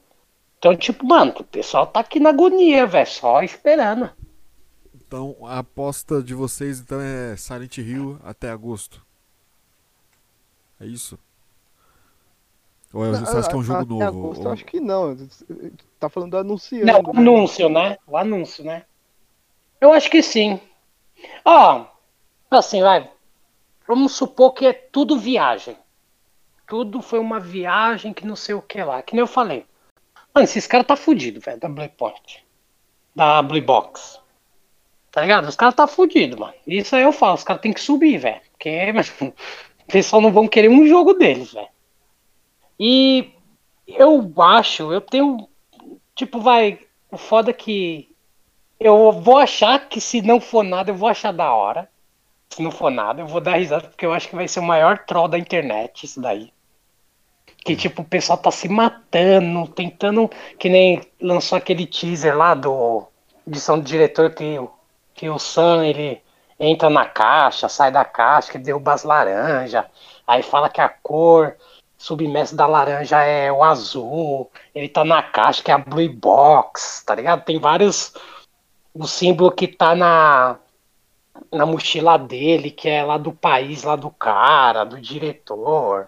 Então, 0.60 0.76
tipo, 0.76 1.06
mano, 1.06 1.34
o 1.40 1.44
pessoal 1.44 1.88
tá 1.88 2.02
aqui 2.02 2.20
na 2.20 2.30
agonia, 2.30 2.86
velho, 2.86 3.08
só 3.08 3.42
esperando. 3.42 4.12
Então 4.94 5.36
a 5.44 5.60
aposta 5.60 6.22
de 6.22 6.36
vocês 6.36 6.80
então 6.80 7.00
é 7.02 7.36
Silent 7.36 7.78
Hill 7.78 8.20
até 8.24 8.52
agosto. 8.52 9.04
É 10.80 10.86
isso? 10.86 11.18
Ou 12.94 13.06
é, 13.06 13.10
você 13.12 13.38
acha 13.38 13.50
que 13.50 13.56
é 13.56 13.58
um 13.58 13.64
jogo 13.64 13.80
Até 13.80 13.90
novo? 13.90 14.06
agosto, 14.06 14.42
Ou- 14.42 14.48
eu 14.48 14.52
acho 14.52 14.66
que 14.66 14.80
não. 14.80 15.16
Tá 16.00 16.10
falando 16.10 16.38
anunciando. 16.38 16.86
Não, 16.86 17.00
o 17.00 17.14
né? 17.14 17.20
anúncio, 17.20 17.70
né? 17.70 17.98
O 18.06 18.18
anúncio, 18.18 18.64
né? 18.64 18.84
Eu 19.80 19.94
acho 19.94 20.10
que 20.10 20.22
sim. 20.22 20.60
Ó, 21.46 21.86
assim, 22.52 22.82
vai. 22.82 23.10
Vamos 23.88 24.12
supor 24.14 24.54
que 24.54 24.66
é 24.66 24.74
tudo 24.74 25.18
viagem. 25.18 25.78
Tudo 26.68 27.02
foi 27.02 27.20
uma 27.20 27.40
viagem 27.40 28.14
que 28.14 28.28
não 28.28 28.36
sei 28.36 28.56
o 28.56 28.62
que 28.62 28.84
lá. 28.84 29.02
Que 29.02 29.14
nem 29.14 29.22
eu 29.22 29.28
falei. 29.28 29.66
Mano, 30.34 30.44
esses 30.44 30.68
caras 30.68 30.88
tá 30.88 30.96
fudido, 30.96 31.40
velho, 31.40 31.60
da 31.60 31.70
Blue 31.70 31.90
Point. 31.90 32.46
Da 33.16 33.42
Blue 33.42 33.62
Box. 33.62 34.20
Tá 35.12 35.22
ligado? 35.22 35.48
Os 35.48 35.56
caras 35.56 35.76
tá 35.76 35.88
fudido, 35.88 36.40
mano. 36.40 36.54
Isso 36.68 36.96
aí 36.96 37.04
eu 37.04 37.12
falo, 37.12 37.36
os 37.36 37.44
caras 37.44 37.62
tem 37.62 37.74
que 37.74 37.82
subir, 37.82 38.18
velho. 38.18 38.42
Porque 38.52 38.92
mano, 38.94 39.34
o 39.88 39.92
pessoal 39.92 40.22
não 40.22 40.32
vão 40.32 40.48
querer 40.48 40.70
um 40.70 40.88
jogo 40.88 41.14
deles, 41.14 41.54
velho. 41.54 41.68
E 42.80 43.32
eu 43.88 44.32
acho, 44.38 44.94
eu 44.94 45.02
tenho 45.02 45.50
Tipo, 46.20 46.42
vai. 46.42 46.78
O 47.10 47.18
foda 47.18 47.52
é 47.52 47.54
que. 47.54 48.14
Eu 48.78 49.14
vou 49.14 49.38
achar 49.38 49.88
que 49.88 50.02
se 50.02 50.22
não 50.22 50.42
for 50.42 50.64
nada, 50.64 50.92
eu 50.92 50.96
vou 50.96 51.08
achar 51.08 51.32
da 51.32 51.54
hora. 51.54 51.90
Se 52.50 52.62
não 52.62 52.72
for 52.72 52.92
nada, 52.92 53.22
eu 53.22 53.28
vou 53.28 53.40
dar 53.40 53.56
risada, 53.56 53.88
porque 53.88 54.06
eu 54.06 54.12
acho 54.12 54.28
que 54.28 54.36
vai 54.36 54.46
ser 54.46 54.60
o 54.60 54.64
maior 54.64 55.06
troll 55.06 55.30
da 55.30 55.38
internet, 55.38 56.04
isso 56.04 56.20
daí. 56.20 56.52
Que, 57.64 57.76
tipo, 57.76 58.02
o 58.02 58.06
pessoal 58.06 58.38
tá 58.38 58.52
se 58.52 58.70
matando, 58.70 59.68
tentando. 59.68 60.30
Que 60.58 60.70
nem 60.70 61.02
lançou 61.22 61.58
aquele 61.58 61.86
teaser 61.86 62.36
lá 62.36 62.54
do. 62.54 63.06
Edição 63.48 63.80
do 63.80 63.86
diretor 63.86 64.32
que, 64.32 64.60
que 65.16 65.30
o 65.30 65.40
Sam, 65.40 65.86
ele 65.86 66.22
entra 66.60 66.90
na 66.90 67.06
caixa, 67.06 67.70
sai 67.70 67.92
da 67.92 68.06
caixa, 68.06 68.52
que 68.52 68.58
derruba 68.58 68.94
as 68.94 69.04
laranjas. 69.04 69.86
Aí 70.28 70.44
fala 70.44 70.70
que 70.70 70.82
a 70.82 70.90
cor 70.90 71.56
submersa 71.98 72.56
da 72.56 72.66
laranja 72.66 73.22
é 73.24 73.52
o 73.52 73.64
azul. 73.64 74.50
Ele 74.74 74.88
tá 74.88 75.04
na 75.04 75.22
caixa, 75.22 75.64
que 75.64 75.72
é 75.72 75.74
a 75.74 75.78
Blue 75.78 76.10
Box, 76.14 77.04
tá 77.06 77.16
ligado? 77.16 77.44
Tem 77.44 77.60
vários. 77.60 78.14
O 78.94 79.08
símbolo 79.08 79.52
que 79.52 79.68
tá 79.68 79.96
na, 79.96 80.58
na 81.52 81.66
mochila 81.66 82.18
dele, 82.18 82.72
que 82.72 82.90
é 82.90 83.04
lá 83.04 83.18
do 83.18 83.32
país, 83.32 83.84
lá 83.84 83.96
do 83.96 84.10
cara, 84.10 84.84
do 84.84 85.00
diretor. 85.00 86.08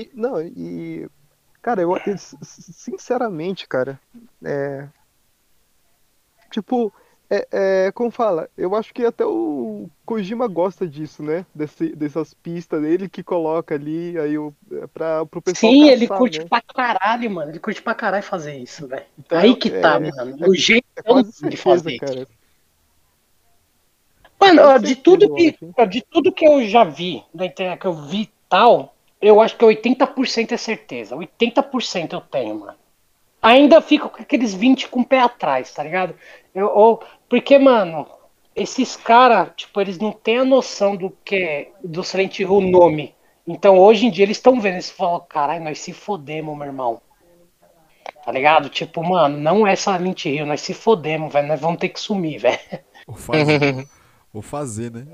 E- 0.00 0.10
não, 0.14 0.40
e. 0.40 1.08
Cara, 1.62 1.82
eu, 1.82 1.90
sinceramente, 2.42 3.68
cara, 3.68 4.00
é. 4.42 4.88
Tipo, 6.50 6.92
é, 7.28 7.46
é, 7.52 7.92
como 7.92 8.10
fala, 8.10 8.48
eu 8.56 8.74
acho 8.74 8.92
que 8.94 9.04
até 9.04 9.24
o 9.24 9.88
Kojima 10.04 10.48
gosta 10.48 10.88
disso, 10.88 11.22
né? 11.22 11.44
Desse, 11.54 11.94
dessas 11.94 12.32
pistas 12.34 12.80
dele 12.80 13.08
que 13.08 13.22
coloca 13.22 13.74
ali, 13.74 14.18
aí 14.18 14.36
o, 14.38 14.54
é 14.72 14.86
pra, 14.86 15.24
pro 15.26 15.42
pessoal 15.42 15.70
Sim, 15.70 15.88
ele 15.88 16.08
caçar, 16.08 16.18
curte 16.18 16.38
né? 16.40 16.46
pra 16.48 16.62
caralho, 16.62 17.30
mano. 17.30 17.50
Ele 17.52 17.58
curte 17.60 17.82
pra 17.82 17.94
caralho 17.94 18.24
fazer 18.24 18.56
isso, 18.56 18.88
velho. 18.88 19.04
Então, 19.18 19.38
Aí 19.38 19.54
que 19.54 19.70
tá, 19.70 19.96
é- 19.96 20.10
mano. 20.10 20.44
é- 20.44 20.48
o 20.48 20.54
jeito 20.54 20.86
quase 21.04 21.28
de 21.28 21.36
certeza, 21.36 21.62
fazer. 21.62 21.98
cara. 21.98 22.26
Mano, 24.40 24.78
de 24.80 24.86
certeza, 24.88 25.00
tudo 25.04 25.34
que, 25.34 25.58
de 25.86 26.02
tudo 26.10 26.32
que 26.32 26.46
eu 26.46 26.66
já 26.66 26.82
vi 26.82 27.22
da 27.34 27.44
internet, 27.44 27.78
que 27.78 27.86
eu 27.86 27.92
vi 27.92 28.30
tal, 28.48 28.96
eu 29.20 29.40
acho 29.40 29.56
que 29.56 29.64
80% 29.64 30.52
é 30.52 30.56
certeza. 30.56 31.16
80% 31.16 32.12
eu 32.12 32.20
tenho, 32.20 32.60
mano. 32.60 32.78
Ainda 33.42 33.80
fico 33.80 34.08
com 34.08 34.22
aqueles 34.22 34.52
20 34.54 34.88
com 34.88 35.00
o 35.00 35.04
pé 35.04 35.20
atrás, 35.20 35.72
tá 35.72 35.82
ligado? 35.82 36.14
Eu, 36.54 36.66
ou, 36.66 37.02
porque, 37.28 37.58
mano, 37.58 38.06
esses 38.54 38.96
caras, 38.96 39.50
tipo, 39.56 39.80
eles 39.80 39.98
não 39.98 40.12
têm 40.12 40.38
a 40.38 40.44
noção 40.44 40.96
do 40.96 41.10
que 41.24 41.36
é 41.36 41.72
do 41.82 42.04
Silent 42.04 42.38
Hill 42.38 42.52
o 42.52 42.60
nome. 42.60 43.14
Então, 43.46 43.78
hoje 43.78 44.06
em 44.06 44.10
dia, 44.10 44.24
eles 44.24 44.36
estão 44.36 44.60
vendo, 44.60 44.74
eles 44.74 44.90
falam, 44.90 45.20
caralho, 45.20 45.64
nós 45.64 45.80
se 45.80 45.92
fodemos, 45.92 46.56
meu 46.56 46.66
irmão. 46.66 47.00
Tá 48.24 48.30
ligado? 48.30 48.68
Tipo, 48.68 49.02
mano, 49.02 49.38
não 49.38 49.66
é 49.66 49.74
Silent 49.74 50.26
Hill, 50.26 50.44
nós 50.44 50.60
se 50.60 50.74
fodemos, 50.74 51.32
velho, 51.32 51.48
nós 51.48 51.60
vamos 51.60 51.78
ter 51.78 51.88
que 51.88 51.98
sumir, 51.98 52.38
velho. 52.38 52.58
Ou 53.06 53.14
fazer, 53.14 53.88
ou 54.32 54.42
fazer, 54.42 54.90
né? 54.92 55.06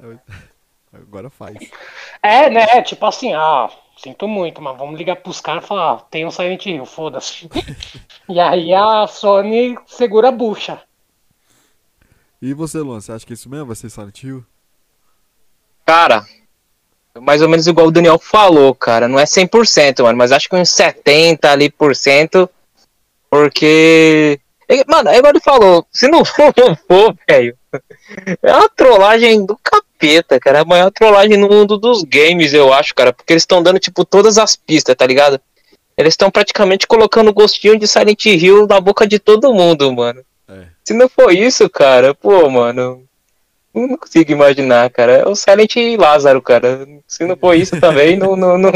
Agora 0.93 1.31
faz. 1.31 1.57
É, 2.23 2.51
né? 2.51 2.83
Tipo 2.83 3.07
assim, 3.07 3.33
ah, 3.33 3.71
sinto 3.97 4.29
muito, 4.29 4.61
mas 4.61 4.77
vamos 4.77 4.99
ligar 4.99 5.17
pros 5.17 5.41
caras 5.41 5.65
e 5.65 5.67
falar, 5.67 5.93
ah, 5.93 6.01
tem 6.11 6.27
um 6.27 6.31
Silent 6.31 6.65
Hill, 6.67 6.85
foda-se. 6.85 7.49
e 8.29 8.39
aí 8.39 8.73
a 8.73 9.07
Sony 9.07 9.77
segura 9.87 10.29
a 10.29 10.33
bucha. 10.33 10.81
E 12.41 12.53
você, 12.53 12.79
Luan, 12.79 13.01
você 13.01 13.13
acha 13.13 13.27
que 13.27 13.33
isso 13.33 13.49
mesmo 13.49 13.67
vai 13.67 13.77
ser 13.77 13.89
Silent 13.89 14.23
Hill? 14.23 14.45
Cara, 15.87 16.25
mais 17.21 17.41
ou 17.41 17.49
menos 17.49 17.67
igual 17.67 17.87
o 17.87 17.91
Daniel 17.91 18.19
falou, 18.19 18.75
cara. 18.75 19.09
Não 19.09 19.19
é 19.19 19.25
100%, 19.25 20.03
mano, 20.03 20.19
mas 20.19 20.33
acho 20.33 20.49
que 20.49 20.57
uns 20.57 20.71
70 20.71 21.51
ali 21.51 21.71
por 21.71 21.95
cento. 21.95 22.49
Porque. 23.31 24.39
é, 24.69 24.85
Mano, 24.87 25.09
é 25.09 25.19
igual 25.19 25.33
ele 25.33 25.41
falou, 25.41 25.87
se 25.91 26.09
não 26.09 26.25
for, 26.25 26.53
não 26.59 26.77
for, 26.77 27.17
velho. 27.29 27.57
É 28.43 28.53
uma 28.55 28.69
trollagem 28.69 29.45
do 29.45 29.57
capeta, 30.07 30.41
cara. 30.41 30.59
É 30.59 30.61
a 30.63 30.65
maior 30.65 30.91
trollagem 30.91 31.37
no 31.37 31.49
mundo 31.49 31.77
dos 31.77 32.03
games, 32.03 32.53
eu 32.53 32.73
acho, 32.73 32.95
cara. 32.95 33.13
Porque 33.13 33.33
eles 33.33 33.43
estão 33.43 33.63
dando, 33.63 33.79
tipo, 33.79 34.05
todas 34.05 34.39
as 34.39 34.57
pistas, 34.57 34.95
tá 34.95 35.07
ligado? 35.07 35.41
Eles 35.97 36.13
estão 36.13 36.31
praticamente 36.31 36.87
colocando 36.87 37.29
o 37.29 37.35
gostinho 37.35 37.79
de 37.79 37.87
Silent 37.87 38.27
Hill 38.27 38.67
na 38.67 38.81
boca 38.81 39.07
de 39.07 39.19
todo 39.19 39.53
mundo, 39.55 39.93
mano. 39.93 40.23
É. 40.49 40.67
Se 40.85 40.95
não 40.95 41.09
for 41.09 41.33
isso, 41.33 41.69
cara, 41.69 42.15
pô, 42.15 42.49
mano. 42.51 43.03
Eu 43.77 43.89
Não 43.89 43.97
consigo 43.97 44.33
imaginar, 44.33 44.91
cara. 44.91 45.13
É 45.13 45.29
o 45.29 45.35
Silent 45.35 45.75
Lázaro, 45.99 46.43
cara. 46.43 46.87
Se 47.07 47.25
não 47.25 47.37
for 47.37 47.55
isso 47.55 47.79
também, 47.81 48.17
não, 48.17 48.35
não, 48.35 48.59
não, 48.59 48.73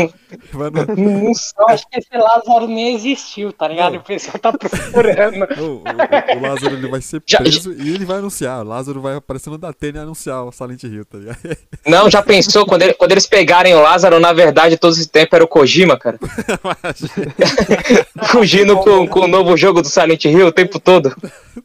Vai 0.53 0.71
no- 0.71 0.87
não. 0.97 1.33
Eu 1.59 1.69
acho 1.69 1.89
que 1.89 1.99
esse 1.99 2.17
Lázaro 2.17 2.67
nem 2.69 2.95
existiu, 2.95 3.53
tá 3.53 3.67
ligado? 3.67 3.95
E 3.95 3.99
o 3.99 4.03
pessoal 4.03 4.39
tá 4.39 4.53
procurando. 4.53 5.45
o, 5.61 5.79
o- 5.79 6.39
o 6.39 6.43
Lázaro 6.43 6.75
ele 6.75 6.89
vai 6.89 7.01
ser 7.01 7.23
Já- 7.27 7.39
preso 7.39 7.73
e 7.73 7.95
ele 7.95 8.05
vai 8.05 8.19
anunciar. 8.19 8.61
O 8.65 8.69
Lázaro 8.69 9.01
vai 9.01 9.17
aparecer 9.17 9.51
no 9.51 9.59
Datena 9.59 9.99
e 9.99 10.03
anunciar 10.03 10.45
o 10.45 10.53
Silent 10.53 10.83
Hill, 10.85 11.05
tá 11.05 11.19
ligado? 11.19 11.39
Não, 11.87 12.09
já 12.11 12.23
pensou 12.23 12.65
quando, 12.67 12.83
ele- 12.83 12.95
quando 12.95 13.13
eles 13.13 13.27
pegarem 13.27 13.75
o 13.75 13.81
Lázaro, 13.81 14.21
na 14.21 14.33
verdade, 14.33 14.77
todo 14.77 14.93
esse 14.93 15.09
tempo 15.09 15.35
era 15.35 15.45
o 15.45 15.49
Kojima, 15.49 15.99
cara? 15.99 16.19
Fugindo 18.29 18.77
com, 18.79 19.07
com 19.09 19.21
o 19.21 19.29
novo 19.29 19.57
jogo 19.57 19.83
do 19.83 19.89
Silent 19.89 20.25
Hill 20.25 20.47
o 20.47 20.53
tempo 20.53 20.79
todo. 20.79 21.15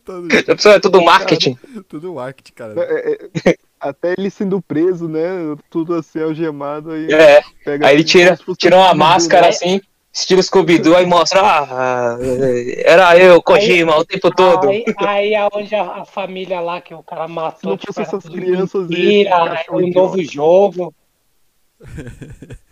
Todo- 0.03 0.31
Já 0.31 0.43
pensou? 0.43 0.71
É 0.71 0.79
tudo 0.79 1.01
marketing. 1.01 1.57
Tudo 1.87 2.13
marketing, 2.13 2.53
cara. 2.53 2.73
É, 2.77 3.11
é, 3.11 3.24
até 3.79 4.13
ele 4.17 4.29
sendo 4.29 4.61
preso, 4.61 5.07
né? 5.07 5.27
Tudo 5.69 5.95
assim, 5.95 6.21
algemado. 6.21 6.91
Aí, 6.91 7.11
É. 7.11 7.41
pega 7.63 7.87
Aí 7.87 7.95
ele 7.95 8.03
assim, 8.03 8.11
tira, 8.11 8.37
tira 8.57 8.75
um 8.75 8.79
uma 8.79 8.85
filme, 8.89 8.99
máscara 8.99 9.41
né? 9.43 9.49
assim, 9.49 9.81
estilo 10.11 10.41
Scooby-Doo, 10.41 10.95
aí 10.95 11.05
mostra, 11.05 11.41
ah, 11.43 12.17
era 12.85 13.17
eu, 13.17 13.41
Kojima, 13.43 13.97
o 13.97 14.05
tempo 14.05 14.31
todo. 14.33 14.69
Aí, 14.69 14.85
aí 14.97 15.35
aonde 15.35 15.75
a, 15.75 16.01
a 16.01 16.05
família 16.05 16.59
lá 16.61 16.79
que 16.79 16.93
o 16.93 17.03
cara 17.03 17.27
matou, 17.27 17.71
não 17.71 17.77
tipo, 17.77 17.99
essas 18.01 18.23
crianças, 18.23 18.87
mentira, 18.87 19.51
aí 19.51 19.65
um 19.69 19.89
novo 19.91 20.23
jogo. 20.23 20.93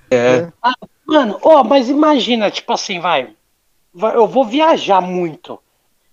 É. 0.09 0.51
Mano, 1.05 1.37
ó, 1.41 1.63
mas 1.63 1.89
imagina, 1.89 2.49
tipo 2.49 2.71
assim, 2.71 2.99
vai, 2.99 3.35
vai- 3.93 4.15
Eu 4.15 4.27
vou 4.27 4.45
viajar 4.45 5.01
muito. 5.01 5.59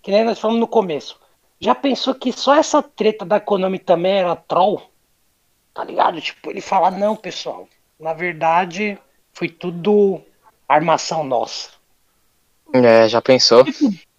Que 0.01 0.11
nem 0.11 0.23
nós 0.23 0.39
falamos 0.39 0.59
no 0.59 0.67
começo. 0.67 1.19
Já 1.61 1.75
pensou 1.75 2.15
que 2.15 2.31
só 2.33 2.55
essa 2.55 2.81
treta 2.81 3.23
da 3.23 3.39
Konami 3.39 3.77
também 3.77 4.13
era 4.13 4.35
troll? 4.35 4.81
Tá 5.73 5.83
ligado? 5.83 6.19
Tipo, 6.19 6.49
ele 6.49 6.59
fala, 6.59 6.89
não, 6.89 7.15
pessoal. 7.15 7.67
Na 7.99 8.13
verdade, 8.13 8.97
foi 9.31 9.47
tudo 9.47 10.19
armação 10.67 11.23
nossa. 11.23 11.69
É, 12.73 13.07
já 13.07 13.21
pensou? 13.21 13.63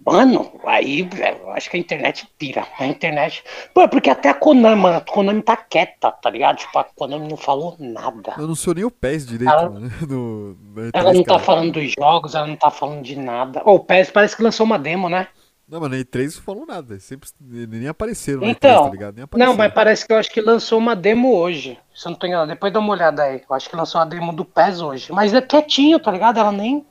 Mano, 0.05 0.53
aí, 0.64 1.03
velho, 1.03 1.51
acho 1.51 1.68
que 1.70 1.76
a 1.76 1.80
internet 1.80 2.28
pira. 2.38 2.66
A 2.78 2.86
internet. 2.86 3.43
Pô, 3.74 3.88
porque 3.88 4.11
até 4.11 4.28
a 4.28 4.34
Konami, 4.34 4.80
mano, 4.80 4.99
a 4.99 5.01
Konami 5.01 5.43
tá 5.43 5.57
quieta, 5.57 6.12
tá 6.12 6.30
ligado? 6.30 6.59
Tipo, 6.59 6.78
a 6.78 6.84
Konami 6.84 7.26
não 7.28 7.36
falou 7.36 7.74
nada. 7.78 8.34
Eu 8.38 8.47
não 8.47 8.55
sou 8.55 8.74
nem 8.74 8.84
o 8.84 8.90
PES 8.90 9.26
direito, 9.26 9.53
Ela- 9.53 9.68
mano. 9.68 9.90
No, 10.09 10.55
no 10.55 10.90
Ela 10.93 11.12
não 11.12 11.22
E3, 11.22 11.26
tá 11.26 11.38
falando 11.40 11.72
dos 11.72 11.93
jogos, 11.99 12.34
ela 12.36 12.47
não 12.47 12.57
tá 12.57 12.70
falando 12.70 13.03
de 13.03 13.16
nada. 13.16 13.62
Ô, 13.64 13.74
o 13.74 13.80
PES 13.80 14.11
parece 14.11 14.36
que 14.36 14.43
lançou 14.43 14.64
uma 14.64 14.78
demo, 14.78 15.09
né? 15.09 15.26
Não, 15.73 15.81
mas 15.81 15.91
na 15.91 15.97
E3 15.97 16.35
não 16.37 16.43
falou 16.43 16.66
nada. 16.66 17.01
Sempre, 17.01 17.31
nem 17.41 17.89
apareceram 17.89 18.45
Então, 18.45 18.81
E3, 18.83 18.85
tá 18.85 18.91
ligado? 18.91 19.14
Nem 19.14 19.25
apareceram. 19.25 19.53
Não, 19.53 19.59
mas 19.59 19.73
parece 19.73 20.07
que 20.07 20.12
eu 20.12 20.18
acho 20.18 20.31
que 20.31 20.41
lançou 20.43 20.79
uma 20.79 20.95
demo 20.95 21.35
hoje. 21.35 21.79
Se 21.95 22.07
eu 22.07 22.11
não 22.11 22.18
tô 22.18 22.27
enganado. 22.27 22.51
Depois 22.51 22.70
dá 22.70 22.79
uma 22.79 22.93
olhada 22.93 23.23
aí. 23.23 23.43
Eu 23.49 23.57
acho 23.57 23.70
que 23.70 23.75
lançou 23.77 23.99
uma 23.99 24.07
demo 24.07 24.35
do 24.35 24.45
PES 24.45 24.83
hoje. 24.83 25.11
Mas 25.11 25.33
é 25.33 25.41
quietinho, 25.41 25.99
tá 25.99 26.11
ligado? 26.12 26.39
Ela 26.39 26.53
nem. 26.53 26.85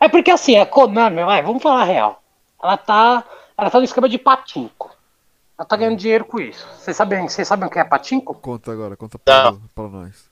É 0.00 0.08
porque 0.08 0.30
assim, 0.30 0.56
a 0.56 0.64
Konami, 0.64 1.22
vai, 1.24 1.42
vamos 1.42 1.62
falar 1.62 1.82
a 1.82 1.84
real. 1.84 2.22
Ela 2.62 2.78
tá. 2.78 3.22
Ela 3.58 3.68
tá 3.68 3.76
no 3.78 3.84
esquema 3.84 4.08
de 4.08 4.16
patinco. 4.16 4.90
Ela 5.58 5.66
tá 5.66 5.76
ganhando 5.76 5.98
dinheiro 5.98 6.24
com 6.24 6.40
isso. 6.40 6.66
Vocês 6.78 6.96
sabem, 6.96 7.28
vocês 7.28 7.46
sabem 7.46 7.68
o 7.68 7.70
que 7.70 7.78
é 7.78 7.84
patinco? 7.84 8.32
Conta 8.32 8.72
agora, 8.72 8.96
conta 8.96 9.18
pra, 9.18 9.52
pra 9.74 9.88
nós. 9.88 10.24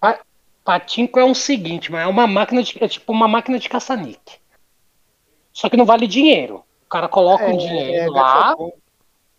Pa- 0.00 0.20
Patinco 0.64 1.18
é 1.18 1.24
o 1.24 1.34
seguinte, 1.34 1.90
mas 1.90 2.02
é 2.02 2.06
uma 2.06 2.28
máquina 2.28 2.62
de. 2.62 2.76
É 2.80 2.86
tipo 2.86 3.10
uma 3.12 3.26
máquina 3.26 3.58
de 3.58 3.68
caça-nique. 3.68 4.36
Só 5.52 5.68
que 5.68 5.76
não 5.76 5.84
vale 5.84 6.06
dinheiro. 6.06 6.62
O 6.88 6.90
cara 6.90 7.06
coloca 7.06 7.44
um 7.44 7.56
dinheiro 7.58 8.10
lá. 8.12 8.56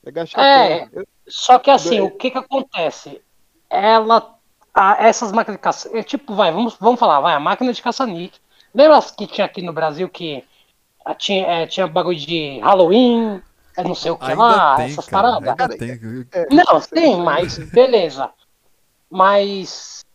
É 0.06 0.12
gachapon. 0.12 0.44
É. 0.44 0.88
Eu- 0.94 1.08
Só 1.28 1.58
que 1.58 1.72
assim, 1.72 2.00
o 2.00 2.12
que 2.12 2.30
que 2.30 2.38
acontece? 2.38 3.20
Ela. 3.68 4.36
a- 4.72 4.98
essas 5.00 5.32
máquinas 5.32 5.58
de 5.58 5.64
caça. 5.64 5.98
É 5.98 6.04
tipo, 6.04 6.36
vai, 6.36 6.52
vamos, 6.52 6.76
vamos 6.80 7.00
falar, 7.00 7.20
vai, 7.22 7.34
a 7.34 7.40
máquina 7.40 7.74
de 7.74 7.82
caça-nique. 7.82 8.40
Lembra 8.74 8.98
as 8.98 9.10
que 9.10 9.26
tinha 9.26 9.46
aqui 9.46 9.64
no 9.64 9.74
Brasil 9.74 10.08
que 10.08 10.44
ah, 11.04 11.16
tinha, 11.16 11.44
é, 11.48 11.66
tinha 11.66 11.88
bagulho 11.88 12.16
de 12.20 12.60
Halloween, 12.60 13.42
é 13.76 13.84
não 13.84 13.96
sei 13.96 14.12
o 14.12 14.18
que 14.18 14.26
Ainda 14.30 14.44
lá, 14.44 14.76
tem, 14.76 14.86
essas 14.86 15.08
cara. 15.08 15.40
paradas? 15.40 15.50
Ainda 15.50 15.78
tem. 15.78 16.28
é, 16.32 16.54
Não, 16.54 16.80
tem, 16.82 17.18
mas 17.18 17.58
beleza. 17.72 18.30
Mas 19.10 20.06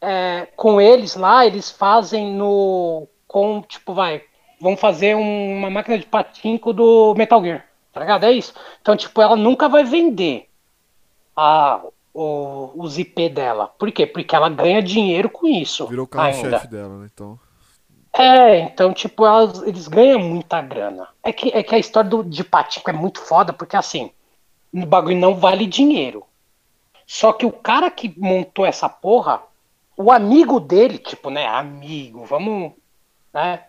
é, 0.00 0.46
com 0.54 0.80
eles 0.80 1.16
lá, 1.16 1.44
eles 1.44 1.70
fazem 1.70 2.32
no. 2.32 3.08
Com, 3.26 3.60
tipo, 3.62 3.92
vai, 3.92 4.22
vão 4.60 4.76
fazer 4.76 5.14
um- 5.16 5.56
uma 5.58 5.70
máquina 5.70 5.98
de 5.98 6.06
patinco 6.06 6.72
do 6.72 7.14
Metal 7.16 7.42
Gear. 7.42 7.64
Tá 7.92 8.00
ligado? 8.00 8.24
É 8.24 8.32
isso. 8.32 8.54
Então, 8.80 8.96
tipo, 8.96 9.20
ela 9.20 9.36
nunca 9.36 9.68
vai 9.68 9.84
vender 9.84 10.48
a, 11.36 11.80
o, 12.12 12.70
os 12.74 12.98
IP 12.98 13.28
dela. 13.28 13.68
Por 13.78 13.90
quê? 13.92 14.06
Porque 14.06 14.34
ela 14.34 14.48
ganha 14.48 14.82
dinheiro 14.82 15.28
com 15.30 15.46
isso. 15.46 15.86
Virou 15.86 16.06
carro-chefe 16.06 16.66
dela, 16.68 16.98
né? 16.98 17.08
Então. 17.12 17.38
É, 18.12 18.60
então, 18.60 18.92
tipo, 18.92 19.24
elas- 19.24 19.62
eles 19.62 19.86
ganham 19.86 20.18
muita 20.18 20.60
grana. 20.60 21.08
É 21.22 21.32
que, 21.32 21.50
é 21.50 21.62
que 21.62 21.74
a 21.74 21.78
história 21.78 22.08
do, 22.10 22.24
de 22.24 22.42
Patico 22.42 22.90
é 22.90 22.92
muito 22.92 23.20
foda, 23.20 23.52
porque 23.52 23.76
assim, 23.76 24.10
o 24.72 24.84
bagulho 24.86 25.16
não 25.16 25.34
vale 25.36 25.66
dinheiro. 25.66 26.24
Só 27.06 27.32
que 27.32 27.46
o 27.46 27.52
cara 27.52 27.90
que 27.90 28.12
montou 28.18 28.66
essa 28.66 28.88
porra, 28.88 29.42
o 29.96 30.10
amigo 30.12 30.58
dele, 30.60 30.98
tipo, 30.98 31.30
né, 31.30 31.46
amigo, 31.46 32.24
vamos, 32.24 32.72
né, 33.32 33.62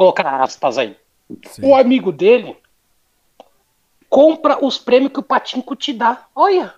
colocar 0.00 0.40
aspas 0.42 0.78
aí. 0.78 0.96
Sim. 1.46 1.62
O 1.66 1.76
amigo 1.76 2.10
dele 2.10 2.56
compra 4.08 4.64
os 4.64 4.78
prêmios 4.78 5.12
que 5.12 5.20
o 5.20 5.22
Patinco 5.22 5.76
te 5.76 5.92
dá. 5.92 6.24
Olha, 6.34 6.74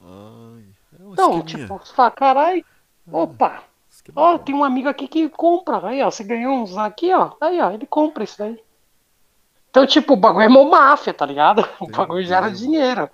Ai, 0.00 0.64
é 0.98 1.02
um 1.04 1.12
então, 1.12 1.38
esqueminha. 1.38 1.44
tipo, 1.68 1.78
você 1.78 1.94
fala, 1.94 2.10
caralho, 2.10 2.64
opa, 3.10 3.62
Esquema 3.88 4.20
Ó, 4.20 4.38
tem 4.38 4.54
um 4.54 4.64
amigo 4.64 4.88
aqui 4.88 5.06
que 5.06 5.28
compra. 5.28 5.86
Aí, 5.86 6.02
ó, 6.02 6.10
você 6.10 6.24
ganhou 6.24 6.54
uns 6.54 6.76
aqui, 6.76 7.12
ó. 7.14 7.32
Aí, 7.40 7.60
ó, 7.60 7.70
ele 7.70 7.86
compra 7.86 8.24
isso 8.24 8.38
daí. 8.38 8.60
Então, 9.70 9.86
tipo, 9.86 10.14
o 10.14 10.16
bagulho 10.16 10.44
é 10.44 10.48
mó 10.48 10.64
máfia, 10.64 11.14
tá 11.14 11.24
ligado? 11.24 11.62
O 11.80 11.86
bagulho 11.86 12.24
gera 12.24 12.50
dinheiro. 12.50 13.08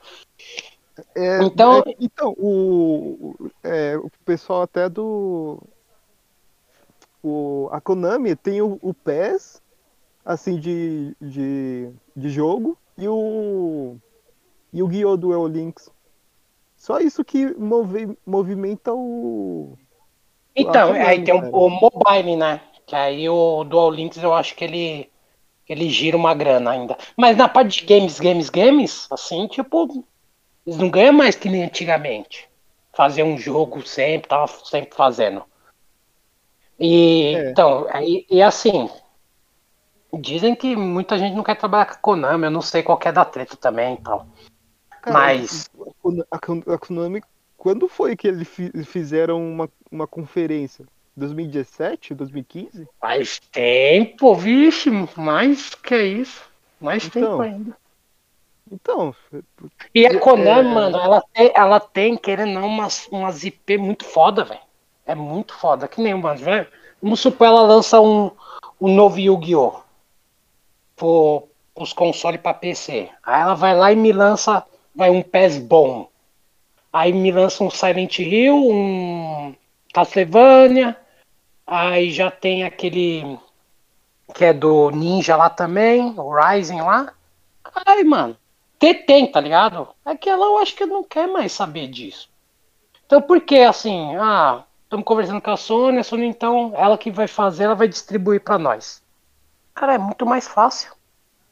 É, 1.14 1.42
Então- 1.42 1.82
é, 1.86 1.94
então 2.00 2.34
o, 2.38 3.34
o- 3.38 3.50
é, 3.62 3.98
o 3.98 4.10
pessoal 4.24 4.62
até 4.62 4.88
do. 4.88 5.62
O, 7.28 7.68
a 7.72 7.80
Konami 7.80 8.36
tem 8.36 8.62
o, 8.62 8.78
o 8.80 8.94
PES, 8.94 9.60
assim, 10.24 10.60
de, 10.60 11.16
de, 11.20 11.90
de 12.14 12.30
jogo, 12.30 12.78
e 12.96 13.08
o. 13.08 13.96
E 14.72 14.80
o 14.80 14.86
Guiô 14.86 15.16
Duel 15.16 15.48
Links. 15.48 15.90
Só 16.76 17.00
isso 17.00 17.24
que 17.24 17.46
move, 17.58 18.16
movimenta 18.24 18.94
o. 18.94 19.76
Então, 20.54 20.88
Konami, 20.88 21.04
aí 21.04 21.24
tem 21.24 21.34
o, 21.34 21.40
cara. 21.40 21.56
o 21.56 21.68
mobile, 21.68 22.36
né? 22.36 22.60
Que 22.86 22.94
aí 22.94 23.28
o 23.28 23.64
Dual 23.64 23.90
Links 23.90 24.22
eu 24.22 24.32
acho 24.32 24.54
que 24.54 24.62
ele, 24.62 25.10
ele 25.68 25.90
gira 25.90 26.16
uma 26.16 26.32
grana 26.32 26.70
ainda. 26.70 26.96
Mas 27.16 27.36
na 27.36 27.48
parte 27.48 27.80
de 27.80 27.86
games, 27.86 28.20
games, 28.20 28.48
games, 28.48 29.08
assim, 29.10 29.48
tipo, 29.48 30.04
eles 30.64 30.78
não 30.78 30.88
ganham 30.88 31.12
mais 31.12 31.34
que 31.34 31.48
nem 31.48 31.64
antigamente. 31.64 32.48
Fazer 32.92 33.24
um 33.24 33.36
jogo 33.36 33.84
sempre, 33.84 34.28
tava 34.28 34.46
sempre 34.46 34.94
fazendo. 34.94 35.42
E 36.78 37.34
É. 37.36 37.50
então, 37.50 37.86
aí, 37.90 38.26
e 38.30 38.42
assim, 38.42 38.88
dizem 40.12 40.54
que 40.54 40.76
muita 40.76 41.18
gente 41.18 41.34
não 41.34 41.42
quer 41.42 41.56
trabalhar 41.56 41.86
com 41.86 41.92
a 41.92 41.96
Konami, 41.98 42.44
eu 42.44 42.50
não 42.50 42.62
sei 42.62 42.82
qual 42.82 42.98
é 43.04 43.12
da 43.12 43.24
treta 43.24 43.56
também 43.56 43.94
e 43.94 43.98
tal. 44.02 44.26
Cara, 45.02 45.18
Mas, 45.18 45.70
A, 46.30 46.38
Kon- 46.38 46.62
a 46.66 46.78
Konami, 46.78 47.22
quando 47.56 47.88
foi 47.88 48.16
que 48.16 48.28
eles 48.28 48.46
fi- 48.48 48.72
fizeram 48.84 49.42
uma, 49.42 49.68
uma 49.90 50.06
conferência? 50.06 50.84
2017? 51.16 52.14
2015? 52.14 52.86
faz 53.00 53.40
tempo, 53.50 54.34
vixe, 54.34 54.90
mais 55.16 55.74
que 55.74 55.96
isso. 55.96 56.42
Mais 56.78 57.06
Então, 57.06 57.22
tempo 57.22 57.42
ainda. 57.42 57.76
Então, 58.70 59.14
E 59.94 60.06
a 60.06 60.18
Konami, 60.20 60.68
É. 60.68 60.74
mano, 60.74 60.98
ela 60.98 61.22
tem, 61.32 61.52
ela 61.54 61.80
tem, 61.80 62.16
querendo 62.16 62.52
não, 62.52 62.66
umas, 62.66 63.06
umas 63.08 63.44
IP 63.44 63.78
muito 63.78 64.04
foda, 64.04 64.44
velho. 64.44 64.65
É 65.06 65.14
muito 65.14 65.54
foda. 65.54 65.88
Que 65.88 66.02
nem 66.02 66.12
umas, 66.12 66.40
velho. 66.40 66.66
Vamos 67.00 67.20
supor, 67.20 67.46
ela 67.46 67.62
lança 67.62 68.00
um, 68.00 68.30
um 68.80 68.94
novo 68.94 69.18
Yu-Gi-Oh! 69.18 69.80
Pro, 70.96 71.48
os 71.74 71.92
consoles 71.92 72.40
pra 72.40 72.54
PC. 72.54 73.08
Aí 73.22 73.42
ela 73.42 73.54
vai 73.54 73.76
lá 73.76 73.92
e 73.92 73.96
me 73.96 74.12
lança 74.12 74.64
vai 74.94 75.10
um 75.10 75.22
PES 75.22 75.58
bom. 75.58 76.08
Aí 76.92 77.12
me 77.12 77.30
lança 77.30 77.62
um 77.62 77.70
Silent 77.70 78.18
Hill, 78.18 78.56
um 78.56 79.54
Castlevania. 79.92 80.96
Aí 81.66 82.10
já 82.10 82.30
tem 82.30 82.64
aquele 82.64 83.38
que 84.34 84.44
é 84.44 84.52
do 84.52 84.90
Ninja 84.90 85.36
lá 85.36 85.50
também, 85.50 86.14
o 86.16 86.34
Rising 86.34 86.80
lá. 86.80 87.12
Ai, 87.86 88.02
mano, 88.04 88.36
tem, 88.78 89.30
tá 89.30 89.40
ligado? 89.40 89.88
É 90.04 90.16
que 90.16 90.30
ela 90.30 90.46
eu 90.46 90.58
acho 90.58 90.74
que 90.74 90.86
não 90.86 91.04
quer 91.04 91.26
mais 91.26 91.52
saber 91.52 91.88
disso. 91.88 92.28
Então 93.04 93.20
por 93.20 93.40
que 93.40 93.58
assim, 93.58 94.16
ah, 94.16 94.64
estamos 94.86 95.04
conversando 95.04 95.40
com 95.42 95.50
a 95.50 95.56
Sony, 95.56 95.98
a 95.98 96.04
Sony 96.04 96.26
então, 96.26 96.72
ela 96.76 96.98
que 96.98 97.10
vai 97.10 97.28
fazer, 97.28 97.64
ela 97.64 97.74
vai 97.74 97.88
distribuir 97.88 98.42
pra 98.42 98.58
nós. 98.58 99.02
Cara, 99.74 99.94
é 99.94 99.98
muito 99.98 100.24
mais 100.26 100.48
fácil. 100.48 100.92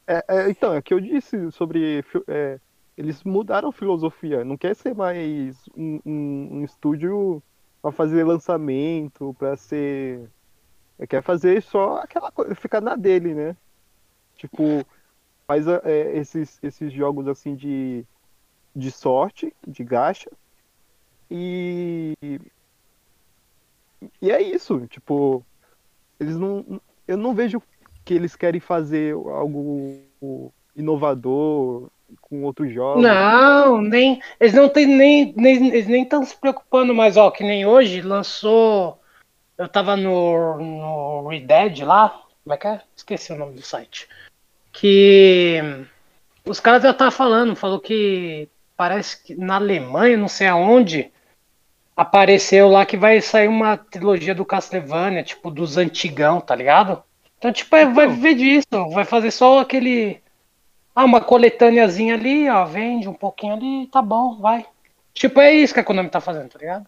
É, 0.07 0.23
é, 0.27 0.49
então, 0.49 0.73
é 0.73 0.81
que 0.81 0.93
eu 0.93 0.99
disse 0.99 1.51
sobre. 1.51 2.03
é, 2.27 2.59
eles 2.97 3.23
mudaram 3.23 3.71
filosofia. 3.71 4.43
Não 4.45 4.57
quer 4.57 4.75
ser 4.75 4.93
mais 4.95 5.57
um, 5.75 5.99
um- 6.05 6.49
um 6.59 6.63
estúdio 6.63 7.43
para 7.81 7.91
fazer 7.91 8.23
lançamento, 8.23 9.33
para 9.35 9.57
ser. 9.57 10.29
é, 10.99 11.07
Quer 11.07 11.23
fazer 11.23 11.61
só 11.63 11.97
aquela 11.97 12.31
coisa, 12.31 12.55
ficar 12.55 12.81
na 12.81 12.95
dele, 12.95 13.33
né? 13.35 13.57
Tipo, 14.35 14.85
faz 15.47 15.67
é, 15.67 16.17
esses, 16.17 16.59
esses 16.63 16.93
jogos 16.93 17.27
assim 17.27 17.55
de, 17.55 18.05
de 18.75 18.91
sorte, 18.91 19.53
de 19.67 19.83
gacha. 19.83 20.31
E. 21.29 22.13
E 24.21 24.31
é 24.31 24.41
isso, 24.41 24.85
tipo. 24.87 25.45
Eles 26.19 26.37
não. 26.37 26.81
Eu 27.07 27.17
não 27.17 27.33
vejo 27.33 27.61
que 28.03 28.13
eles 28.13 28.35
querem 28.35 28.59
fazer 28.59 29.13
algo 29.13 29.99
inovador 30.75 31.89
com 32.21 32.43
outros 32.43 32.73
jogos. 32.73 33.01
Não, 33.01 33.81
nem. 33.81 34.21
Eles 34.39 34.53
não 34.53 34.69
tem 34.69 34.85
nem. 34.85 35.33
nem 35.35 35.67
eles 35.67 35.87
nem 35.87 36.03
estão 36.03 36.23
se 36.23 36.35
preocupando 36.35 36.93
mais, 36.93 37.17
ó, 37.17 37.31
que 37.31 37.43
nem 37.43 37.65
hoje 37.65 38.01
lançou. 38.01 38.99
Eu 39.57 39.67
tava 39.67 39.95
no, 39.95 40.57
no 40.57 41.27
Red 41.27 41.83
lá. 41.83 42.21
Como 42.43 42.53
é 42.53 42.57
que 42.57 42.67
é? 42.67 42.81
Esqueci 42.95 43.31
o 43.31 43.37
nome 43.37 43.53
do 43.53 43.61
site. 43.61 44.07
Que 44.71 45.61
os 46.45 46.59
caras 46.59 46.83
já 46.83 46.91
estavam 46.91 47.11
falando, 47.11 47.55
falou 47.55 47.79
que 47.79 48.47
parece 48.77 49.23
que 49.23 49.35
na 49.35 49.55
Alemanha, 49.55 50.17
não 50.17 50.27
sei 50.27 50.47
aonde, 50.47 51.11
apareceu 51.95 52.69
lá 52.69 52.85
que 52.85 52.97
vai 52.97 53.21
sair 53.21 53.47
uma 53.47 53.77
trilogia 53.77 54.35
do 54.35 54.45
Castlevania, 54.45 55.23
tipo, 55.23 55.49
dos 55.51 55.77
antigão, 55.77 56.41
tá 56.41 56.55
ligado? 56.55 57.01
Então, 57.37 57.51
tipo, 57.51 57.75
é, 57.75 57.85
vai 57.85 58.07
viver 58.07 58.35
disso, 58.35 58.67
vai 58.93 59.05
fazer 59.05 59.31
só 59.31 59.59
aquele. 59.59 60.21
Ah, 60.95 61.03
uma 61.05 61.21
coletâneazinha 61.21 62.15
ali, 62.15 62.49
ó, 62.49 62.65
vende 62.65 63.09
um 63.09 63.13
pouquinho 63.13 63.53
ali, 63.53 63.87
tá 63.87 64.01
bom, 64.01 64.37
vai. 64.39 64.65
Tipo, 65.13 65.41
é 65.41 65.53
isso 65.53 65.73
que 65.73 65.79
a 65.79 65.83
Konami 65.83 66.09
tá 66.09 66.21
fazendo, 66.21 66.49
tá 66.49 66.59
ligado? 66.59 66.85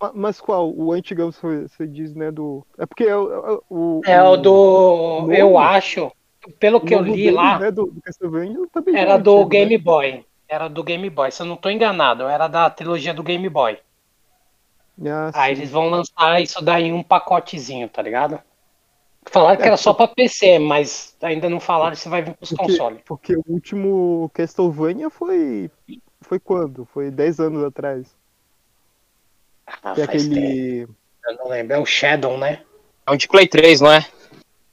Ma- 0.00 0.12
Mas 0.14 0.40
qual? 0.40 0.72
O 0.72 0.92
antigão 0.92 1.30
você 1.32 1.86
diz, 1.86 2.14
né? 2.14 2.30
Do. 2.30 2.64
É 2.78 2.86
porque 2.86 3.04
é 3.04 3.16
o. 3.16 3.62
o- 3.70 4.00
É 4.04 4.22
o 4.22 4.36
do. 4.36 4.50
novo? 4.52 5.32
Eu 5.32 5.58
acho, 5.58 6.10
pelo 6.58 6.80
que 6.80 6.94
eu 6.94 7.00
li 7.02 7.12
deles, 7.12 7.34
lá, 7.34 7.58
Né, 7.58 7.70
do, 7.70 7.86
do 7.86 8.00
Castlevania 8.02 8.58
também 8.72 8.94
já 8.94 9.00
era 9.00 9.14
é 9.14 9.18
do 9.18 9.30
antigo, 9.30 9.44
né? 9.54 9.58
Game 9.60 9.78
Boy. 9.78 10.24
Era 10.48 10.68
do 10.68 10.82
Game 10.82 11.10
Boy, 11.10 11.30
se 11.30 11.42
eu 11.42 11.46
não 11.46 11.56
tô 11.56 11.68
enganado, 11.70 12.24
era 12.28 12.48
da 12.48 12.68
trilogia 12.70 13.12
do 13.14 13.22
Game 13.22 13.48
Boy. 13.48 13.78
Ah, 15.06 15.30
Aí 15.34 15.54
sim. 15.54 15.60
eles 15.62 15.70
vão 15.72 15.88
lançar 15.88 16.40
isso 16.42 16.62
daí 16.64 16.84
em 16.84 16.92
um 16.92 17.02
pacotezinho, 17.02 17.88
tá 17.88 18.02
ligado? 18.02 18.40
Falaram 19.30 19.56
que 19.60 19.66
era 19.66 19.76
só 19.76 19.92
pra 19.92 20.08
PC, 20.08 20.58
mas 20.58 21.14
ainda 21.20 21.48
não 21.50 21.60
falaram 21.60 21.94
se 21.94 22.08
vai 22.08 22.22
vir 22.22 22.34
pros 22.34 22.50
Porque- 22.50 22.64
consoles. 22.64 23.00
Porque 23.04 23.36
o 23.36 23.44
último 23.46 24.30
Castlevania 24.32 25.10
foi. 25.10 25.70
Foi 26.22 26.38
quando? 26.40 26.84
Foi 26.86 27.10
10 27.10 27.38
anos 27.38 27.62
atrás. 27.62 28.16
Ah, 29.66 29.92
Que 29.94 30.00
é 30.02 30.06
faz 30.06 30.22
tempo. 30.26 30.34
aquele. 30.34 30.88
Eu 31.26 31.36
não 31.36 31.48
lembro. 31.48 31.74
É 31.74 31.78
o 31.78 31.84
Shadow, 31.86 32.38
né? 32.38 32.62
É 33.06 33.10
um 33.12 33.16
de 33.16 33.28
Play 33.28 33.46
3, 33.46 33.80
não 33.82 33.92
é? 33.92 34.06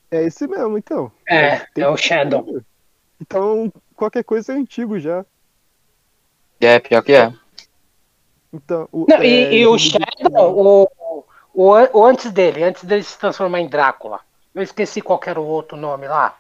É 0.10 0.24
esse 0.24 0.48
mesmo, 0.48 0.78
então. 0.78 1.12
É, 1.28 1.58
Tem 1.74 1.84
é 1.84 1.90
o 1.90 1.98
Shadow. 1.98 2.62
Então, 3.20 3.72
qualquer 3.96 4.24
coisa 4.24 4.54
é 4.54 4.56
antigo 4.56 4.98
já. 5.00 5.26
É, 6.62 6.80
pior 6.80 7.02
que 7.04 7.12
é. 7.14 7.34
Então, 8.54 8.88
o, 8.92 9.06
Não, 9.08 9.18
é, 9.18 9.26
e, 9.26 9.60
e 9.60 9.68
o 9.68 9.78
Shadow, 9.78 10.58
o, 10.58 11.24
o, 11.54 11.72
o 11.94 12.06
antes 12.06 12.32
dele, 12.32 12.64
antes 12.64 12.84
dele 12.84 13.04
se 13.04 13.18
transformar 13.18 13.60
em 13.60 13.68
Drácula, 13.68 14.20
eu 14.54 14.64
esqueci 14.64 15.02
qual 15.02 15.20
era 15.26 15.40
o 15.40 15.46
outro 15.46 15.78
nome 15.78 16.08
lá. 16.08 16.38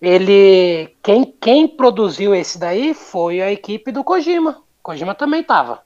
Ele. 0.00 0.96
Quem, 1.02 1.24
quem 1.24 1.66
produziu 1.66 2.34
esse 2.34 2.58
daí 2.58 2.94
foi 2.94 3.40
a 3.42 3.50
equipe 3.50 3.90
do 3.90 4.04
Kojima. 4.04 4.62
Kojima 4.80 5.14
também 5.14 5.42
tava. 5.42 5.82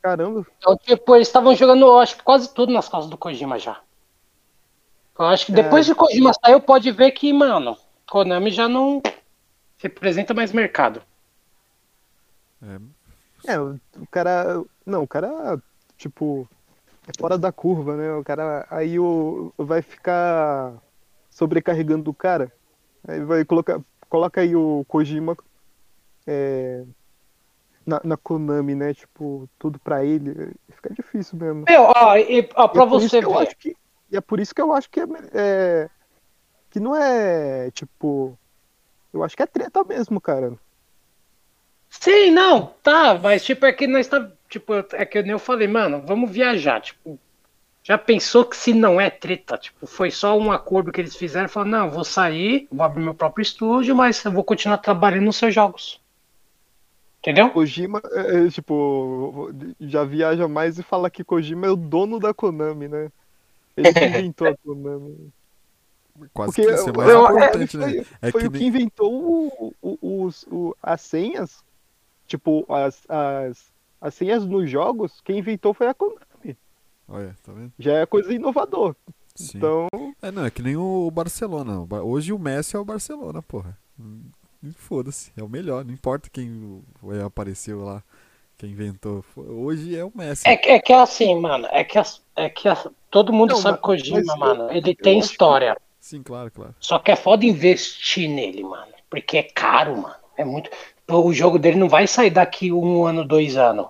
Caramba. 0.00 0.46
Então, 0.56 0.76
tipo, 0.76 1.16
eles 1.16 1.26
estavam 1.26 1.54
jogando, 1.56 1.84
eu 1.84 1.98
acho 1.98 2.16
que 2.16 2.22
quase 2.22 2.54
tudo 2.54 2.72
nas 2.72 2.88
casas 2.88 3.10
do 3.10 3.18
Kojima 3.18 3.58
já. 3.58 3.80
Eu 5.18 5.24
acho 5.26 5.46
que 5.46 5.52
depois 5.52 5.88
É. 5.88 5.90
de 5.90 5.96
Kojima 5.96 6.30
saiu, 6.44 6.60
pode 6.60 6.92
ver 6.92 7.10
que, 7.10 7.32
mano, 7.32 7.76
Konami 8.08 8.50
já 8.52 8.68
não 8.68 9.02
representa 9.78 10.32
mais 10.32 10.52
mercado. 10.52 11.02
É, 12.62 12.78
É, 13.46 13.58
o 13.60 13.78
cara. 14.10 14.62
Não, 14.84 15.02
o 15.02 15.08
cara, 15.08 15.60
tipo, 15.96 16.48
é 17.06 17.12
fora 17.18 17.36
da 17.38 17.50
curva, 17.52 17.96
né? 17.96 18.12
O 18.14 18.24
cara 18.24 18.66
aí 18.70 18.98
o, 18.98 19.52
vai 19.58 19.82
ficar 19.82 20.74
sobrecarregando 21.30 22.10
o 22.10 22.14
cara. 22.14 22.52
Aí 23.06 23.20
vai 23.24 23.44
colocar. 23.44 23.80
Coloca 24.08 24.40
aí 24.40 24.54
o 24.54 24.84
Kojima 24.86 25.36
é, 26.26 26.84
na, 27.84 28.00
na 28.04 28.16
Konami, 28.16 28.74
né? 28.74 28.94
Tipo, 28.94 29.48
tudo 29.58 29.78
pra 29.80 30.04
ele. 30.04 30.52
Fica 30.70 30.92
difícil 30.94 31.38
mesmo. 31.38 31.64
Meu, 31.68 31.82
ó, 31.82 32.16
e, 32.16 32.48
ó 32.54 32.66
E 32.66 32.68
pra 32.70 32.82
é 32.82 32.86
por 32.88 33.02
isso 33.02 33.20
você 33.20 33.20
ver. 33.46 33.54
que- 33.56 33.76
e 34.10 34.16
é 34.16 34.20
por 34.20 34.38
isso 34.38 34.54
que 34.54 34.62
eu 34.62 34.72
acho 34.72 34.88
que 34.88 35.00
é, 35.00 35.04
é- 35.34 35.90
que 36.70 36.78
não 36.78 36.94
é 36.94 37.70
tipo 37.72 38.38
eu 39.12 39.24
acho 39.24 39.36
que 39.36 39.42
é 39.42 39.46
treta 39.46 39.82
mesmo, 39.82 40.20
cara. 40.20 40.52
Sim, 42.00 42.30
não, 42.30 42.66
tá, 42.82 43.18
mas 43.20 43.44
tipo, 43.44 43.66
é 43.66 43.72
que 43.72 43.86
nós 43.86 44.06
tá. 44.06 44.30
Tipo, 44.48 44.74
é 44.92 45.04
que 45.04 45.20
nem 45.22 45.32
eu 45.32 45.38
falei, 45.38 45.66
mano, 45.66 46.02
vamos 46.06 46.30
viajar. 46.30 46.80
Tipo, 46.80 47.18
já 47.82 47.98
pensou 47.98 48.44
que 48.44 48.56
se 48.56 48.72
não 48.72 49.00
é 49.00 49.10
treta, 49.10 49.56
tipo, 49.58 49.86
foi 49.86 50.10
só 50.10 50.36
um 50.38 50.52
acordo 50.52 50.92
que 50.92 51.00
eles 51.00 51.16
fizeram, 51.16 51.48
falaram, 51.48 51.70
não, 51.72 51.90
vou 51.90 52.04
sair, 52.04 52.68
vou 52.70 52.84
abrir 52.84 53.02
meu 53.02 53.14
próprio 53.14 53.42
estúdio, 53.42 53.94
mas 53.94 54.24
eu 54.24 54.30
vou 54.32 54.44
continuar 54.44 54.78
trabalhando 54.78 55.24
nos 55.24 55.36
seus 55.36 55.52
jogos. 55.54 56.00
Entendeu? 57.20 57.50
Kojima, 57.50 58.00
é, 58.12 58.46
é, 58.46 58.48
tipo, 58.50 59.50
já 59.80 60.04
viaja 60.04 60.46
mais 60.46 60.78
e 60.78 60.82
fala 60.82 61.10
que 61.10 61.24
Kojima 61.24 61.66
é 61.66 61.70
o 61.70 61.76
dono 61.76 62.20
da 62.20 62.32
Konami, 62.32 62.86
né? 62.86 63.10
Ele 63.76 63.92
que 63.92 64.04
inventou 64.06 64.46
a 64.46 64.56
Konami. 64.64 65.32
quase 66.32 66.52
Porque 66.54 66.68
que 66.68 66.74
isso 66.74 66.88
é 66.90 66.92
mais 66.92 67.10
eu- 67.10 67.22
importante, 67.24 67.76
foi, 67.78 67.86
né? 67.96 68.04
É 68.22 68.30
foi 68.30 68.40
que 68.42 68.46
o 68.46 68.50
que 68.52 68.58
nem- 68.60 68.68
inventou 68.68 69.12
o, 69.12 69.74
o- 69.82 70.24
os, 70.24 70.44
o- 70.50 70.76
as 70.80 71.00
senhas, 71.00 71.64
tipo, 72.26 72.64
as, 72.68 73.02
as, 73.08 73.72
as 74.00 74.14
senhas 74.14 74.44
nos 74.44 74.70
jogos, 74.70 75.20
quem 75.24 75.38
inventou 75.38 75.72
foi 75.74 75.86
a 75.88 75.94
Konami. 75.94 76.56
Olha, 77.08 77.36
tá 77.44 77.52
vendo? 77.52 77.72
Já 77.78 77.92
é 77.98 78.06
coisa 78.06 78.32
inovador. 78.32 78.94
Sim. 79.34 79.58
Então, 79.58 79.88
É, 80.22 80.30
não, 80.30 80.44
é 80.46 80.50
que 80.50 80.62
nem 80.62 80.76
o 80.76 81.10
Barcelona. 81.10 81.86
Hoje 82.02 82.32
o 82.32 82.38
Messi 82.38 82.74
é 82.74 82.78
o 82.78 82.84
Barcelona, 82.84 83.42
porra. 83.42 83.76
Hum, 84.00 84.22
Foda-se, 84.74 85.30
é 85.36 85.42
o 85.42 85.48
melhor. 85.48 85.84
Não 85.84 85.92
importa 85.92 86.28
quem 86.30 86.82
apareceu 87.24 87.84
lá, 87.84 88.02
quem 88.58 88.70
inventou. 88.70 89.24
Hoje 89.36 89.94
é 89.94 90.04
o 90.04 90.10
Messi. 90.14 90.48
É, 90.48 90.56
que- 90.56 90.70
é 90.70 90.78
que 90.80 90.92
é 90.92 91.00
assim, 91.00 91.38
mano, 91.38 91.68
é 91.70 91.84
que, 91.84 91.98
é 92.36 92.48
que 92.48 92.68
todo 93.10 93.32
mundo 93.32 93.50
Não, 93.50 93.60
sabe 93.60 93.72
mas- 93.74 93.80
Kojima, 93.82 94.36
mano, 94.36 94.70
ele 94.72 94.94
tem 94.94 95.18
acho 95.18 95.28
que- 95.28 95.32
história. 95.34 95.76
Sim, 96.00 96.22
claro, 96.22 96.50
claro. 96.50 96.74
Só 96.80 96.98
que 96.98 97.10
é 97.12 97.16
foda 97.16 97.44
investir 97.44 98.28
nele, 98.28 98.62
mano. 98.64 98.92
Porque 99.10 99.36
é 99.36 99.42
caro, 99.44 99.96
mano. 100.00 100.16
É 100.36 100.44
muito. 100.44 100.70
O 101.08 101.32
jogo 101.32 101.58
dele 101.58 101.76
não 101.78 101.88
vai 101.88 102.06
sair 102.06 102.30
daqui 102.30 102.72
um 102.72 103.04
ano, 103.06 103.24
dois 103.24 103.56
anos. 103.56 103.86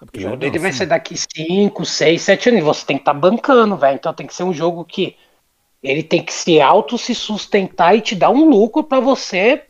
É 0.00 0.04
O 0.14 0.20
jogo 0.20 0.36
não, 0.36 0.36
dele 0.36 0.58
vai 0.58 0.72
sim. 0.72 0.72
sair 0.72 0.88
daqui 0.88 1.16
cinco, 1.16 1.84
seis, 1.86 2.22
sete 2.22 2.48
anos. 2.50 2.60
E 2.60 2.64
você 2.64 2.86
tem 2.86 2.96
que 2.96 3.02
estar 3.02 3.14
bancando, 3.14 3.76
velho. 3.76 3.96
Então 3.96 4.14
tem 4.14 4.26
que 4.26 4.34
ser 4.34 4.44
um 4.44 4.54
jogo 4.54 4.84
que 4.84 5.16
ele 5.82 6.02
tem 6.02 6.24
que 6.24 6.32
se 6.34 6.60
auto 6.60 6.98
se 6.98 7.14
sustentar 7.14 7.96
e 7.96 8.02
te 8.02 8.14
dar 8.16 8.30
um 8.30 8.48
lucro 8.48 8.84
pra 8.84 9.00
você. 9.00 9.64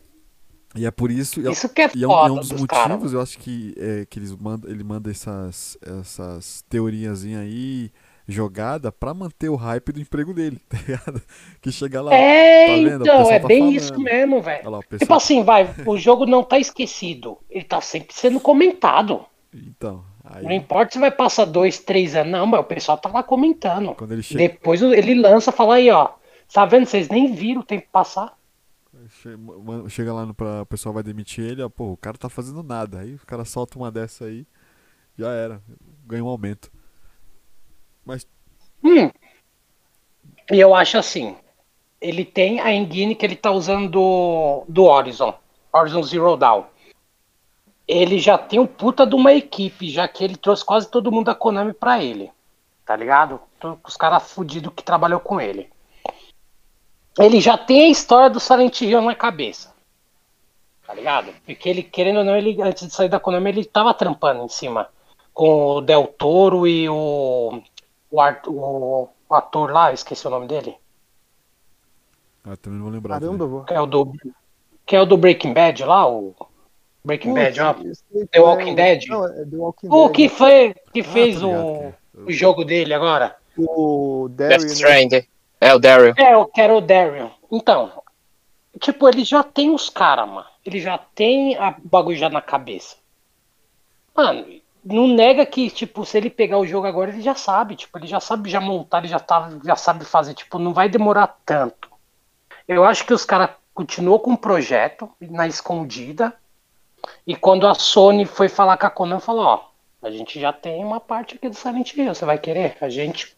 E 0.75 0.85
é 0.87 0.91
por 0.91 1.11
isso. 1.11 1.41
é- 1.47 1.51
Isso 1.51 1.69
que 1.69 1.83
é 1.83 1.91
E 1.93 2.05
é 2.05 2.09
um, 2.09 2.25
é 2.25 2.31
um 2.31 2.39
dos 2.41 2.49
dos 2.49 2.53
motivos, 2.53 2.67
caras. 2.67 3.13
eu 3.13 3.21
acho 3.21 3.39
que, 3.39 3.75
é, 3.79 4.05
que 4.07 4.19
eles 4.19 4.35
mandam, 4.37 4.71
ele 4.71 4.85
manda 4.85 5.11
essas, 5.11 5.79
essas 5.83 6.63
teorias 6.69 7.25
aí 7.25 7.91
jogada 8.29 8.93
pra 8.93 9.15
manter 9.15 9.49
o 9.49 9.57
hype 9.57 9.91
do 9.91 10.01
emprego 10.01 10.35
dele, 10.35 10.61
tá 10.69 10.77
ligado? 10.77 11.23
Que 11.63 11.73
chega 11.73 12.03
lá. 12.03 12.15
É, 12.15 12.67
tá 12.67 12.91
vendo? 12.91 13.05
Então, 13.05 13.31
é 13.31 13.41
tá 13.41 13.49
bem 13.49 13.61
falando. 13.61 13.77
isso 13.77 14.01
mesmo, 14.01 14.43
velho. 14.43 14.63
Tipo 14.63 14.83
pessoal. 14.99 15.17
assim, 15.17 15.43
vai, 15.43 15.75
o 15.87 15.97
jogo 15.97 16.27
não 16.27 16.45
tá 16.45 16.59
esquecido. 16.59 17.39
Ele 17.49 17.65
tá 17.65 17.81
sempre 17.81 18.15
sendo 18.15 18.39
comentado. 18.39 19.25
Então, 19.53 20.05
aí 20.23 20.45
Não 20.45 20.53
importa 20.53 20.93
se 20.93 20.99
vai 20.99 21.11
passar 21.11 21.47
dois, 21.47 21.79
três 21.79 22.15
anos, 22.15 22.31
não, 22.31 22.47
mas 22.47 22.61
o 22.61 22.65
pessoal 22.65 22.99
tá 22.99 23.09
lá 23.09 23.23
comentando. 23.23 23.95
quando 23.95 24.13
ele 24.13 24.23
chega, 24.23 24.41
Depois 24.41 24.83
ele 24.83 25.15
lança, 25.15 25.51
fala 25.51 25.77
aí, 25.77 25.91
ó. 25.91 26.11
Tá 26.53 26.67
vendo? 26.67 26.85
Vocês 26.87 27.09
nem 27.09 27.35
viram 27.35 27.63
o 27.63 27.65
tempo 27.65 27.87
passar. 27.91 28.37
chega 29.89 30.13
lá 30.13 30.27
no, 30.27 30.35
pra, 30.35 30.63
o 30.63 30.67
pessoal 30.67 30.93
vai 30.95 31.03
demitir 31.03 31.45
ele, 31.45 31.63
ó, 31.63 31.69
pô, 31.71 31.93
o 31.93 31.97
cara 31.97 32.19
tá 32.19 32.29
fazendo 32.29 32.63
nada. 32.63 33.01
Aí 33.01 33.15
o 33.15 33.27
cara 33.27 33.45
solta 33.47 33.79
uma 33.79 33.91
dessa 33.91 34.27
aí, 34.27 34.47
já 35.17 35.31
era, 35.31 35.63
ganha 36.07 36.23
um 36.23 36.29
aumento. 36.29 36.71
Mas 38.09 38.27
Hum. 38.83 39.11
E 40.51 40.59
eu 40.59 40.75
acho 40.75 40.97
assim. 40.97 41.37
Ele 42.01 42.25
tem 42.25 42.59
a 42.59 42.73
engine 42.73 43.15
que 43.15 43.27
ele 43.27 43.37
tá 43.37 43.51
usando 43.51 43.91
do, 43.91 44.65
do 44.67 44.85
Horizon. 44.85 45.35
Horizon 45.71 46.03
Zero 46.03 46.37
Dawn. 46.37 46.65
Ele 47.87 48.19
já 48.19 48.39
tem 48.39 48.59
um 48.59 48.67
puta 48.67 49.07
de 49.07 49.15
uma 49.15 49.33
equipe, 49.33 49.91
já 49.91 50.09
que 50.09 50.25
ele 50.25 50.37
trouxe 50.37 50.65
quase 50.65 50.91
todo 50.91 51.13
mundo 51.13 51.27
da 51.27 51.35
Konami 51.35 51.75
pra 51.75 52.03
ele. 52.03 52.31
Tá 52.87 52.97
ligado? 52.97 53.41
Os 53.85 53.97
caras 53.97 54.31
fudidos 54.33 54.73
que 54.75 54.83
trabalhou 54.83 55.21
com 55.21 55.39
ele. 55.39 55.69
Ele 57.19 57.41
já 57.41 57.59
tem 57.59 57.87
a 57.87 57.89
história 57.89 58.31
do 58.31 58.41
Silent 58.41 58.81
Hill 58.81 59.03
na 59.03 59.15
cabeça. 59.15 59.75
Tá 60.87 60.95
ligado? 60.95 61.35
Porque 61.45 61.69
ele, 61.69 61.83
querendo 61.83 62.21
ou 62.21 62.25
não, 62.25 62.37
ele, 62.37 62.63
antes 62.63 62.87
de 62.87 62.95
sair 62.95 63.09
da 63.09 63.21
Konami, 63.21 63.51
ele 63.51 63.65
tava 63.65 63.93
trampando 63.93 64.45
em 64.45 64.49
cima. 64.49 64.89
Com 65.35 65.77
o 65.77 65.81
Del 65.81 66.07
Toro 66.07 66.67
e 66.67 66.89
o 66.89 67.61
o, 68.11 68.21
Art- 68.21 68.47
o- 68.47 69.09
o 69.29 69.35
ator 69.35 69.71
lá, 69.73 69.91
eu 69.91 69.95
esqueci 69.95 70.27
o 70.27 70.31
nome 70.31 70.47
dele, 70.47 70.77
ah, 72.45 72.57
também 72.57 72.79
não 72.79 72.85
vou 72.87 72.95
lembrar. 72.95 73.21
caramba, 73.21 73.47
vou. 73.47 73.65
que 73.65 73.75
é 73.75 73.81
o 73.81 73.87
do, 73.87 74.13
que 74.87 74.97
é 74.97 75.01
o 75.01 75.07
do 75.07 75.17
Breaking 75.17 75.53
Bad 75.53 75.85
lá, 75.85 76.09
o 76.09 76.35
Breaking 77.05 77.35
Bad, 77.35 77.61
ó. 77.61 77.75
The 78.31 78.41
Walking 78.41 78.73
o- 78.73 78.77
Dead? 78.77 79.07
Não, 79.09 79.25
é 79.27 79.45
The 79.45 79.57
Walking 79.57 79.89
O 79.91 80.05
Dead. 80.07 80.17
que, 80.17 80.29
foi, 80.29 80.75
que 80.93 81.01
Ah, 81.01 81.05
fez 81.05 81.37
ligado, 81.43 81.95
o, 82.15 82.25
o 82.27 82.33
jogo 82.33 82.65
dele 82.65 82.95
agora? 82.95 83.37
O 83.57 84.29
Death 84.31 84.63
Darren, 84.81 85.09
né? 85.11 85.25
É 85.61 85.75
o 85.75 85.79
Daryl. 85.79 86.15
É, 86.17 86.35
eu 86.35 86.47
quero 86.47 86.77
o 86.77 86.81
Darion. 86.81 87.31
Então, 87.51 87.93
tipo, 88.81 89.09
ele 89.09 89.25
já 89.25 89.43
tem 89.43 89.71
os 89.75 89.89
caras, 89.91 90.29
mano. 90.29 90.47
Ele 90.65 90.81
já 90.81 90.97
tem 90.99 91.57
a 91.57 91.71
o 91.71 91.89
bagulho 91.89 92.17
já 92.17 92.29
na 92.31 92.41
cabeça. 92.41 92.97
Mano, 94.15 94.47
não 94.93 95.07
nega 95.07 95.45
que, 95.45 95.71
tipo, 95.71 96.05
se 96.05 96.17
ele 96.17 96.31
pegar 96.31 96.59
o 96.59 96.67
jogo 96.67 96.87
agora, 96.87 97.11
ele 97.11 97.21
já 97.21 97.35
sabe. 97.35 97.77
Tipo, 97.77 97.99
ele 97.99 98.07
já 98.07 98.21
sabe 98.21 98.51
já 98.51 98.61
montar, 98.61 98.99
ele 98.99 99.09
já, 99.09 99.21
tá, 99.21 99.51
já 99.65 99.77
sabe 99.77 100.05
fazer. 100.05 100.35
Tipo, 100.35 100.59
não 100.59 100.73
vai 100.73 100.89
demorar 100.89 101.39
tanto. 101.45 101.91
Eu 102.67 102.85
acho 102.85 103.05
que 103.05 103.13
os 103.13 103.25
caras 103.25 103.51
continuou 103.75 104.19
com 104.19 104.33
o 104.33 104.39
projeto 104.39 105.11
na 105.21 105.47
escondida. 105.47 106.35
E 107.27 107.37
quando 107.37 107.67
a 107.67 107.75
Sony 107.75 108.25
foi 108.25 108.49
falar 108.49 108.77
com 108.77 108.87
a 108.87 108.91
Konami, 108.91 109.21
falou, 109.21 109.45
ó, 109.45 109.69
a 110.03 110.11
gente 110.11 110.41
já 110.41 110.53
tem 110.53 110.85
uma 110.85 111.01
parte 111.01 111.37
aqui 111.37 111.49
do 111.49 111.55
Silent 111.55 111.95
Hill, 111.95 112.15
você 112.15 112.25
vai 112.25 112.39
querer? 112.39 112.77
A 112.81 112.89
gente 112.89 113.37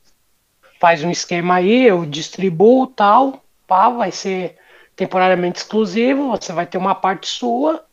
faz 0.80 1.04
um 1.04 1.10
esquema 1.10 1.56
aí, 1.56 1.84
eu 1.84 2.06
distribuo 2.06 2.86
tal, 2.86 3.42
pá, 3.66 3.90
vai 3.90 4.10
ser 4.10 4.56
temporariamente 4.96 5.58
exclusivo, 5.58 6.30
você 6.30 6.52
vai 6.52 6.66
ter 6.66 6.78
uma 6.78 6.94
parte 6.94 7.26
sua. 7.26 7.84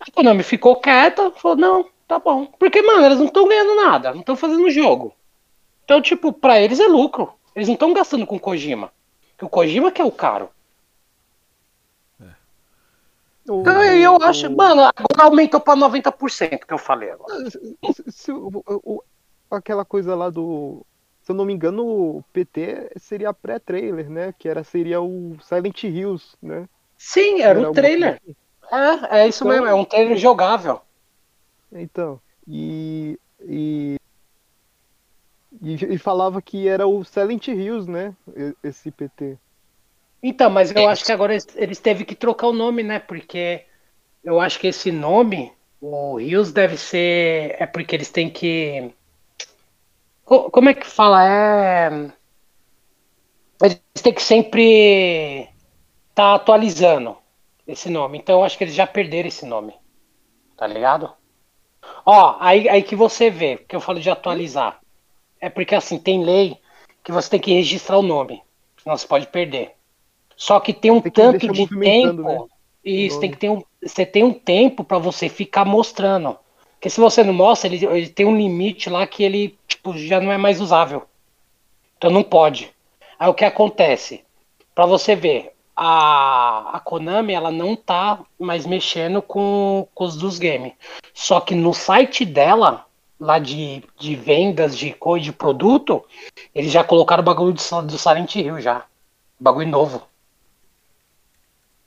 A 0.00 0.10
Konami 0.10 0.42
ficou 0.42 0.76
quieta, 0.76 1.30
falou, 1.30 1.56
não, 1.56 1.86
tá 2.08 2.18
bom. 2.18 2.46
Porque, 2.46 2.82
mano, 2.82 3.04
eles 3.06 3.18
não 3.18 3.26
estão 3.26 3.46
ganhando 3.46 3.76
nada, 3.76 4.10
não 4.12 4.20
estão 4.20 4.34
fazendo 4.34 4.68
jogo. 4.70 5.14
Então, 5.84 6.02
tipo, 6.02 6.32
pra 6.32 6.60
eles 6.60 6.80
é 6.80 6.86
lucro. 6.86 7.32
Eles 7.54 7.68
não 7.68 7.74
estão 7.74 7.92
gastando 7.92 8.26
com 8.26 8.36
o 8.36 8.40
Kojima. 8.40 8.90
Porque 9.32 9.44
o 9.44 9.48
Kojima 9.48 9.92
que 9.92 10.00
é 10.00 10.04
o 10.04 10.10
caro. 10.10 10.48
O- 13.48 13.60
Então, 13.60 13.82
eu 13.82 14.14
o- 14.16 14.22
acho, 14.22 14.54
mano, 14.54 14.82
agora 14.82 15.24
aumentou 15.24 15.60
pra 15.60 15.74
90% 15.74 16.66
que 16.66 16.74
eu 16.74 16.78
falei 16.78 17.10
agora. 17.10 17.48
Se- 17.50 17.76
se 18.08 18.32
o- 18.32 18.62
o- 18.66 19.02
aquela 19.50 19.84
coisa 19.84 20.14
lá 20.14 20.28
do 20.28 20.84
se 21.22 21.32
eu 21.32 21.36
não 21.36 21.44
me 21.44 21.52
engano, 21.52 21.84
o 21.86 22.24
PT 22.32 22.90
seria 22.96 23.34
pré-trailer, 23.34 24.08
né? 24.08 24.34
Que 24.38 24.48
era, 24.48 24.64
seria 24.64 25.00
o 25.02 25.36
Silent 25.42 25.82
Hills, 25.84 26.34
né? 26.42 26.66
Sim, 26.96 27.42
era, 27.42 27.60
Era 27.60 27.70
um 27.70 27.72
trailer. 27.72 28.20
É, 28.70 29.20
é 29.20 29.28
isso 29.28 29.44
Então- 29.44 29.52
mesmo, 29.52 29.66
é 29.66 29.74
um 29.74 29.84
trailer 29.84 30.16
jogável. 30.16 30.80
Então, 31.72 32.20
e, 32.46 33.18
e, 33.40 33.96
e, 35.62 35.74
e 35.94 35.98
falava 35.98 36.40
que 36.42 36.66
era 36.68 36.86
o 36.86 37.04
Silent 37.04 37.48
Hills, 37.48 37.90
né? 37.90 38.16
Esse 38.62 38.90
PT. 38.90 39.38
Então, 40.22 40.50
mas 40.50 40.70
eu 40.74 40.82
É. 40.82 40.88
acho 40.88 41.04
que 41.04 41.12
agora 41.12 41.36
eles, 41.56 41.78
teve 41.80 42.04
que 42.04 42.14
trocar 42.14 42.48
o 42.48 42.52
nome, 42.52 42.82
né? 42.82 42.98
Porque 42.98 43.64
eu 44.24 44.40
acho 44.40 44.58
que 44.60 44.68
esse 44.68 44.92
nome, 44.92 45.52
o 45.80 46.16
Rios 46.18 46.52
deve 46.52 46.76
ser. 46.78 47.56
É 47.60 47.66
porque 47.66 47.96
eles 47.96 48.10
têm 48.10 48.30
que. 48.30 48.92
Co- 50.24 50.50
Como 50.50 50.68
é 50.68 50.74
que 50.74 50.86
fala? 50.86 51.24
É. 51.26 52.12
Eles 53.62 53.80
têm 54.02 54.14
que 54.14 54.22
sempre 54.22 55.48
estar 56.10 56.34
atualizando 56.34 57.16
esse 57.66 57.90
nome. 57.90 58.18
Então 58.18 58.40
eu 58.40 58.44
acho 58.44 58.58
que 58.58 58.64
eles 58.64 58.74
já 58.74 58.86
perderam 58.86 59.28
esse 59.28 59.46
nome. 59.46 59.74
Tá 60.56 60.66
ligado? 60.68 61.14
Ó, 62.04 62.36
aí, 62.40 62.68
aí 62.68 62.82
que 62.82 62.96
você 62.96 63.30
vê, 63.30 63.56
que 63.56 63.74
eu 63.76 63.80
falo 63.80 64.00
de 64.00 64.10
atualizar. 64.10 64.80
É 65.40 65.48
porque 65.48 65.74
assim, 65.74 65.98
tem 65.98 66.24
lei 66.24 66.58
que 67.04 67.12
você 67.12 67.30
tem 67.30 67.40
que 67.40 67.52
registrar 67.52 67.98
o 67.98 68.02
nome. 68.02 68.42
Senão 68.82 68.96
você 68.96 69.06
pode 69.06 69.26
perder. 69.26 69.72
Só 70.36 70.60
que 70.60 70.72
tem 70.72 70.90
um 70.90 71.00
Tem 71.00 71.12
tanto 71.12 71.48
deixar 71.48 71.52
de 71.52 71.80
tempo. 71.80 72.22
né, 72.22 72.38
Isso, 72.84 73.20
tem 73.20 73.30
que 73.30 73.36
ter 73.36 73.50
um. 73.50 73.62
Você 73.82 74.06
tem 74.06 74.22
um 74.22 74.32
tempo 74.32 74.84
pra 74.84 74.98
você 74.98 75.28
ficar 75.28 75.64
mostrando. 75.64 76.38
Porque 76.74 76.90
se 76.90 77.00
você 77.00 77.24
não 77.24 77.32
mostra, 77.32 77.68
ele, 77.68 77.84
ele 77.84 78.08
tem 78.08 78.24
um 78.24 78.36
limite 78.36 78.88
lá 78.88 79.06
que 79.06 79.24
ele 79.24 79.58
tipo, 79.66 79.96
já 79.98 80.20
não 80.20 80.30
é 80.30 80.38
mais 80.38 80.60
usável. 80.60 81.02
Então 81.96 82.10
não 82.10 82.22
pode. 82.22 82.72
Aí 83.18 83.28
o 83.28 83.34
que 83.34 83.44
acontece? 83.44 84.24
Pra 84.74 84.86
você 84.86 85.16
ver, 85.16 85.52
a, 85.80 86.70
a 86.72 86.80
Konami 86.80 87.32
ela 87.32 87.52
não 87.52 87.76
tá 87.76 88.18
mais 88.36 88.66
mexendo 88.66 89.22
com, 89.22 89.86
com 89.94 90.04
os 90.04 90.16
dos 90.16 90.36
games. 90.36 90.72
Só 91.14 91.40
que 91.40 91.54
no 91.54 91.72
site 91.72 92.24
dela, 92.24 92.84
lá 93.18 93.38
de, 93.38 93.84
de 93.96 94.16
vendas 94.16 94.76
de 94.76 94.92
coisa 94.92 95.24
de 95.24 95.32
produto, 95.32 96.04
eles 96.52 96.72
já 96.72 96.82
colocaram 96.82 97.22
o 97.22 97.24
bagulho 97.24 97.52
do, 97.52 97.82
do 97.82 97.96
Silent 97.96 98.34
Hill 98.34 98.60
já. 98.60 98.86
Bagulho 99.38 99.68
novo. 99.68 100.02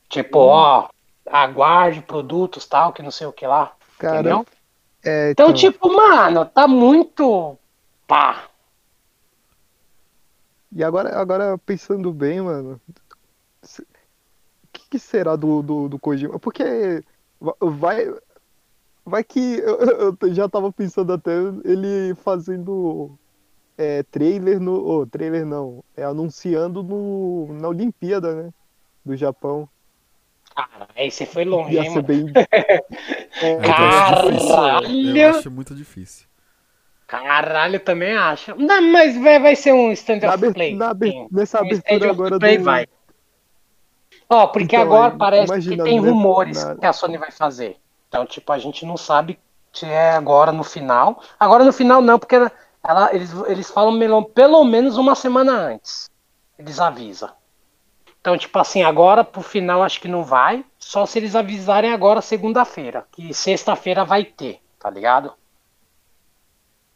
Tipo, 0.08 0.40
ó, 0.40 0.88
aguarde 1.26 2.02
produtos 2.02 2.66
tal, 2.66 2.94
que 2.94 3.04
não 3.04 3.12
sei 3.12 3.28
o 3.28 3.34
que 3.34 3.46
lá. 3.46 3.74
Cara, 4.00 4.20
entendeu? 4.20 4.46
é, 5.04 5.32
Então, 5.32 5.52
tipo, 5.52 5.94
mano, 5.94 6.46
tá 6.46 6.66
muito. 6.66 7.58
Pá. 8.08 8.46
E 10.74 10.82
agora, 10.82 11.20
agora 11.20 11.58
pensando 11.58 12.14
bem, 12.14 12.40
mano, 12.40 12.80
o 13.64 14.68
que, 14.74 14.90
que 14.92 15.00
será 15.00 15.36
do, 15.36 15.62
do, 15.62 15.90
do 15.90 16.00
Kojima? 16.00 16.40
Porque 16.40 17.04
va- 17.40 17.56
vai, 17.62 18.14
vai 19.06 19.24
que 19.24 19.60
eu, 19.60 20.18
eu 20.20 20.34
já 20.34 20.48
tava 20.50 20.72
pensando 20.72 21.14
até 21.14 21.32
ele 21.64 22.16
fazendo 22.16 23.18
é, 23.78 24.04
trailer 24.04 24.60
no, 24.60 24.74
oh, 24.74 25.06
trailer 25.06 25.46
não, 25.46 25.84
é 25.96 26.04
anunciando 26.04 26.82
no, 26.84 27.54
na 27.54 27.68
Olimpíada, 27.68 28.34
né, 28.36 28.54
do 29.06 29.16
Japão. 29.16 29.68
Cara, 30.56 30.90
aí 30.96 31.10
você 31.10 31.26
foi 31.26 31.46
longe, 31.46 31.76
Ia 31.76 31.84
hein, 31.84 31.90
mano. 31.90 32.04
bem, 32.04 32.26
É, 33.42 33.56
eu 33.56 33.62
Caralho! 33.62 34.32
difícil. 34.88 35.18
Eu 35.18 35.30
acho 35.30 35.52
muito 35.52 35.74
difícil. 35.74 36.28
Caralho, 37.08 37.76
eu 37.76 37.80
também 37.84 38.16
acho. 38.16 38.56
Não, 38.56 38.82
mas 38.92 39.18
vai, 39.18 39.40
vai 39.40 39.56
ser 39.56 39.74
um 39.74 39.92
stand 39.92 40.20
na, 40.20 40.28
of 40.30 40.34
aber- 40.46 40.54
play. 40.54 40.76
na 40.76 40.94
nessa 41.32 41.60
Um 41.60 41.66
abertura 41.66 42.12
agora 42.12 42.40
play 42.40 42.58
do 42.58 42.64
vai. 42.64 42.88
Ó, 44.34 44.48
porque 44.48 44.78
Então, 44.78 44.86
agora 44.88 45.12
aí, 45.12 45.18
parece 45.18 45.60
que 45.62 45.76
tem 45.76 46.00
né, 46.00 46.10
rumores 46.10 46.64
na- 46.64 46.76
que 46.78 46.86
a 46.86 46.94
Sony 46.94 47.18
vai 47.18 47.32
fazer. 47.32 47.78
Então, 48.08 48.26
tipo, 48.26 48.50
a 48.54 48.58
gente 48.58 48.86
não 48.86 48.96
sabe 48.96 49.38
se 49.74 49.86
é 49.86 50.12
agora 50.12 50.54
no 50.54 50.64
final. 50.64 51.22
Agora 51.38 51.66
no 51.66 51.74
final 51.74 52.02
não, 52.02 52.18
porque 52.18 52.36
ela, 52.82 53.14
eles, 53.14 53.30
eles 53.48 53.70
falam 53.70 53.92
melo- 53.92 54.24
pelo 54.24 54.64
menos 54.64 54.96
uma 54.96 55.16
semana 55.16 55.52
antes. 55.52 56.10
Eles 56.58 56.80
avisam. 56.80 57.30
Então, 58.22 58.38
tipo 58.38 58.58
assim, 58.58 58.84
agora 58.84 59.22
pro 59.24 59.42
final 59.42 59.84
acho 59.84 60.00
que 60.00 60.08
não 60.08 60.24
vai. 60.24 60.64
Só 60.80 61.06
se 61.06 61.20
eles 61.20 61.36
avisarem 61.36 61.92
agora 61.92 62.22
segunda-feira. 62.22 63.06
Que 63.12 63.34
sexta-feira 63.34 64.06
vai 64.06 64.24
ter, 64.24 64.62
tá 64.80 64.90
ligado? 64.90 65.34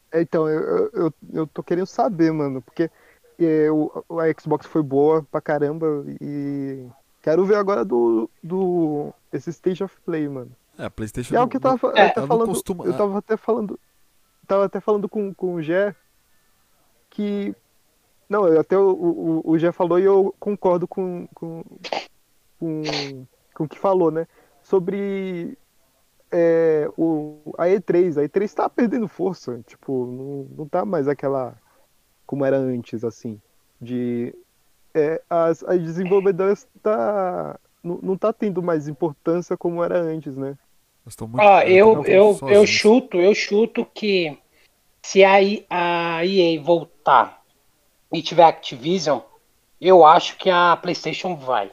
É, 0.09 0.21
Então, 0.21 0.47
eu, 0.47 0.89
eu, 0.93 1.13
eu- 1.33 1.47
tô 1.47 1.61
querendo 1.61 1.87
saber, 1.87 2.31
mano, 2.31 2.61
porque 2.61 2.89
é, 3.37 3.69
o- 3.69 3.91
a 4.19 4.41
Xbox 4.41 4.65
foi 4.65 4.81
boa 4.81 5.25
pra 5.29 5.41
caramba 5.41 5.85
e 6.21 6.87
quero 7.25 7.43
ver 7.43 7.55
agora 7.55 7.83
do, 7.83 8.29
do 8.43 9.11
esse 9.33 9.49
Stage 9.49 9.83
of 9.83 9.99
Play, 10.05 10.29
mano. 10.29 10.51
É, 10.77 10.85
a 10.85 10.91
PlayStation. 10.91 11.33
E 11.33 11.37
é 11.37 11.41
o 11.41 11.47
que 11.47 11.57
eu 11.57 11.61
tava, 11.61 11.87
É, 11.97 12.01
até 12.03 12.19
ela 12.19 12.21
não 12.21 12.27
falando, 12.27 12.47
costuma- 12.49 12.85
eu 12.85 12.95
tava 12.95 13.17
até 13.17 13.35
falando, 13.35 13.79
tava 14.45 14.65
até 14.65 14.79
falando 14.79 15.09
com, 15.09 15.33
com 15.33 15.55
o 15.55 15.61
Gé 15.61 15.95
que, 17.09 17.55
não, 18.29 18.47
eu 18.47 18.59
até 18.59 18.77
o, 18.77 18.91
o, 18.91 19.41
o 19.51 19.57
Gé 19.57 19.71
falou 19.71 19.97
e 19.99 20.03
eu 20.03 20.35
concordo 20.39 20.87
com, 20.87 21.27
com, 21.33 21.63
com, 22.59 22.83
com 23.55 23.63
o 23.63 23.67
que 23.67 23.79
falou, 23.79 24.11
né, 24.11 24.27
sobre 24.61 25.57
é, 26.31 26.87
o, 26.95 27.39
a 27.57 27.65
E3, 27.65 28.17
a 28.21 28.27
E3 28.27 28.53
tá 28.53 28.69
perdendo 28.69 29.07
força, 29.07 29.61
tipo, 29.65 30.05
não, 30.05 30.57
não 30.59 30.67
tá 30.67 30.85
mais 30.85 31.07
aquela 31.07 31.57
como 32.27 32.45
era 32.45 32.57
antes, 32.57 33.03
assim, 33.03 33.41
de 33.81 34.35
é, 34.95 35.21
as, 35.29 35.63
as 35.63 35.79
desenvolvedoras 35.81 36.67
tá, 36.81 37.59
não, 37.83 37.99
não 38.01 38.17
tá 38.17 38.31
tendo 38.31 38.63
mais 38.63 38.87
importância 38.87 39.57
como 39.57 39.83
era 39.83 39.99
antes, 39.99 40.35
né? 40.35 40.57
Elas 41.03 41.15
eu, 41.63 42.03
eu, 42.05 42.39
eu 42.49 42.65
chuto, 42.65 43.17
eu 43.17 43.35
chuto 43.35 43.85
que 43.93 44.37
se 45.03 45.23
a, 45.23 45.35
a 45.69 46.25
EA 46.25 46.59
voltar 46.61 47.43
e 48.11 48.21
tiver 48.21 48.43
Activision, 48.43 49.19
eu 49.79 50.03
acho 50.03 50.37
que 50.37 50.49
a 50.49 50.75
PlayStation 50.75 51.35
vai. 51.35 51.71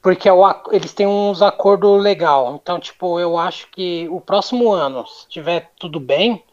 Porque 0.00 0.28
é 0.28 0.32
o 0.32 0.44
eles 0.70 0.92
têm 0.92 1.06
uns 1.06 1.42
acordos 1.42 2.00
legal. 2.00 2.54
Então, 2.54 2.78
tipo, 2.78 3.18
eu 3.18 3.36
acho 3.36 3.68
que 3.72 4.08
o 4.08 4.20
próximo 4.20 4.70
ano, 4.70 5.04
se 5.04 5.28
tiver 5.28 5.72
tudo 5.76 5.98
bem, 5.98 6.44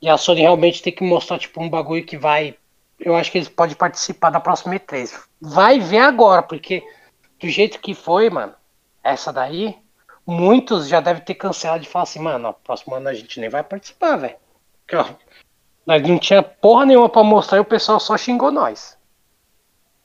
e 0.00 0.08
a 0.08 0.16
Sony 0.16 0.42
realmente 0.42 0.80
tem 0.80 0.92
que 0.92 1.02
mostrar, 1.02 1.38
tipo, 1.38 1.60
um 1.60 1.68
bagulho 1.68 2.04
que 2.04 2.16
vai. 2.16 2.56
Eu 3.00 3.16
acho 3.16 3.32
que 3.32 3.38
eles 3.38 3.48
podem 3.48 3.74
participar 3.74 4.30
da 4.30 4.38
próxima 4.38 4.74
E3. 4.74 5.18
Vai 5.40 5.80
ver 5.80 5.98
agora, 5.98 6.42
porque 6.42 6.84
do 7.40 7.48
jeito 7.48 7.80
que 7.80 7.94
foi, 7.94 8.28
mano, 8.28 8.54
essa 9.02 9.32
daí, 9.32 9.76
muitos 10.26 10.86
já 10.86 11.00
devem 11.00 11.24
ter 11.24 11.34
cancelado 11.34 11.82
de 11.82 11.88
falar 11.88 12.02
assim, 12.02 12.20
mano, 12.20 12.48
ó, 12.48 12.52
próximo 12.52 12.94
ano 12.94 13.08
a 13.08 13.14
gente 13.14 13.40
nem 13.40 13.48
vai 13.48 13.64
participar, 13.64 14.16
velho. 14.16 14.36
Nós 15.86 16.02
não 16.02 16.18
tinha 16.18 16.42
porra 16.42 16.84
nenhuma 16.84 17.08
pra 17.08 17.24
mostrar 17.24 17.58
e 17.58 17.60
o 17.60 17.64
pessoal 17.64 17.98
só 17.98 18.16
xingou 18.16 18.52
nós. 18.52 18.98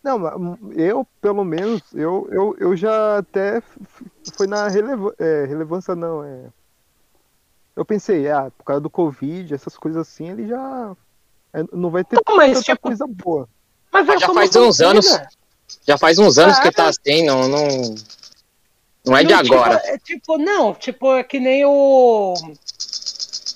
Não, 0.01 0.57
eu, 0.75 1.05
pelo 1.19 1.43
menos, 1.43 1.81
eu, 1.93 2.27
eu, 2.31 2.55
eu 2.59 2.77
já 2.77 3.17
até 3.17 3.61
foi 4.37 4.45
na 4.45 4.67
relevan 4.67 5.11
é, 5.17 5.45
relevância, 5.45 5.95
não, 5.95 6.23
é. 6.23 6.45
Eu 7.75 7.83
pensei, 7.83 8.29
ah, 8.29 8.51
por 8.55 8.63
causa 8.63 8.79
do 8.79 8.89
Covid, 8.89 9.53
essas 9.53 9.75
coisas 9.75 10.07
assim, 10.07 10.29
ele 10.29 10.47
já 10.47 10.95
não 11.71 11.89
vai 11.89 12.03
ter 12.03 12.15
Não, 12.27 12.35
mas, 12.35 12.53
tanta 12.53 12.63
tipo, 12.63 12.81
coisa 12.81 13.05
boa. 13.07 13.47
Mas 13.91 14.07
é 14.09 14.17
Já 14.19 14.27
só 14.27 14.33
faz 14.33 14.55
uns 14.55 14.81
anos. 14.81 15.05
trailer. 15.07 15.29
Já 15.87 15.97
faz 15.97 16.19
uns 16.19 16.37
anos 16.37 16.57
Ah, 16.57 16.61
que 16.61 16.71
tá 16.71 16.87
assim, 16.89 17.25
não, 17.25 17.47
não, 17.47 17.67
não 19.05 19.17
é 19.17 19.23
de 19.23 19.33
Não, 19.33 19.43
tipo, 19.43 19.55
agora. 19.55 19.81
é 19.85 19.97
tipo, 19.97 20.37
não, 20.37 20.73
tipo, 20.73 21.13
é 21.13 21.23
que 21.23 21.39
nem 21.39 21.63
o. 21.65 22.33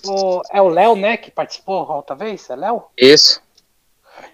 o 0.06 0.42
é 0.52 0.62
o 0.62 0.68
Léo, 0.70 0.96
né, 0.96 1.18
que 1.18 1.32
participou 1.32 1.84
a 1.92 1.96
outra 1.98 2.16
vez? 2.16 2.50
É 2.50 2.56
Léo? 2.56 2.84
Isso. 2.98 3.42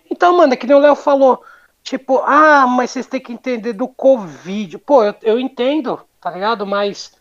Então, 0.09 0.35
mano, 0.37 0.53
é 0.53 0.55
que 0.57 0.67
nem 0.67 0.75
o 0.75 0.79
Léo 0.79 0.95
falou. 0.95 1.43
Tipo, 1.83 2.19
ah, 2.25 2.65
mas 2.67 2.91
vocês 2.91 3.05
têm 3.07 3.19
que 3.19 3.31
entender 3.33 3.73
do 3.73 3.87
Covid. 3.87 4.77
Pô, 4.79 5.03
eu, 5.03 5.13
eu 5.21 5.39
entendo, 5.39 5.99
tá 6.19 6.31
ligado? 6.31 6.65
Mas 6.65 7.11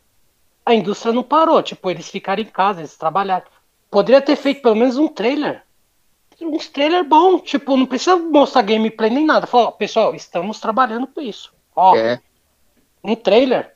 a 0.65 0.75
indústria 0.75 1.13
não 1.13 1.23
parou. 1.23 1.63
Tipo, 1.63 1.91
eles 1.91 2.09
ficaram 2.09 2.43
em 2.43 2.47
casa, 2.47 2.81
eles 2.81 2.97
trabalharam. 2.97 3.45
Poderia 3.91 4.23
ter 4.23 4.37
feito 4.37 4.63
pelo 4.63 4.75
menos 4.77 4.97
um 4.97 5.07
trailer. 5.09 5.63
Uns 6.41 6.68
trailer 6.68 7.05
bom. 7.05 7.39
Tipo, 7.39 7.76
não 7.76 7.87
precisa 7.87 8.16
mostrar 8.16 8.62
gameplay 8.62 9.11
nem 9.11 9.24
nada. 9.24 9.47
Falar, 9.47 9.68
ó, 9.68 9.70
pessoal, 9.70 10.14
estamos 10.14 10.61
trabalhando 10.61 11.07
com 11.07 11.20
isso. 11.20 11.53
Ó, 11.74 11.97
É. 11.97 12.20
um 13.03 13.14
trailer. 13.14 13.72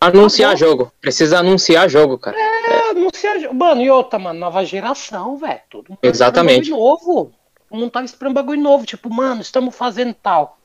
Anunciar 0.00 0.50
Tá 0.50 0.56
jogo. 0.56 0.92
Precisa 1.00 1.38
anunciar 1.38 1.88
jogo, 1.88 2.18
cara. 2.18 2.36
É, 2.38 2.90
anunciar. 2.90 3.52
Mano, 3.52 3.82
e 3.82 3.90
outra, 3.90 4.18
mano, 4.18 4.38
nova 4.38 4.64
geração, 4.64 5.36
velho. 5.36 5.60
Todo 5.70 5.88
mundo 5.88 5.98
tá 6.00 6.08
Exatamente. 6.08 6.70
bagulho 6.70 6.76
novo. 6.84 7.32
Mundo 7.70 7.90
tava 7.90 8.04
esperando 8.04 8.34
bagulho 8.34 8.60
novo. 8.60 8.86
Tipo, 8.86 9.12
mano, 9.12 9.40
estamos 9.40 9.74
fazendo 9.74 10.14
tal. 10.14 10.58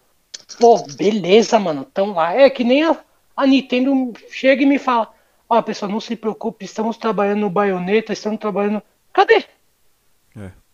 Pô, 0.59 0.83
beleza, 0.95 1.57
mano. 1.57 1.85
Tão 1.93 2.13
lá. 2.13 2.33
É 2.33 2.49
que 2.49 2.63
nem 2.63 2.83
a, 2.83 2.97
a 3.35 3.47
Nintendo 3.47 4.13
chega 4.29 4.63
e 4.63 4.65
me 4.65 4.77
fala: 4.77 5.09
Ó, 5.49 5.61
pessoal, 5.61 5.89
não 5.91 5.99
se 5.99 6.15
preocupe, 6.15 6.65
estamos 6.65 6.97
trabalhando 6.97 7.39
no 7.41 7.49
baioneta, 7.49 8.13
estamos 8.13 8.39
trabalhando. 8.39 8.81
Cadê? 9.13 9.43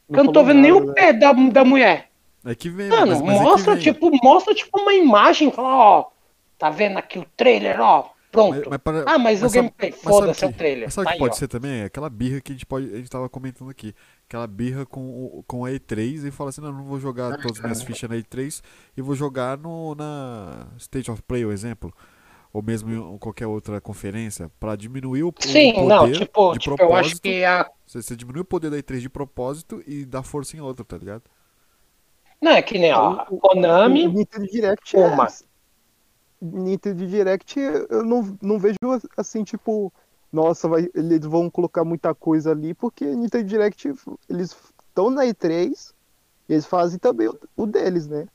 É. 0.09 0.13
Que 0.13 0.19
eu 0.19 0.23
não 0.23 0.31
tô 0.33 0.43
vendo 0.43 0.59
nem 0.61 0.71
nada, 0.71 0.83
o 0.83 0.87
né? 0.87 0.93
pé 0.93 1.13
da, 1.13 1.31
da 1.33 1.65
mulher. 1.65 2.09
É 2.45 2.55
que 2.55 2.69
vem, 2.69 2.87
Mano, 2.87 3.07
mas, 3.07 3.21
mas 3.21 3.35
é 3.35 3.37
que 3.39 3.43
mostra, 3.43 3.73
vem. 3.73 3.83
tipo, 3.83 4.11
mostra, 4.23 4.53
tipo, 4.55 4.79
uma 4.79 4.93
imagem, 4.93 5.51
fala, 5.51 5.75
ó, 5.75 6.05
tá 6.57 6.69
vendo 6.69 6.97
aqui 6.97 7.19
o 7.19 7.25
trailer, 7.35 7.81
ó, 7.81 8.09
pronto. 8.31 8.55
Mas- 8.59 8.67
mas 8.69 8.77
para- 8.77 9.03
ah, 9.05 9.17
mas, 9.19 9.39
o 9.43 9.49
sabe- 9.49 9.55
gameplay, 9.55 9.91
mas 9.91 9.99
sabe 10.01 10.15
foda-se, 10.15 10.45
é 10.45 10.47
o 10.47 10.53
trailer. 10.53 10.83
Mas 10.85 10.93
sabe 10.93 11.03
o 11.03 11.05
Tá 11.05 11.11
que 11.11 11.15
aí, 11.15 11.19
pode 11.19 11.33
ó. 11.33 11.37
ser 11.37 11.47
também? 11.49 11.83
Aquela 11.83 12.09
birra 12.09 12.39
que 12.39 12.51
a 12.53 12.55
gente, 12.55 12.65
pode, 12.65 12.93
a 12.93 12.97
gente 12.97 13.09
tava 13.09 13.27
comentando 13.27 13.69
aqui. 13.69 13.93
Aquela 14.29 14.47
birra 14.47 14.85
com, 14.85 15.01
o- 15.01 15.43
com 15.45 15.65
a 15.65 15.71
E3 15.71 16.23
e 16.25 16.31
fala 16.31 16.49
assim, 16.51 16.61
não, 16.61 16.71
não 16.71 16.83
vou 16.83 16.99
jogar 17.01 17.37
todas 17.37 17.57
as 17.57 17.63
minhas 17.63 17.83
fichas 17.83 18.09
na 18.09 18.15
E3 18.15 18.61
e 18.95 19.01
vou 19.01 19.13
jogar 19.15 19.57
no, 19.57 19.93
na 19.95 20.67
State 20.77 21.11
of 21.11 21.21
Play, 21.23 21.43
o 21.45 21.51
exemplo. 21.51 21.93
Ou 22.57 22.63
mesmo 22.63 22.91
em 22.91 23.17
qualquer 23.19 23.45
outra 23.45 23.79
conferência, 23.79 24.51
pra 24.59 24.75
diminuir 24.75 25.21
o, 25.21 25.27
o 25.27 25.31
Sim, 25.39 25.73
poder 25.73 25.87
não, 25.87 26.11
tipo, 26.11 26.53
de 26.53 26.57
tipo, 26.57 26.71
eu 26.73 26.75
propósito. 26.77 27.05
acho 27.05 27.21
que 27.21 27.45
a. 27.45 27.69
Você, 27.85 28.01
você 28.01 28.15
diminui 28.15 28.41
o 28.41 28.45
poder 28.45 28.71
da 28.71 28.77
E3 28.77 28.99
de 28.99 29.09
propósito 29.11 29.83
e 29.85 30.03
dá 30.03 30.23
força 30.23 30.57
em 30.57 30.59
outro, 30.59 30.83
tá 30.83 30.97
ligado? 30.97 31.21
Não, 32.41 32.53
é 32.53 32.61
que 32.63 32.79
nem, 32.79 32.91
ó, 32.93 33.27
O- 33.29 33.35
o- 33.35 33.39
Konami. 33.39 34.07
O 34.07 34.11
Nintendo 34.11 34.47
Direct 34.47 34.97
Uma. 34.97 35.27
é. 35.27 35.29
Nintendo 36.41 37.05
Direct 37.05 37.59
eu 37.59 38.03
não, 38.03 38.35
não 38.41 38.57
vejo 38.57 38.75
assim, 39.15 39.43
tipo, 39.43 39.93
nossa, 40.33 40.67
vai, 40.67 40.89
eles 40.95 41.23
vão 41.27 41.51
colocar 41.51 41.85
muita 41.85 42.15
coisa 42.15 42.49
ali, 42.49 42.73
porque 42.73 43.05
Nintendo 43.05 43.43
Direct, 43.43 43.93
eles 44.27 44.57
estão 44.89 45.11
na 45.11 45.27
E3, 45.27 45.93
e 46.49 46.53
eles 46.53 46.65
fazem 46.65 46.97
também 46.97 47.27
o, 47.27 47.39
o 47.55 47.67
deles, 47.67 48.07
né? 48.07 48.25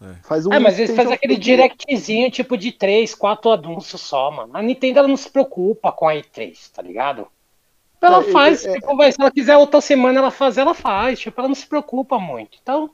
É. 0.00 0.14
Faz 0.24 0.44
um 0.46 0.52
É, 0.52 0.58
mas 0.58 0.78
eles 0.78 0.94
fazem 0.94 1.14
aquele 1.14 1.36
directzinho 1.36 2.30
tipo 2.30 2.56
de 2.56 2.70
3, 2.72 3.14
4 3.14 3.50
anúncios 3.50 4.00
só, 4.02 4.30
mano. 4.30 4.50
A 4.56 4.62
Nintendo 4.62 4.98
ela 4.98 5.08
não 5.08 5.16
se 5.16 5.30
preocupa 5.30 5.90
com 5.92 6.06
a 6.08 6.14
E3, 6.14 6.70
tá 6.70 6.82
ligado? 6.82 7.26
Ela 8.00 8.20
É, 8.20 8.30
faz, 8.30 8.64
é, 8.64 8.70
é. 8.70 8.74
tipo, 8.74 8.96
vai, 8.96 9.10
se 9.10 9.20
ela 9.20 9.30
quiser 9.30 9.56
outra 9.56 9.80
semana 9.80 10.18
ela 10.18 10.30
fazer, 10.30 10.60
ela 10.60 10.74
faz. 10.74 11.18
Tipo, 11.18 11.40
ela 11.40 11.48
não 11.48 11.54
se 11.54 11.66
preocupa 11.66 12.18
muito. 12.18 12.58
Então, 12.62 12.90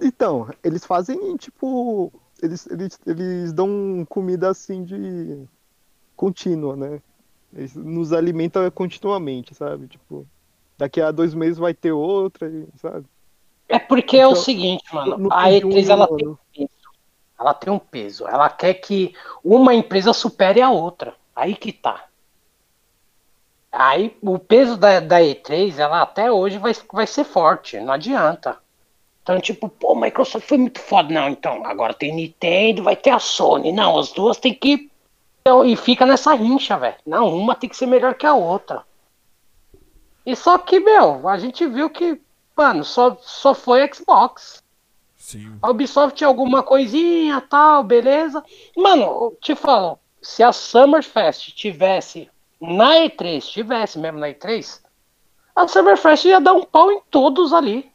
Então, 0.00 0.48
eles 0.64 0.84
fazem, 0.84 1.36
tipo, 1.36 2.12
eles, 2.42 2.66
eles, 2.66 2.98
eles 3.06 3.52
dão 3.52 4.04
comida 4.08 4.50
assim 4.50 4.84
de 4.84 5.46
contínua, 6.16 6.76
né? 6.76 7.00
Eles 7.54 7.74
nos 7.74 8.12
alimentam 8.12 8.68
continuamente, 8.70 9.54
sabe? 9.54 9.88
Tipo, 9.88 10.26
daqui 10.76 11.00
a 11.00 11.10
dois 11.10 11.34
meses 11.34 11.58
vai 11.58 11.72
ter 11.74 11.92
outra, 11.92 12.48
e- 12.48 12.66
sabe? 12.78 13.06
É 13.68 13.78
porque 13.78 14.16
é 14.16 14.26
o 14.26 14.30
Então, 14.30 14.42
seguinte, 14.42 14.94
mano. 14.94 15.18
No 15.18 15.32
A 15.32 15.44
fim 15.44 15.58
de 15.58 15.66
um 15.66 15.68
E3 15.70 15.88
ela 15.90 16.06
tem 16.06 16.28
um 16.28 16.36
peso. 16.52 16.70
Ela 17.38 17.54
tem 17.54 17.72
um 17.72 17.78
peso. 17.78 18.28
Ela 18.28 18.48
quer 18.48 18.74
que 18.74 19.14
uma 19.44 19.74
empresa 19.74 20.12
supere 20.12 20.60
a 20.62 20.70
outra. 20.70 21.14
Aí 21.34 21.54
que 21.54 21.72
tá. 21.72 22.04
Aí 23.72 24.16
o 24.22 24.38
peso 24.38 24.76
da, 24.76 25.00
da 25.00 25.20
E3, 25.20 25.78
ela 25.78 26.02
até 26.02 26.30
hoje 26.32 26.58
vai, 26.58 26.72
vai 26.92 27.06
ser 27.06 27.24
forte. 27.24 27.78
Não 27.78 27.92
adianta. 27.92 28.58
Então, 29.22 29.40
tipo, 29.40 29.68
pô, 29.68 29.94
Microsoft 29.94 30.46
foi 30.46 30.56
muito 30.56 30.80
foda. 30.80 31.12
Não, 31.12 31.28
então, 31.28 31.66
agora 31.66 31.92
tem 31.92 32.14
Nintendo, 32.14 32.84
vai 32.84 32.94
ter 32.94 33.10
a 33.10 33.18
Sony. 33.18 33.72
Não, 33.72 33.98
as 33.98 34.12
duas 34.12 34.38
tem 34.38 34.54
que. 34.54 34.88
Então, 35.42 35.64
e 35.64 35.76
fica 35.76 36.06
nessa 36.06 36.32
rincha, 36.34 36.76
velho. 36.78 36.94
Não, 37.04 37.36
uma 37.36 37.54
tem 37.56 37.68
que 37.68 37.76
ser 37.76 37.86
melhor 37.86 38.14
que 38.14 38.24
a 38.24 38.34
outra. 38.34 38.84
E 40.24 40.34
só 40.34 40.58
que, 40.58 40.80
meu, 40.80 41.28
a 41.28 41.38
gente 41.38 41.66
viu 41.66 41.90
que, 41.90 42.20
mano, 42.56 42.84
só, 42.84 43.16
só 43.20 43.54
foi 43.54 43.88
Xbox. 43.92 44.62
Sim. 45.16 45.58
A 45.60 45.70
Ubisoft 45.70 46.16
tinha 46.16 46.28
alguma 46.28 46.62
coisinha, 46.62 47.40
tal, 47.40 47.82
beleza. 47.82 48.44
Mano, 48.76 49.02
eu 49.02 49.38
te 49.40 49.54
falo, 49.54 49.98
se 50.22 50.42
a 50.42 50.52
Summerfest 50.52 51.52
tivesse 51.52 52.30
na 52.60 52.94
E3, 53.00 53.40
tivesse 53.44 53.98
mesmo 53.98 54.18
na 54.18 54.28
E3, 54.28 54.80
a 55.54 55.66
Summerfest 55.66 56.26
ia 56.26 56.40
dar 56.40 56.52
um 56.52 56.64
pau 56.64 56.92
em 56.92 57.00
todos 57.10 57.52
ali. 57.52 57.90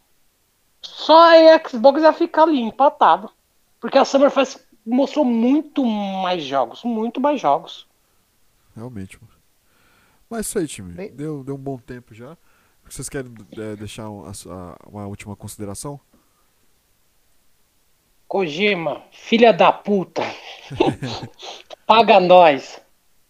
Só 0.81 1.29
a 1.29 1.69
Xbox 1.69 2.01
ia 2.01 2.11
ficar 2.11 2.43
ali, 2.43 2.59
empatado. 2.59 3.31
Porque 3.79 3.97
a 3.97 4.05
Summerfest 4.05 4.59
mostrou 4.85 5.23
muito 5.23 5.85
mais 5.85 6.43
jogos, 6.43 6.83
muito 6.83 7.21
mais 7.21 7.39
jogos. 7.39 7.87
Realmente, 8.75 9.17
mano. 9.21 9.33
Mas 10.29 10.39
é 10.39 10.41
isso 10.41 10.59
aí, 10.59 10.67
time. 10.67 11.09
Deu, 11.09 11.43
deu 11.43 11.55
um 11.55 11.59
bom 11.59 11.77
tempo 11.77 12.13
já. 12.13 12.37
Vocês 12.91 13.07
querem 13.07 13.31
é, 13.57 13.75
deixar 13.77 14.09
um- 14.09 14.25
a 14.25 14.75
uma 14.85 15.07
última 15.07 15.33
consideração? 15.33 15.97
Kojima, 18.27 19.01
filha 19.11 19.53
da 19.53 19.71
puta. 19.71 20.21
Paga 21.87 22.19
nós. 22.19 22.81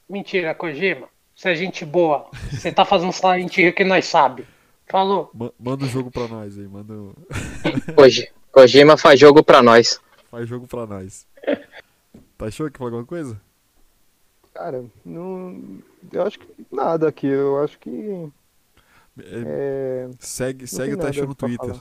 Mentira, 0.10 0.54
Kojima. 0.56 1.08
Você 1.36 1.50
é 1.52 1.56
gente 1.56 1.86
boa. 1.86 2.28
Você 2.52 2.72
tá 2.72 2.84
fazendo 2.86 3.12
Silent 3.12 3.56
Hill 3.58 3.74
que 3.74 3.84
nós 3.84 4.06
sabe. 4.06 4.48
Falou. 4.88 5.30
Ma- 5.34 5.52
manda 5.60 5.86
o 5.86 5.88
jogo 5.88 6.10
pra 6.12 6.28
nós 6.28 6.58
aí. 6.58 6.68
Manda 6.68 6.94
Kojima 8.52 8.98
faz 8.98 9.20
jogo 9.20 9.44
pra 9.44 9.62
nós. 9.64 10.00
Faz 10.30 10.48
jogo 10.48 10.68
pra 10.68 10.86
nós. 10.88 11.26
Tá 12.38 12.46
achou 12.48 12.70
que 12.70 12.78
falou 12.78 12.94
alguma 12.94 13.06
coisa? 13.08 13.40
Cara, 14.54 14.86
não. 15.06 15.80
Eu 16.12 16.24
acho 16.24 16.40
que 16.40 16.48
nada 16.72 17.08
aqui. 17.08 17.28
Eu 17.28 17.64
acho 17.64 17.78
que. 17.80 18.28
É, 19.20 19.44
É, 19.46 20.10
segue 20.20 20.66
segue 20.68 20.94
o 20.94 20.98
nada 20.98 21.26
no 21.26 21.36
Twitter. 21.36 21.76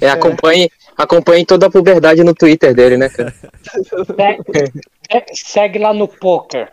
É, 0.00 0.08
acompanhe, 0.10 0.70
acompanhe 0.96 1.44
toda 1.44 1.66
a 1.66 1.70
puberdade 1.70 2.24
no 2.24 2.34
Twitter 2.34 2.74
dele, 2.74 2.96
né, 2.96 3.08
cara? 3.10 3.32
Se- 3.62 5.32
se- 5.34 5.50
Segue 5.52 5.78
lá 5.78 5.92
no 5.92 6.08
poker. 6.08 6.72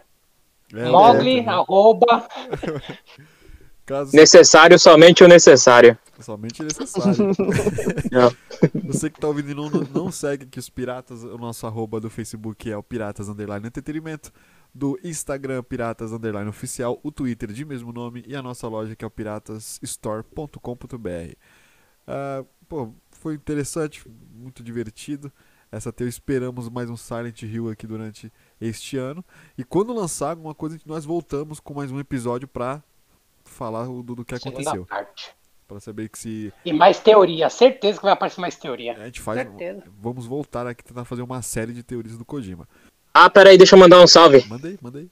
É, 0.74 0.88
o 0.88 0.92
Mogli, 0.92 1.42
né? 1.42 1.52
arroba. 1.52 2.28
Caso 3.86 4.16
Necessário 4.16 4.78
somente 4.78 5.24
o 5.24 5.28
necessário. 5.28 5.98
somente 6.20 6.62
necessário. 6.62 7.32
Não. 8.12 8.32
Você 8.86 9.10
que 9.10 9.20
tá 9.20 9.28
ouvindo 9.28 9.50
e 9.52 9.56
não, 9.56 9.68
não 9.70 10.12
segue 10.12 10.46
que 10.46 10.60
os 10.60 10.70
piratas, 10.70 11.24
o 11.24 11.38
nosso 11.40 11.66
arroba 11.66 12.00
do 12.00 12.08
Facebook 12.10 12.72
é 12.72 12.78
o 12.78 12.84
Piratas 12.84 13.28
Underline 13.30 13.66
Entretenimento, 13.66 14.32
do 14.74 15.00
Instagram 15.04 15.64
Piratas 15.64 16.12
Underline 16.12 16.50
Oficial, 16.50 17.00
o 17.04 17.12
Twitter 17.12 17.52
de 17.52 17.66
mesmo 17.66 17.92
nome 17.92 18.24
e 18.28 18.36
a 18.36 18.42
nossa 18.42 18.68
loja 18.68 18.96
que 18.96 19.04
é 19.04 19.08
o 19.08 19.12
piratasstore.com.br. 19.12 21.36
Ah, 22.08 22.44
pô, 22.68 22.94
foi 23.12 23.36
interessante, 23.36 24.04
muito 24.34 24.64
divertido. 24.64 25.32
Essa 25.72 25.94
teu 25.94 26.08
esperamos 26.08 26.68
mais 26.68 26.90
um 26.90 26.98
Silent 26.98 27.44
Hill 27.44 27.70
aqui 27.70 27.86
durante 27.86 28.34
este 28.60 28.98
ano. 28.98 29.24
E 29.56 29.64
quando 29.64 29.94
lançar 29.94 30.32
alguma 30.32 30.56
coisa, 30.56 30.80
nós 30.86 31.06
voltamos 31.06 31.60
com 31.60 31.76
mais 31.76 31.92
um 31.92 32.00
episódio 32.00 32.48
pra 32.48 32.82
falar 33.46 33.86
do, 33.86 34.02
do 34.02 34.26
que 34.26 34.36
Segunda 34.36 34.62
aconteceu. 34.62 34.86
parte. 34.88 35.32
Pra 35.68 35.80
saber 35.80 36.10
que 36.10 36.18
se 36.18 36.52
E 36.66 36.74
mais 36.74 37.00
teoria. 37.00 37.48
Certeza 37.52 38.00
que 38.00 38.04
vai 38.04 38.14
aparecer 38.14 38.42
mais 38.42 38.56
teoria. 38.56 38.98
a 38.98 39.06
gente 39.06 39.22
faz. 39.22 39.38
Certeza. 39.38 39.84
Vamos 40.02 40.26
voltar 40.26 40.66
aqui 40.66 40.84
tentar 40.84 41.06
fazer 41.06 41.22
uma 41.22 41.44
série 41.44 41.74
de 41.74 41.84
teorias 41.84 42.18
do 42.18 42.26
Kojima. 42.26 42.68
Ah, 43.14 43.30
peraí, 43.30 43.57
deixa 43.57 43.76
eu 43.76 43.80
mandar 43.80 44.01
um 44.01 44.07
salve. 44.07 44.45
Manda 44.47 44.68
aí, 44.68 44.78
manda 44.82 44.99
aí. 44.99 45.07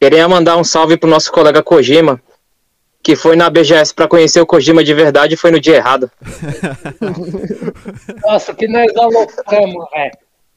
Queria 0.00 0.28
mandar 0.28 0.56
um 0.56 0.64
salve 0.64 0.96
pro 0.96 1.08
nosso 1.08 1.30
colega 1.30 1.62
Kojima, 1.62 2.20
que 3.02 3.14
foi 3.14 3.36
na 3.36 3.48
BGS 3.48 3.94
pra 3.94 4.08
conhecer 4.08 4.40
o 4.40 4.46
Kojima 4.46 4.82
de 4.82 4.92
verdade 4.92 5.34
e 5.34 5.36
foi 5.36 5.50
no 5.50 5.60
dia 5.60 5.76
errado. 5.76 6.10
Nossa, 8.26 8.52
que 8.52 8.66
nós 8.66 8.94
alocamos, 8.96 9.90
velho. 9.90 10.12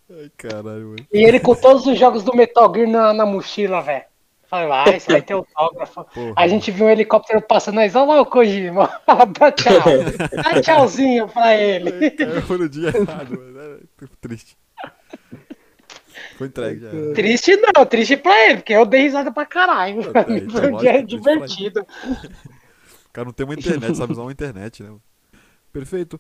Ai, 0.10 0.32
caralho, 0.38 0.90
mano. 0.90 1.08
E 1.12 1.24
ele 1.24 1.40
com 1.40 1.56
todos 1.56 1.86
os 1.86 1.98
jogos 1.98 2.24
do 2.24 2.36
Metal 2.36 2.72
Gear 2.74 2.88
na, 2.88 3.14
na 3.14 3.26
mochila, 3.26 3.82
velho. 3.82 4.04
Falei, 4.48 4.68
vai, 4.68 5.00
você 5.00 5.12
vai 5.12 5.22
ter 5.22 5.34
autógrafo. 5.34 6.04
Porra. 6.06 6.34
A 6.36 6.48
gente 6.48 6.72
viu 6.72 6.86
um 6.86 6.90
helicóptero 6.90 7.42
passando, 7.42 7.76
nós, 7.76 7.96
olha 7.96 8.06
lá 8.06 8.22
o 8.22 8.26
Kojima. 8.26 8.90
Dá 9.40 9.52
tchau. 9.52 9.74
Dá 10.44 10.62
tchauzinho 10.62 11.28
pra 11.28 11.56
ele. 11.56 11.92
foi 12.42 12.58
no 12.58 12.70
dia 12.70 12.90
errado, 12.90 13.32
mano. 13.32 13.80
Triste. 14.22 14.58
Foi 16.38 16.48
entregue 16.48 16.82
já. 16.82 16.90
Triste 17.14 17.56
não, 17.56 17.86
triste 17.86 18.18
pra 18.18 18.50
ele, 18.50 18.58
porque 18.58 18.74
eu 18.74 18.86
dei 18.86 19.04
risada 19.04 19.32
pra 19.32 19.46
caralho. 19.46 20.02
É, 20.14 20.34
é, 20.34 20.38
então, 20.38 20.66
então 20.80 21.06
divertido. 21.06 21.82
O 21.82 23.14
cara 23.14 23.26
não 23.26 23.34
tem 23.34 23.46
uma 23.46 23.54
internet, 23.54 23.96
sabe 23.96 24.14
usar 24.14 24.22
uma 24.22 24.32
internet, 24.32 24.84
né? 24.84 24.94
Perfeito. 25.72 26.20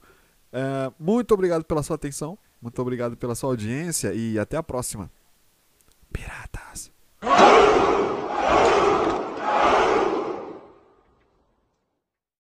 É, 0.53 0.91
muito 0.97 1.34
obrigado 1.34 1.66
pela 1.66 1.84
sua 1.84 1.95
atenção, 1.95 2.38
muito 2.61 2.82
obrigado 2.82 3.18
pela 3.18 3.36
sua 3.36 3.49
audiência 3.49 4.13
e 4.13 4.39
até 4.39 4.55
a 4.55 4.63
próxima. 4.63 5.11
Piratas. 6.11 6.91